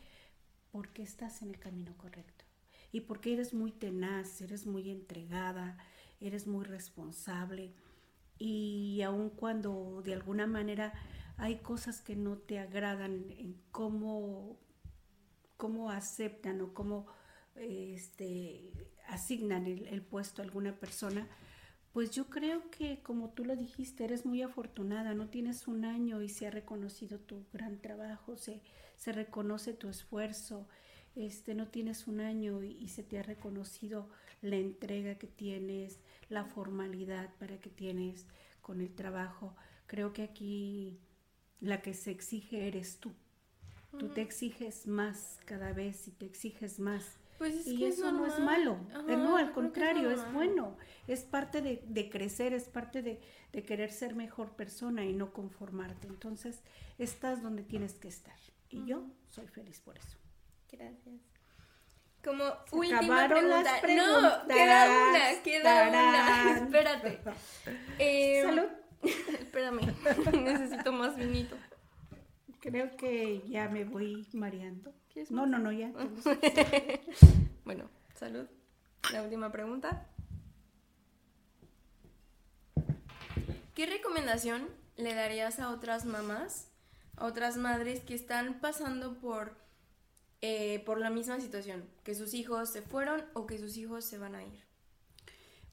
porque 0.71 1.03
estás 1.03 1.43
en 1.43 1.51
el 1.51 1.59
camino 1.59 1.97
correcto 1.97 2.45
y 2.93 3.01
porque 3.01 3.33
eres 3.33 3.55
muy 3.55 3.73
tenaz, 3.73 4.41
eres 4.41 4.67
muy 4.67 4.91
entregada, 4.91 5.79
eres 6.21 6.47
muy 6.47 6.65
responsable 6.65 7.73
y 8.39 9.03
aun 9.03 9.31
cuando 9.31 10.03
de 10.05 10.15
alguna 10.15 10.47
manera 10.47 10.93
hay 11.37 11.57
cosas 11.59 12.01
que 12.01 12.17
no 12.17 12.39
te 12.39 12.59
agradan 12.59 13.31
en 13.31 13.61
cómo, 13.71 14.59
cómo 15.57 15.91
aceptan 15.91 16.61
o 16.61 16.75
cómo 16.75 17.07
este, 17.57 18.71
asignan 19.09 19.67
el, 19.67 19.87
el, 19.87 20.03
puesto 20.03 20.43
a 20.43 20.45
alguna 20.45 20.79
persona, 20.79 21.29
pues 21.93 22.11
yo 22.11 22.27
creo 22.27 22.71
que 22.71 23.03
como 23.03 23.31
tú 23.31 23.45
lo 23.45 23.55
dijiste, 23.55 24.05
eres 24.05 24.25
muy 24.25 24.43
afortunada, 24.43 25.15
no 25.15 25.29
tienes 25.29 25.69
un 25.69 25.85
año 25.85 26.23
y 26.23 26.29
se 26.29 26.47
ha 26.47 26.51
reconocido 26.51 27.19
tu 27.19 27.45
gran 27.53 27.81
trabajo, 27.81 28.37
se, 28.37 28.63
se 28.97 29.13
reconoce 29.13 29.75
tu 29.75 29.89
esfuerzo, 29.89 30.67
este, 31.15 31.55
no 31.55 31.69
tienes 31.69 32.07
un 32.07 32.21
año 32.21 32.65
y, 32.65 32.79
y, 32.81 32.89
se 32.89 33.03
te 33.03 33.19
ha 33.19 33.23
reconocido 33.23 34.09
la 34.41 34.57
entrega 34.57 35.17
que 35.17 35.27
tienes, 35.27 36.01
la 36.31 36.47
formalidad 36.47 37.29
para 37.39 37.61
que 37.61 37.69
tienes 37.69 38.27
con 38.63 38.81
el 38.81 38.95
trabajo. 38.95 39.55
Creo 39.87 40.15
que 40.15 40.23
aquí 40.23 40.99
la 41.61 41.83
que 41.83 41.93
se 41.93 42.11
exige 42.11 42.67
eres 42.67 42.99
tú. 42.99 43.13
Tú 43.99 44.09
te 44.09 44.23
exiges 44.23 44.87
más 44.87 45.39
cada 45.45 45.75
vez 45.75 46.09
y 46.09 46.13
te 46.13 46.25
exiges 46.25 46.81
más. 46.81 47.19
Pues 47.43 47.57
es 47.57 47.67
y 47.67 47.77
que 47.77 47.89
eso 47.89 48.07
es 48.07 48.13
no 48.13 48.25
es 48.25 48.39
malo, 48.39 48.79
Ajá, 48.95 49.17
no, 49.17 49.37
al 49.37 49.51
contrario, 49.51 50.13
es, 50.13 50.21
es, 50.21 50.33
bueno, 50.33 50.77
es 51.09 51.25
parte 51.25 51.61
de, 51.61 51.83
de 51.89 52.09
crecer, 52.09 52.53
es 52.55 52.69
parte 52.69 53.03
de, 53.03 53.21
de, 53.53 53.65
querer 53.65 53.91
ser 53.91 54.15
mejor 54.15 54.55
persona 54.55 55.05
y 55.05 55.13
no 55.13 55.33
conformarte. 55.33 56.07
Entonces, 56.07 56.63
estás 56.99 57.43
donde 57.43 57.65
tienes 57.65 57.95
que 57.95 58.07
estar. 58.07 58.37
Y 58.71 58.85
yo 58.85 59.09
soy 59.27 59.49
feliz 59.49 59.81
por 59.81 59.99
eso. 59.99 60.19
Gracias. 60.71 61.17
Como 62.23 62.45
Se 62.71 62.77
última 62.77 63.27
pregunta. 63.27 63.63
Las 63.65 63.83
no, 63.83 64.47
queda 64.47 65.11
una, 65.11 65.43
queda 65.43 65.89
una. 65.89 66.59
Espérate. 66.63 67.21
Eh, 67.99 68.43
Salud. 68.45 68.69
Espérame, 69.41 69.81
necesito 70.45 70.93
más 70.93 71.17
vinito. 71.17 71.57
Creo 72.61 72.97
que 72.97 73.43
ya 73.49 73.69
me 73.69 73.83
voy 73.83 74.29
mareando. 74.33 74.95
No, 75.31 75.47
no, 75.47 75.59
no, 75.59 75.73
ya. 75.73 75.93
bueno, 77.65 77.89
salud. 78.15 78.47
La 79.13 79.23
última 79.23 79.53
pregunta. 79.53 80.07
¿Qué 83.75 83.87
recomendación 83.87 84.69
le 84.97 85.15
darías 85.15 85.59
a 85.59 85.71
otras 85.71 86.05
mamás, 86.05 86.69
a 87.17 87.27
otras 87.27 87.57
madres 87.57 88.01
que 88.01 88.15
están 88.15 88.61
pasando 88.61 89.19
por, 89.19 89.57
eh, 90.41 90.83
por 90.85 90.99
la 90.99 91.11
misma 91.11 91.41
situación? 91.41 91.89
Que 92.05 92.15
sus 92.15 92.35
hijos 92.35 92.71
se 92.71 92.83
fueron 92.83 93.25
o 93.35 93.47
que 93.47 93.59
sus 93.59 93.77
hijos 93.77 94.05
se 94.05 94.19
van 94.19 94.35
a 94.35 94.43
ir. 94.43 94.65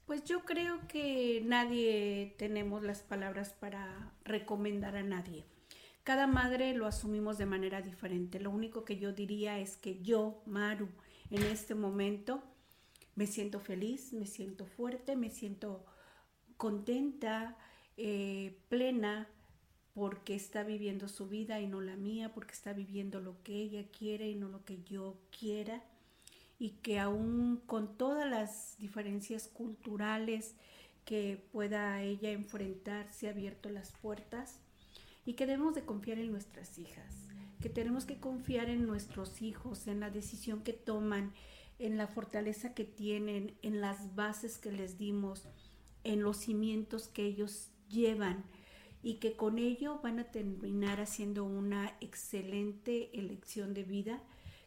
Pues 0.06 0.24
yo 0.24 0.44
creo 0.44 0.88
que 0.88 1.42
nadie 1.46 2.36
tenemos 2.38 2.84
las 2.84 3.04
palabras 3.04 3.54
para 3.54 4.12
recomendar 4.24 4.96
a 4.96 5.04
nadie. 5.04 5.46
Cada 6.10 6.26
madre 6.26 6.74
lo 6.74 6.88
asumimos 6.88 7.38
de 7.38 7.46
manera 7.46 7.84
diferente. 7.84 8.40
Lo 8.40 8.50
único 8.50 8.84
que 8.84 8.98
yo 8.98 9.14
diría 9.14 9.60
es 9.60 9.78
que 9.78 10.02
yo, 10.02 10.42
Maru, 10.48 10.90
en 11.30 11.44
este 11.44 11.76
momento 11.76 12.42
me 13.14 13.28
siento 13.28 13.60
feliz, 13.60 14.12
me 14.12 14.26
siento 14.26 14.66
fuerte, 14.66 15.16
me 15.16 15.30
siento 15.30 15.86
contenta, 16.58 17.56
eh, 17.96 18.58
plena, 18.70 19.28
porque 19.94 20.34
está 20.34 20.64
viviendo 20.64 21.08
su 21.08 21.28
vida 21.28 21.62
y 21.62 21.68
no 21.68 21.80
la 21.80 21.96
mía, 21.96 22.34
porque 22.34 22.54
está 22.54 22.74
viviendo 22.74 23.20
lo 23.20 23.44
que 23.44 23.54
ella 23.54 23.86
quiere 23.96 24.32
y 24.32 24.36
no 24.36 24.50
lo 24.50 24.66
que 24.66 24.82
yo 24.86 25.16
quiera, 25.30 25.84
y 26.58 26.72
que 26.82 26.98
aún 26.98 27.62
con 27.68 28.00
todas 28.00 28.28
las 28.28 28.78
diferencias 28.80 29.48
culturales 29.48 30.56
que 31.06 31.40
pueda 31.52 32.02
ella 32.02 32.32
enfrentarse, 32.32 33.30
abierto 33.30 33.70
las 33.70 33.92
puertas 33.92 34.60
y 35.26 35.34
que 35.34 35.46
debemos 35.46 35.76
de 35.76 35.84
confiar 35.84 36.20
en 36.20 36.32
nuestras 36.32 36.78
hijas, 36.78 37.28
que 37.62 37.70
tenemos 37.70 38.06
que 38.06 38.20
confiar 38.20 38.70
en 38.70 38.86
nuestros 38.86 39.42
hijos, 39.42 39.88
en 39.88 40.00
la 40.00 40.10
decisión 40.10 40.64
que 40.64 40.74
toman, 40.74 41.34
en 41.78 41.98
la 41.98 42.08
fortaleza 42.08 42.74
que 42.74 42.84
tienen, 42.84 43.56
en 43.62 43.82
las 43.82 44.16
bases 44.16 44.58
que 44.58 44.72
les 44.72 44.98
dimos, 44.98 45.48
en 46.04 46.22
los 46.22 46.38
cimientos 46.38 47.08
que 47.08 47.26
ellos 47.26 47.70
llevan 47.90 48.44
y 49.02 49.16
que 49.16 49.36
con 49.36 49.58
ello 49.58 50.00
van 50.02 50.20
a 50.20 50.32
terminar 50.32 51.00
haciendo 51.00 51.46
una 51.46 51.96
excelente 52.02 53.18
elección 53.18 53.74
de 53.74 53.84
vida, 53.84 54.22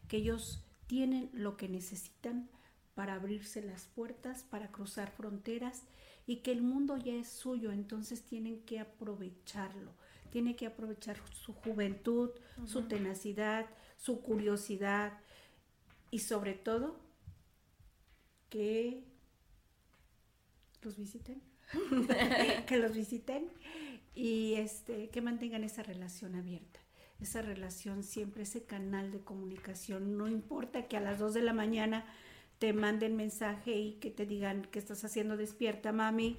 que 0.07 0.17
ellos 0.17 0.63
tienen 0.87 1.29
lo 1.33 1.55
que 1.55 1.69
necesitan 1.69 2.49
para 2.95 3.15
abrirse 3.15 3.61
las 3.61 3.85
puertas, 3.85 4.43
para 4.43 4.71
cruzar 4.71 5.11
fronteras 5.11 5.83
y 6.25 6.37
que 6.37 6.51
el 6.51 6.61
mundo 6.61 6.97
ya 6.97 7.13
es 7.13 7.27
suyo, 7.27 7.71
entonces 7.71 8.23
tienen 8.23 8.61
que 8.61 8.79
aprovecharlo, 8.79 9.91
tienen 10.33 10.55
que 10.55 10.65
aprovechar 10.65 11.17
su 11.31 11.53
juventud, 11.53 12.31
su 12.65 12.87
tenacidad, 12.87 13.67
su 13.97 14.23
curiosidad 14.23 15.19
y 16.09 16.19
sobre 16.19 16.55
todo 16.55 16.99
que 18.49 19.03
los 20.81 20.97
visiten, 20.97 21.39
que 22.67 22.77
los 22.79 22.95
visiten 22.95 23.51
y 24.15 24.55
este, 24.55 25.09
que 25.09 25.21
mantengan 25.21 25.63
esa 25.63 25.83
relación 25.83 26.33
abierta, 26.33 26.79
esa 27.19 27.43
relación 27.43 28.01
siempre, 28.01 28.41
ese 28.41 28.65
canal 28.65 29.11
de 29.11 29.19
comunicación. 29.19 30.17
No 30.17 30.27
importa 30.27 30.87
que 30.87 30.97
a 30.97 30.99
las 30.99 31.19
2 31.19 31.35
de 31.35 31.41
la 31.43 31.53
mañana 31.53 32.07
te 32.57 32.73
manden 32.73 33.15
mensaje 33.15 33.75
y 33.75 33.93
que 33.99 34.09
te 34.09 34.25
digan 34.25 34.63
que 34.65 34.79
estás 34.79 35.05
haciendo 35.05 35.37
despierta, 35.37 35.91
mami, 35.91 36.37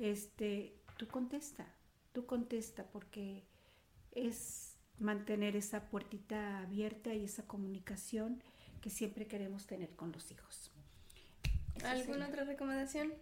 este, 0.00 0.74
tú 0.96 1.06
contesta, 1.06 1.75
tú 2.16 2.24
contesta 2.24 2.86
porque 2.92 3.44
es 4.12 4.78
mantener 4.98 5.54
esa 5.54 5.90
puertita 5.90 6.60
abierta 6.60 7.12
y 7.12 7.26
esa 7.26 7.46
comunicación 7.46 8.42
que 8.80 8.88
siempre 8.88 9.26
queremos 9.26 9.66
tener 9.66 9.90
con 9.96 10.12
los 10.12 10.30
hijos. 10.30 10.70
¿Alguna 11.84 12.28
otra 12.28 12.44
recomendación? 12.44 13.12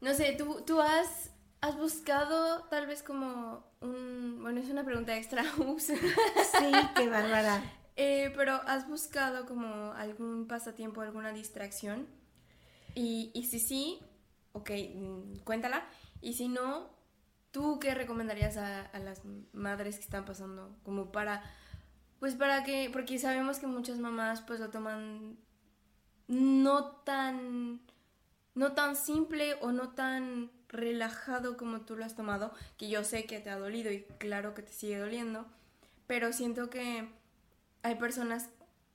No 0.00 0.12
sé, 0.12 0.34
tú, 0.36 0.64
tú 0.66 0.80
has 0.80 1.30
¿Has 1.60 1.76
buscado 1.76 2.64
tal 2.64 2.88
vez 2.88 3.04
como 3.04 3.64
un... 3.80 4.40
Bueno, 4.42 4.58
es 4.60 4.68
una 4.68 4.84
pregunta 4.84 5.16
extra, 5.16 5.44
ups. 5.58 5.84
Sí, 5.84 6.72
qué 6.96 7.08
bárbara. 7.08 7.62
Eh, 7.94 8.32
pero 8.34 8.54
¿has 8.66 8.88
buscado 8.88 9.46
como 9.46 9.92
algún 9.92 10.48
pasatiempo, 10.48 11.02
alguna 11.02 11.32
distracción? 11.32 12.08
Y, 12.96 13.30
y 13.32 13.46
si 13.46 13.60
sí, 13.60 14.00
ok, 14.54 14.70
mm, 14.92 15.36
cuéntala. 15.44 15.86
Y 16.22 16.32
si 16.34 16.48
no, 16.48 16.88
¿tú 17.50 17.78
qué 17.78 17.94
recomendarías 17.94 18.56
a, 18.56 18.80
a 18.80 18.98
las 18.98 19.22
madres 19.52 19.96
que 19.96 20.02
están 20.02 20.24
pasando 20.24 20.74
como 20.84 21.12
para... 21.12 21.42
Pues 22.18 22.36
para 22.36 22.62
que, 22.62 22.88
porque 22.92 23.18
sabemos 23.18 23.58
que 23.58 23.66
muchas 23.66 23.98
mamás 23.98 24.40
pues 24.42 24.60
lo 24.60 24.70
toman 24.70 25.36
no 26.28 26.86
tan, 27.04 27.80
no 28.54 28.72
tan 28.72 28.96
simple 28.96 29.54
o 29.60 29.72
no 29.72 29.90
tan 29.90 30.50
relajado 30.68 31.56
como 31.56 31.82
tú 31.82 31.96
lo 31.96 32.04
has 32.04 32.16
tomado, 32.16 32.52
que 32.78 32.88
yo 32.88 33.04
sé 33.04 33.26
que 33.26 33.40
te 33.40 33.50
ha 33.50 33.58
dolido 33.58 33.92
y 33.92 34.04
claro 34.18 34.54
que 34.54 34.62
te 34.62 34.72
sigue 34.72 34.98
doliendo, 34.98 35.46
pero 36.06 36.32
siento 36.32 36.70
que 36.70 37.08
hay 37.82 37.94
personas 37.96 38.48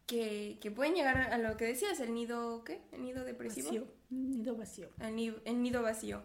que, 0.08 0.58
pueden 0.76 0.96
llegar 0.96 1.18
a 1.18 1.38
lo 1.38 1.58
que 1.58 1.66
decías, 1.66 2.00
el 2.00 2.14
nido, 2.14 2.64
¿qué? 2.64 2.82
El 2.92 3.04
nido 3.04 3.24
depresivo. 3.24 3.68
Vacío. 3.68 3.88
Nido 4.10 4.56
vacío. 4.56 4.90
El 5.00 5.16
nido, 5.16 5.42
el 5.46 5.62
nido 5.62 5.84
vacío. 5.84 6.24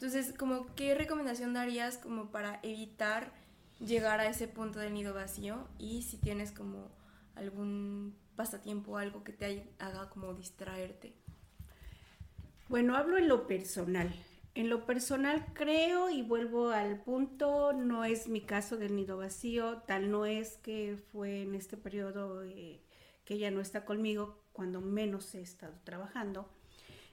Entonces, 0.00 0.32
como, 0.32 0.74
¿qué 0.76 0.94
recomendación 0.94 1.52
darías 1.52 1.98
como 1.98 2.30
para 2.30 2.58
evitar 2.62 3.34
llegar 3.80 4.18
a 4.18 4.28
ese 4.28 4.48
punto 4.48 4.78
del 4.78 4.94
nido 4.94 5.12
vacío? 5.12 5.68
Y 5.78 6.04
si 6.04 6.16
tienes 6.16 6.52
como 6.52 6.90
algún 7.34 8.16
pasatiempo, 8.34 8.96
algo 8.96 9.22
que 9.24 9.34
te 9.34 9.70
haga 9.78 10.08
como 10.08 10.32
distraerte. 10.32 11.12
Bueno, 12.70 12.96
hablo 12.96 13.18
en 13.18 13.28
lo 13.28 13.46
personal. 13.46 14.10
En 14.54 14.70
lo 14.70 14.86
personal 14.86 15.44
creo 15.52 16.08
y 16.08 16.22
vuelvo 16.22 16.70
al 16.70 17.02
punto, 17.02 17.74
no 17.74 18.06
es 18.06 18.26
mi 18.26 18.40
caso 18.40 18.78
del 18.78 18.96
nido 18.96 19.18
vacío, 19.18 19.82
tal 19.86 20.10
no 20.10 20.24
es 20.24 20.56
que 20.56 20.96
fue 21.12 21.42
en 21.42 21.54
este 21.54 21.76
periodo 21.76 22.42
eh, 22.42 22.80
que 23.26 23.34
ella 23.34 23.50
no 23.50 23.60
está 23.60 23.84
conmigo 23.84 24.42
cuando 24.54 24.80
menos 24.80 25.34
he 25.34 25.42
estado 25.42 25.74
trabajando. 25.84 26.48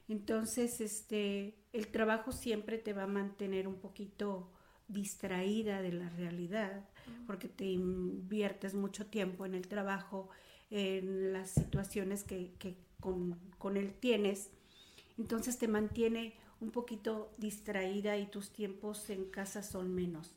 Entonces, 0.07 0.79
este, 0.81 1.55
el 1.73 1.87
trabajo 1.87 2.31
siempre 2.31 2.77
te 2.77 2.93
va 2.93 3.03
a 3.03 3.07
mantener 3.07 3.67
un 3.67 3.75
poquito 3.75 4.51
distraída 4.87 5.81
de 5.81 5.91
la 5.91 6.09
realidad, 6.09 6.89
porque 7.25 7.49
te 7.49 7.65
inviertes 7.65 8.73
mucho 8.73 9.07
tiempo 9.07 9.45
en 9.45 9.53
el 9.53 9.67
trabajo, 9.67 10.29
en 10.69 11.33
las 11.33 11.51
situaciones 11.51 12.23
que, 12.23 12.77
con, 12.99 13.37
con 13.57 13.77
él 13.77 13.93
tienes. 13.99 14.51
Entonces 15.17 15.57
te 15.57 15.67
mantiene 15.67 16.35
un 16.59 16.71
poquito 16.71 17.33
distraída 17.37 18.17
y 18.17 18.27
tus 18.27 18.51
tiempos 18.51 19.09
en 19.09 19.25
casa 19.25 19.61
son 19.61 19.93
menos. 19.93 20.33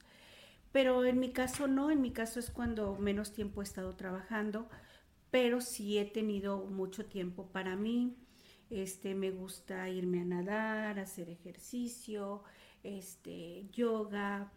Pero 0.73 1.05
en 1.05 1.19
mi 1.19 1.33
caso 1.33 1.67
no, 1.67 1.91
en 1.91 2.01
mi 2.01 2.13
caso 2.13 2.39
es 2.39 2.51
cuando 2.51 2.97
menos 2.97 3.33
tiempo 3.33 3.61
he 3.61 3.65
estado 3.65 3.95
trabajando, 3.97 4.69
pero 5.31 5.61
sí 5.61 5.99
he 5.99 6.05
tenido 6.05 6.65
mucho 6.67 7.07
tiempo 7.07 7.47
para 7.47 7.77
mí. 7.77 8.17
Este, 8.71 9.15
me 9.15 9.31
gusta 9.33 9.89
irme 9.91 10.21
a 10.21 10.25
nadar, 10.25 10.99
hacer 10.99 11.29
ejercicio, 11.29 12.45
este, 12.83 13.67
yoga 13.73 14.51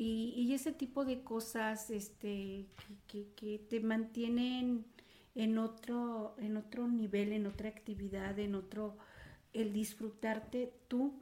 y, 0.00 0.54
ese 0.54 0.70
tipo 0.70 1.04
de 1.04 1.24
cosas 1.24 1.90
este, 1.90 2.66
que, 3.08 3.58
te 3.68 3.80
mantienen 3.80 4.86
en 5.34 5.58
otro, 5.58 6.36
en 6.38 6.56
otro 6.56 6.86
nivel, 6.86 7.32
en 7.32 7.46
otra 7.46 7.68
actividad, 7.68 8.38
en 8.38 8.54
otro, 8.54 8.96
el 9.52 9.72
disfrutarte 9.72 10.72
tú, 10.86 11.18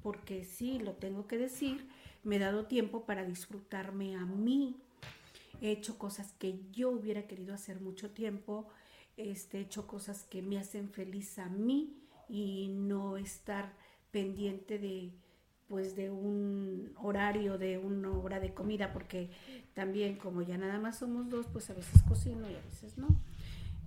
porque 0.00 0.44
sí, 0.44 0.78
lo 0.78 0.92
tengo 0.92 1.26
que 1.26 1.38
decir, 1.38 1.88
me 2.22 2.36
he 2.36 2.38
dado 2.38 2.66
tiempo 2.66 3.04
para 3.04 3.24
disfrutarme 3.24 4.14
a 4.14 4.24
mí. 4.24 4.76
He 5.60 5.72
hecho 5.72 5.98
cosas 5.98 6.32
que 6.38 6.60
yo 6.70 6.90
hubiera 6.90 7.26
querido 7.26 7.52
hacer 7.52 7.80
mucho 7.80 8.10
tiempo, 8.10 8.68
este, 9.18 9.58
he 9.58 9.60
hecho 9.62 9.86
cosas 9.86 10.24
que 10.24 10.42
me 10.42 10.58
hacen 10.58 10.90
feliz 10.90 11.38
a 11.38 11.48
mí 11.48 11.94
y 12.28 12.68
no 12.68 13.16
estar 13.16 13.74
pendiente 14.10 14.78
de 14.78 15.12
pues 15.68 15.94
de 15.94 16.10
un 16.10 16.94
horario, 16.96 17.58
de 17.58 17.76
una 17.76 18.10
hora 18.10 18.40
de 18.40 18.54
comida, 18.54 18.90
porque 18.92 19.30
también 19.74 20.16
como 20.16 20.40
ya 20.40 20.56
nada 20.56 20.78
más 20.78 20.98
somos 20.98 21.28
dos, 21.28 21.46
pues 21.46 21.68
a 21.68 21.74
veces 21.74 22.02
cocino 22.02 22.50
y 22.50 22.54
a 22.54 22.62
veces 22.62 22.96
no. 22.96 23.08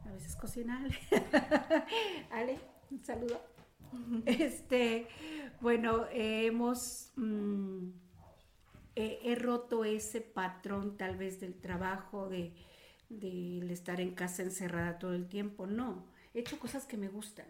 A 0.06 0.12
veces 0.12 0.36
cocina 0.36 0.80
Ale. 0.80 0.96
Ale, 2.32 2.60
un 2.92 3.04
saludo. 3.04 3.42
Este, 4.26 5.08
bueno, 5.60 6.06
hemos, 6.14 7.12
mm, 7.18 7.90
he, 8.96 9.36
roto 9.36 9.84
ese 9.84 10.22
patrón 10.22 10.96
tal 10.96 11.18
vez 11.18 11.42
del 11.42 11.56
trabajo, 11.56 12.30
de, 12.30 12.54
estar 13.70 14.00
en 14.00 14.14
casa 14.14 14.44
encerrada 14.44 15.00
todo 15.00 15.14
el 15.14 15.28
tiempo. 15.28 15.66
No, 15.68 16.06
he 16.34 16.40
hecho 16.40 16.60
cosas 16.60 16.86
que 16.86 16.98
me 16.98 17.10
gustan. 17.10 17.48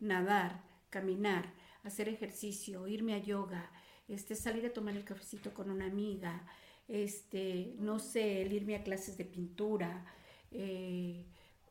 Nadar, 0.00 0.62
caminar, 0.90 1.52
hacer 1.82 2.08
ejercicio, 2.08 2.86
irme 2.88 3.14
a 3.14 3.18
yoga, 3.18 3.70
este, 4.08 4.34
salir 4.34 4.66
a 4.66 4.72
tomar 4.72 4.96
el 4.96 5.04
cafecito 5.04 5.54
con 5.54 5.70
una 5.70 5.86
amiga, 5.86 6.46
este, 6.88 7.74
no 7.78 7.98
sé, 7.98 8.42
el 8.42 8.52
irme 8.52 8.76
a 8.76 8.82
clases 8.82 9.16
de 9.16 9.24
pintura, 9.24 10.04
eh, 10.50 11.26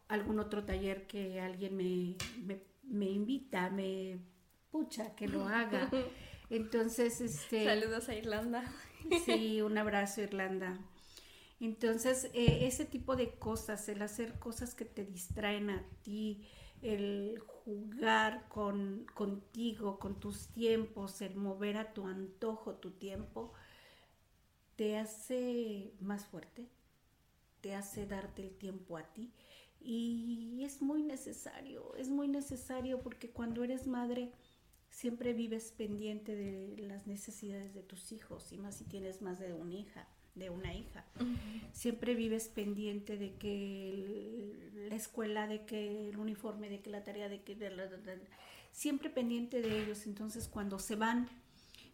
algún 0.08 0.40
otro 0.40 0.64
taller 0.64 1.08
que 1.08 1.40
alguien 1.40 1.76
me, 1.76 2.16
me 2.84 3.10
invita, 3.10 3.70
me 3.70 4.20
pucha 4.72 5.16
que 5.16 5.28
lo 5.28 5.48
haga. 5.48 5.90
Entonces, 6.50 7.22
este... 7.22 7.64
Saludos 7.66 8.10
a 8.10 8.16
Irlanda. 8.16 8.64
Sí, 9.26 9.62
un 9.62 9.78
abrazo 9.78 10.22
Irlanda. 10.22 10.78
Entonces, 11.62 12.26
eh, 12.34 12.66
ese 12.66 12.86
tipo 12.86 13.16
de 13.16 13.36
cosas, 13.36 13.88
el 13.88 14.02
hacer 14.02 14.40
cosas 14.40 14.74
que 14.74 14.84
te 14.84 15.06
distraen 15.06 15.70
a 15.70 15.86
ti, 16.02 16.42
el 16.82 17.40
jugar 17.40 18.48
con, 18.50 19.06
contigo, 19.14 20.00
con 20.00 20.20
tus 20.20 20.48
tiempos, 20.48 21.22
el 21.22 21.36
mover 21.36 21.78
a 21.78 21.94
tu 21.94 22.08
antojo 22.08 22.74
tu 22.76 22.90
tiempo, 22.92 23.54
te 24.76 24.98
hace 24.98 25.94
más 26.00 26.26
fuerte, 26.26 26.68
te 27.62 27.76
hace 27.76 28.08
darte 28.08 28.42
el 28.42 28.58
tiempo 28.58 28.98
a 28.98 29.04
ti. 29.14 29.32
Y 29.80 30.64
es 30.64 30.82
muy 30.82 31.04
necesario, 31.04 31.94
es 31.96 32.10
muy 32.10 32.28
necesario 32.28 33.02
porque 33.02 33.30
cuando 33.30 33.64
eres 33.64 33.86
madre 33.86 34.32
siempre 34.90 35.34
vives 35.34 35.72
pendiente 35.78 36.36
de 36.36 36.76
las 36.88 37.06
necesidades 37.06 37.76
de 37.76 37.84
tus 37.84 38.12
hijos 38.12 38.52
y 38.52 38.58
más 38.58 38.78
si 38.78 38.86
tienes 38.86 39.22
más 39.22 39.40
de 39.40 39.54
una 39.54 39.76
hija, 39.76 40.08
de 40.36 40.50
una 40.50 40.74
hija. 40.74 41.06
Siempre 41.74 42.16
vives 42.16 42.48
pendiente 42.48 43.18
de 43.18 43.34
que 43.34 44.72
la 44.90 44.96
escuela, 44.96 45.48
de 45.48 45.66
que 45.66 46.10
el 46.10 46.18
uniforme, 46.18 46.70
de 46.70 46.80
que 46.80 46.90
la 46.90 47.04
tarea, 47.04 47.30
de 47.30 47.42
que 47.42 47.56
siempre 48.72 49.10
pendiente 49.10 49.62
de 49.62 49.84
ellos. 49.84 50.06
Entonces 50.06 50.48
cuando 50.48 50.80
se 50.80 50.96
van, 50.96 51.30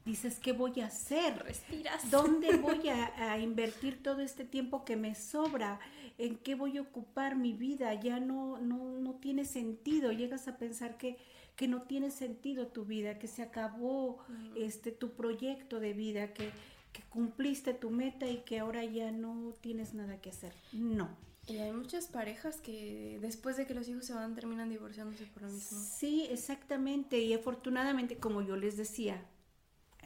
dices, 0.06 0.40
¿qué 0.40 0.54
voy 0.54 0.80
a 0.82 0.88
hacer? 0.88 1.44
Respiras. 1.44 2.10
¿Dónde 2.12 2.58
voy 2.58 2.90
a, 2.90 3.38
invertir 3.40 4.02
todo 4.02 4.22
este 4.22 4.46
tiempo 4.46 4.86
que 4.86 4.96
me 4.96 5.16
sobra? 5.16 5.80
¿En 6.18 6.38
qué 6.38 6.56
voy 6.56 6.78
a 6.78 6.82
ocupar 6.82 7.36
mi 7.36 7.54
vida? 7.54 7.94
Ya 7.96 8.20
no, 8.20 8.60
no, 8.60 9.00
no 9.00 9.16
tiene 9.16 9.46
sentido. 9.46 10.12
Llegas 10.12 10.48
a 10.48 10.58
pensar 10.58 10.98
que, 10.98 11.18
que 11.56 11.68
no 11.68 11.84
tiene 11.84 12.12
sentido 12.12 12.68
tu 12.68 12.86
vida, 12.86 13.20
que 13.20 13.28
se 13.28 13.42
acabó 13.42 14.20
este, 14.56 14.92
tu 14.92 15.12
proyecto 15.12 15.80
de 15.80 15.94
vida, 15.94 16.34
que, 16.34 16.52
que 16.98 17.04
cumpliste 17.04 17.76
tu 17.76 17.92
meta 17.92 18.28
y 18.28 18.38
que 18.38 18.58
ahora 18.58 18.84
ya 18.84 19.12
no 19.12 19.54
tienes 19.62 19.94
nada 19.94 20.20
que 20.20 20.32
hacer. 20.32 20.52
No. 20.74 21.08
Y 21.46 21.58
hay 21.58 21.72
muchas 21.72 22.08
parejas 22.08 22.60
que 22.60 23.20
después 23.22 23.56
de 23.56 23.68
que 23.68 23.76
los 23.76 23.88
hijos 23.88 24.06
se 24.06 24.14
van 24.14 24.34
terminan 24.34 24.68
divorciándose 24.68 25.26
por 25.28 25.44
lo 25.44 25.50
mismo. 25.50 25.80
Sí, 25.80 26.28
exactamente. 26.32 27.20
Y 27.20 27.36
afortunadamente, 27.36 28.18
como 28.18 28.42
yo 28.42 28.56
les 28.56 28.78
decía 28.78 29.24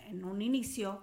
en 0.09 0.25
un 0.25 0.41
inicio, 0.41 1.01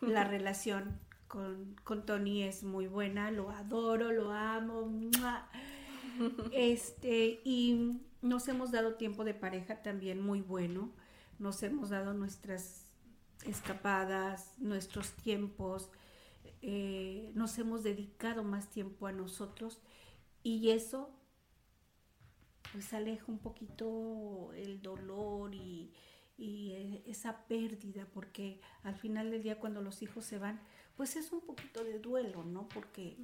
la 0.00 0.24
relación 0.28 0.98
con, 1.28 1.76
con, 1.84 2.04
Tony 2.04 2.42
es 2.42 2.64
muy 2.64 2.88
buena, 2.88 3.30
lo 3.30 3.50
adoro, 3.50 4.10
lo 4.10 4.32
amo. 4.32 4.90
Este, 6.52 7.40
y 7.44 8.00
nos 8.20 8.48
hemos 8.48 8.72
dado 8.72 8.96
tiempo 8.96 9.22
de 9.22 9.34
pareja 9.34 9.80
también 9.80 10.20
muy 10.20 10.42
bueno. 10.42 10.90
Nos 11.38 11.62
hemos 11.62 11.88
dado 11.88 12.14
nuestras 12.14 12.89
escapadas, 13.44 14.54
nuestros 14.58 15.12
tiempos, 15.12 15.90
eh, 16.62 17.30
nos 17.34 17.58
hemos 17.58 17.82
dedicado 17.82 18.44
más 18.44 18.68
tiempo 18.68 19.06
a 19.06 19.12
nosotros 19.12 19.80
y 20.42 20.70
eso 20.70 21.10
pues 22.72 22.92
aleja 22.92 23.24
un 23.28 23.38
poquito 23.38 24.52
el 24.54 24.80
dolor 24.82 25.54
y, 25.54 25.92
e, 26.38 27.02
esa 27.06 27.46
pérdida, 27.46 28.06
porque 28.14 28.60
al 28.82 28.94
final 28.94 29.30
del 29.30 29.42
día 29.42 29.58
cuando 29.58 29.82
los 29.82 30.02
hijos 30.02 30.24
se 30.24 30.38
van, 30.38 30.60
pues 30.96 31.16
es 31.16 31.32
un 31.32 31.40
poquito 31.40 31.84
de 31.84 31.98
duelo, 31.98 32.44
¿no? 32.44 32.68
Porque 32.68 33.16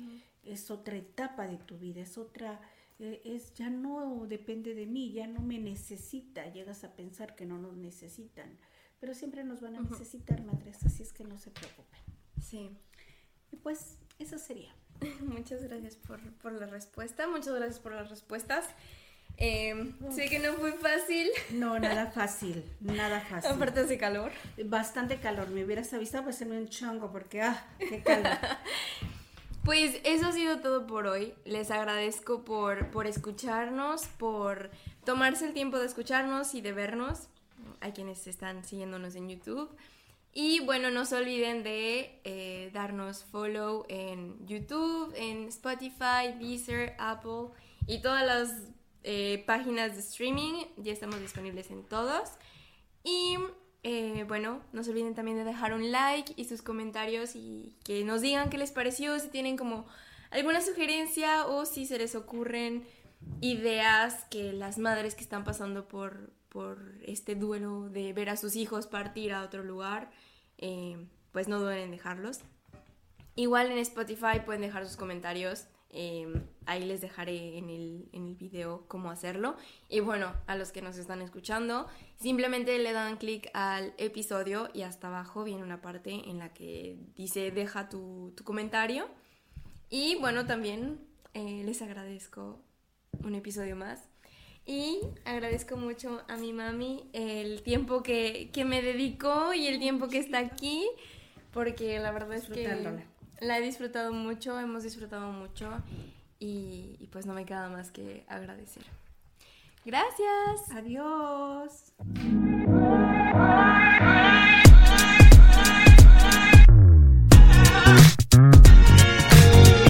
es 0.45 0.71
otra 0.71 0.97
etapa 0.97 1.47
de 1.47 1.59
tu 1.59 1.79
vida, 1.79 2.01
es 2.01 2.19
otra, 2.19 2.61
e, 2.99 3.23
es 3.25 3.55
ya 3.55 3.71
no 3.71 4.27
depende 4.27 4.75
de 4.75 4.87
mí, 4.87 5.13
ya 5.13 5.27
no 5.27 5.41
me 5.41 5.59
necesita, 5.59 6.53
llegas 6.53 6.85
a 6.85 6.97
pensar 6.97 7.37
que 7.37 7.47
no 7.47 7.59
nos 7.59 7.77
necesitan, 7.77 8.59
pero 9.01 9.15
siempre 9.15 9.45
nos 9.45 9.61
van 9.61 9.77
a 9.77 9.81
necesitar, 9.81 10.43
madres, 10.43 10.79
así 10.85 11.03
es 11.03 11.13
que 11.13 11.25
no 11.25 11.39
se 11.39 11.51
preocupen. 11.51 12.01
Sí. 12.41 12.71
Y 13.53 13.57
pues 13.57 13.99
eso 14.19 14.39
sería. 14.39 14.75
Muchas 15.21 15.63
gracias 15.63 15.97
por, 15.97 16.21
por, 16.39 16.53
la 16.53 16.67
respuesta, 16.67 17.27
muchas 17.29 17.55
gracias 17.55 17.79
por 17.79 17.93
las 17.93 18.09
respuestas. 18.09 18.65
Eh, 19.39 19.93
sé 20.11 20.31
que 20.31 20.39
no 20.39 20.55
fue 20.55 20.73
fácil. 20.73 21.29
No, 21.51 21.79
nada 21.79 22.07
fácil, 22.15 22.65
nada 22.81 23.21
fácil. 23.21 23.51
Aparte 23.51 23.81
hace 23.81 23.99
calor. 23.99 24.33
Bastante 24.65 25.19
calor, 25.19 25.51
me 25.51 25.65
hubieras 25.65 25.93
avisado 25.93 26.25
pues 26.25 26.41
en 26.41 26.53
un 26.53 26.69
chongo 26.69 27.13
porque, 27.13 27.43
ah, 27.43 27.67
qué 27.79 28.03
calor. 28.03 28.39
pues 29.65 30.01
eso 30.05 30.29
ha 30.29 30.33
sido 30.33 30.61
todo 30.61 30.87
por 30.87 31.07
hoy. 31.07 31.35
Les 31.45 31.71
agradezco 31.71 32.45
por, 32.45 32.91
por 32.91 33.07
escucharnos, 33.07 34.07
por 34.07 34.71
tomarse 35.05 35.47
el 35.47 35.53
tiempo 35.53 35.79
de 35.79 35.87
escucharnos 35.87 36.55
y 36.55 36.63
de 36.63 36.73
vernos 36.73 37.29
a 37.81 37.93
quienes 37.93 38.27
están 38.27 38.65
siguiéndonos 38.65 39.15
en 39.15 39.29
YouTube. 39.29 39.71
Y 40.33 40.61
bueno, 40.61 40.91
no 40.91 41.07
se 41.07 41.17
olviden 41.17 41.63
de 41.63 42.21
eh, 42.25 42.71
darnos 42.75 43.25
follow 43.25 43.87
en 43.89 44.47
YouTube, 44.47 45.15
en 45.17 45.49
Spotify, 45.49 46.35
Deezer, 46.39 46.95
Apple 46.99 47.49
y 47.87 48.03
todas 48.03 48.27
las 48.27 48.53
eh, 49.03 49.43
páginas 49.47 49.95
de 49.95 50.01
streaming. 50.01 50.65
Ya 50.77 50.93
estamos 50.93 51.21
disponibles 51.21 51.71
en 51.71 51.85
todos. 51.85 52.29
Y 53.03 53.39
eh, 53.83 54.25
bueno, 54.27 54.61
no 54.73 54.83
se 54.83 54.91
olviden 54.91 55.15
también 55.15 55.39
de 55.39 55.45
dejar 55.45 55.73
un 55.73 55.91
like 55.91 56.35
y 56.37 56.45
sus 56.45 56.61
comentarios 56.61 57.37
y 57.37 57.73
que 57.85 58.05
nos 58.05 58.21
digan 58.21 58.51
qué 58.51 58.59
les 58.59 58.73
pareció, 58.73 59.19
si 59.21 59.29
tienen 59.29 59.57
como 59.57 59.87
alguna 60.31 60.61
sugerencia 60.61 61.47
o 61.47 61.65
si 61.67 61.87
se 61.87 61.97
les 61.97 62.15
ocurren 62.15 62.85
ideas 63.41 64.25
que 64.29 64.53
las 64.53 64.77
madres 64.79 65.15
que 65.15 65.23
están 65.23 65.45
pasando 65.45 65.89
por, 65.89 66.33
por 66.57 66.95
este 67.03 67.35
duelo 67.35 67.91
de 67.91 68.15
ver 68.15 68.31
a 68.31 68.39
sus 68.39 68.57
hijos 68.57 68.87
partir 68.87 69.35
a 69.35 69.43
otro 69.43 69.63
lugar, 69.63 70.11
eh, 70.57 70.97
pues 71.31 71.49
no 71.49 71.61
duden 71.61 71.81
en 71.81 71.91
dejarlos. 71.91 72.41
Igual 73.35 73.71
en 73.71 73.77
Spotify 73.77 74.41
pueden 74.43 74.63
dejar 74.63 74.87
sus 74.87 74.97
comentarios. 74.97 75.67
Eh, 75.91 76.27
ahí 76.65 76.83
les 76.87 77.03
dejaré 77.03 77.59
en 77.59 77.69
el, 77.69 78.09
en 78.13 78.29
el 78.29 78.37
video 78.37 78.87
cómo 78.89 79.11
hacerlo. 79.11 79.55
Y 79.91 80.01
bueno, 80.01 80.33
a 80.47 80.57
los 80.57 80.73
que 80.73 80.81
nos 80.81 80.97
están 80.97 81.21
escuchando, 81.21 81.89
simplemente 82.19 82.79
le 82.79 82.95
dan 82.95 83.19
clic 83.19 83.51
al 83.53 83.93
episodio 83.99 84.71
y 84.73 84.81
hasta 84.81 85.09
abajo 85.09 85.45
viene 85.45 85.63
una 85.63 85.83
parte 85.83 86.23
en 86.31 86.39
la 86.39 86.55
que 86.55 86.99
dice 87.17 87.51
deja 87.51 87.91
tu, 87.91 88.33
tu 88.35 88.45
comentario. 88.45 89.09
Y 89.91 90.17
bueno, 90.21 90.47
también 90.47 91.07
eh, 91.35 91.65
les 91.67 91.83
agradezco 91.83 92.63
un 93.23 93.35
episodio 93.35 93.77
más. 93.77 94.09
Y 94.67 95.01
agradezco 95.25 95.77
mucho 95.77 96.23
a 96.29 96.37
mi 96.37 96.53
mami 96.53 97.09
el 97.13 97.63
tiempo 97.63 98.03
que, 98.03 98.51
me 98.67 98.83
dedicó 98.83 99.55
y 99.55 99.69
el 99.69 99.79
tiempo 99.79 100.09
que 100.09 100.19
está 100.19 100.39
aquí, 100.39 100.89
porque 101.53 102.01
la 102.01 102.11
verdad 102.11 102.35
es 102.35 102.49
que 102.49 102.69
la 103.41 103.59
he 103.59 103.63
disfrutado 103.63 104.13
mucho, 104.13 104.59
hemos 104.59 104.83
disfrutado 104.83 105.31
mucho 105.31 105.71
y, 106.41 106.97
y 106.99 107.09
pues 107.13 107.27
no 107.27 107.35
me 107.35 107.45
queda 107.45 107.69
más 107.69 107.93
que 107.93 108.25
agradecer. 108.27 108.83
Gracias. 109.85 110.69
Adiós. 110.75 111.93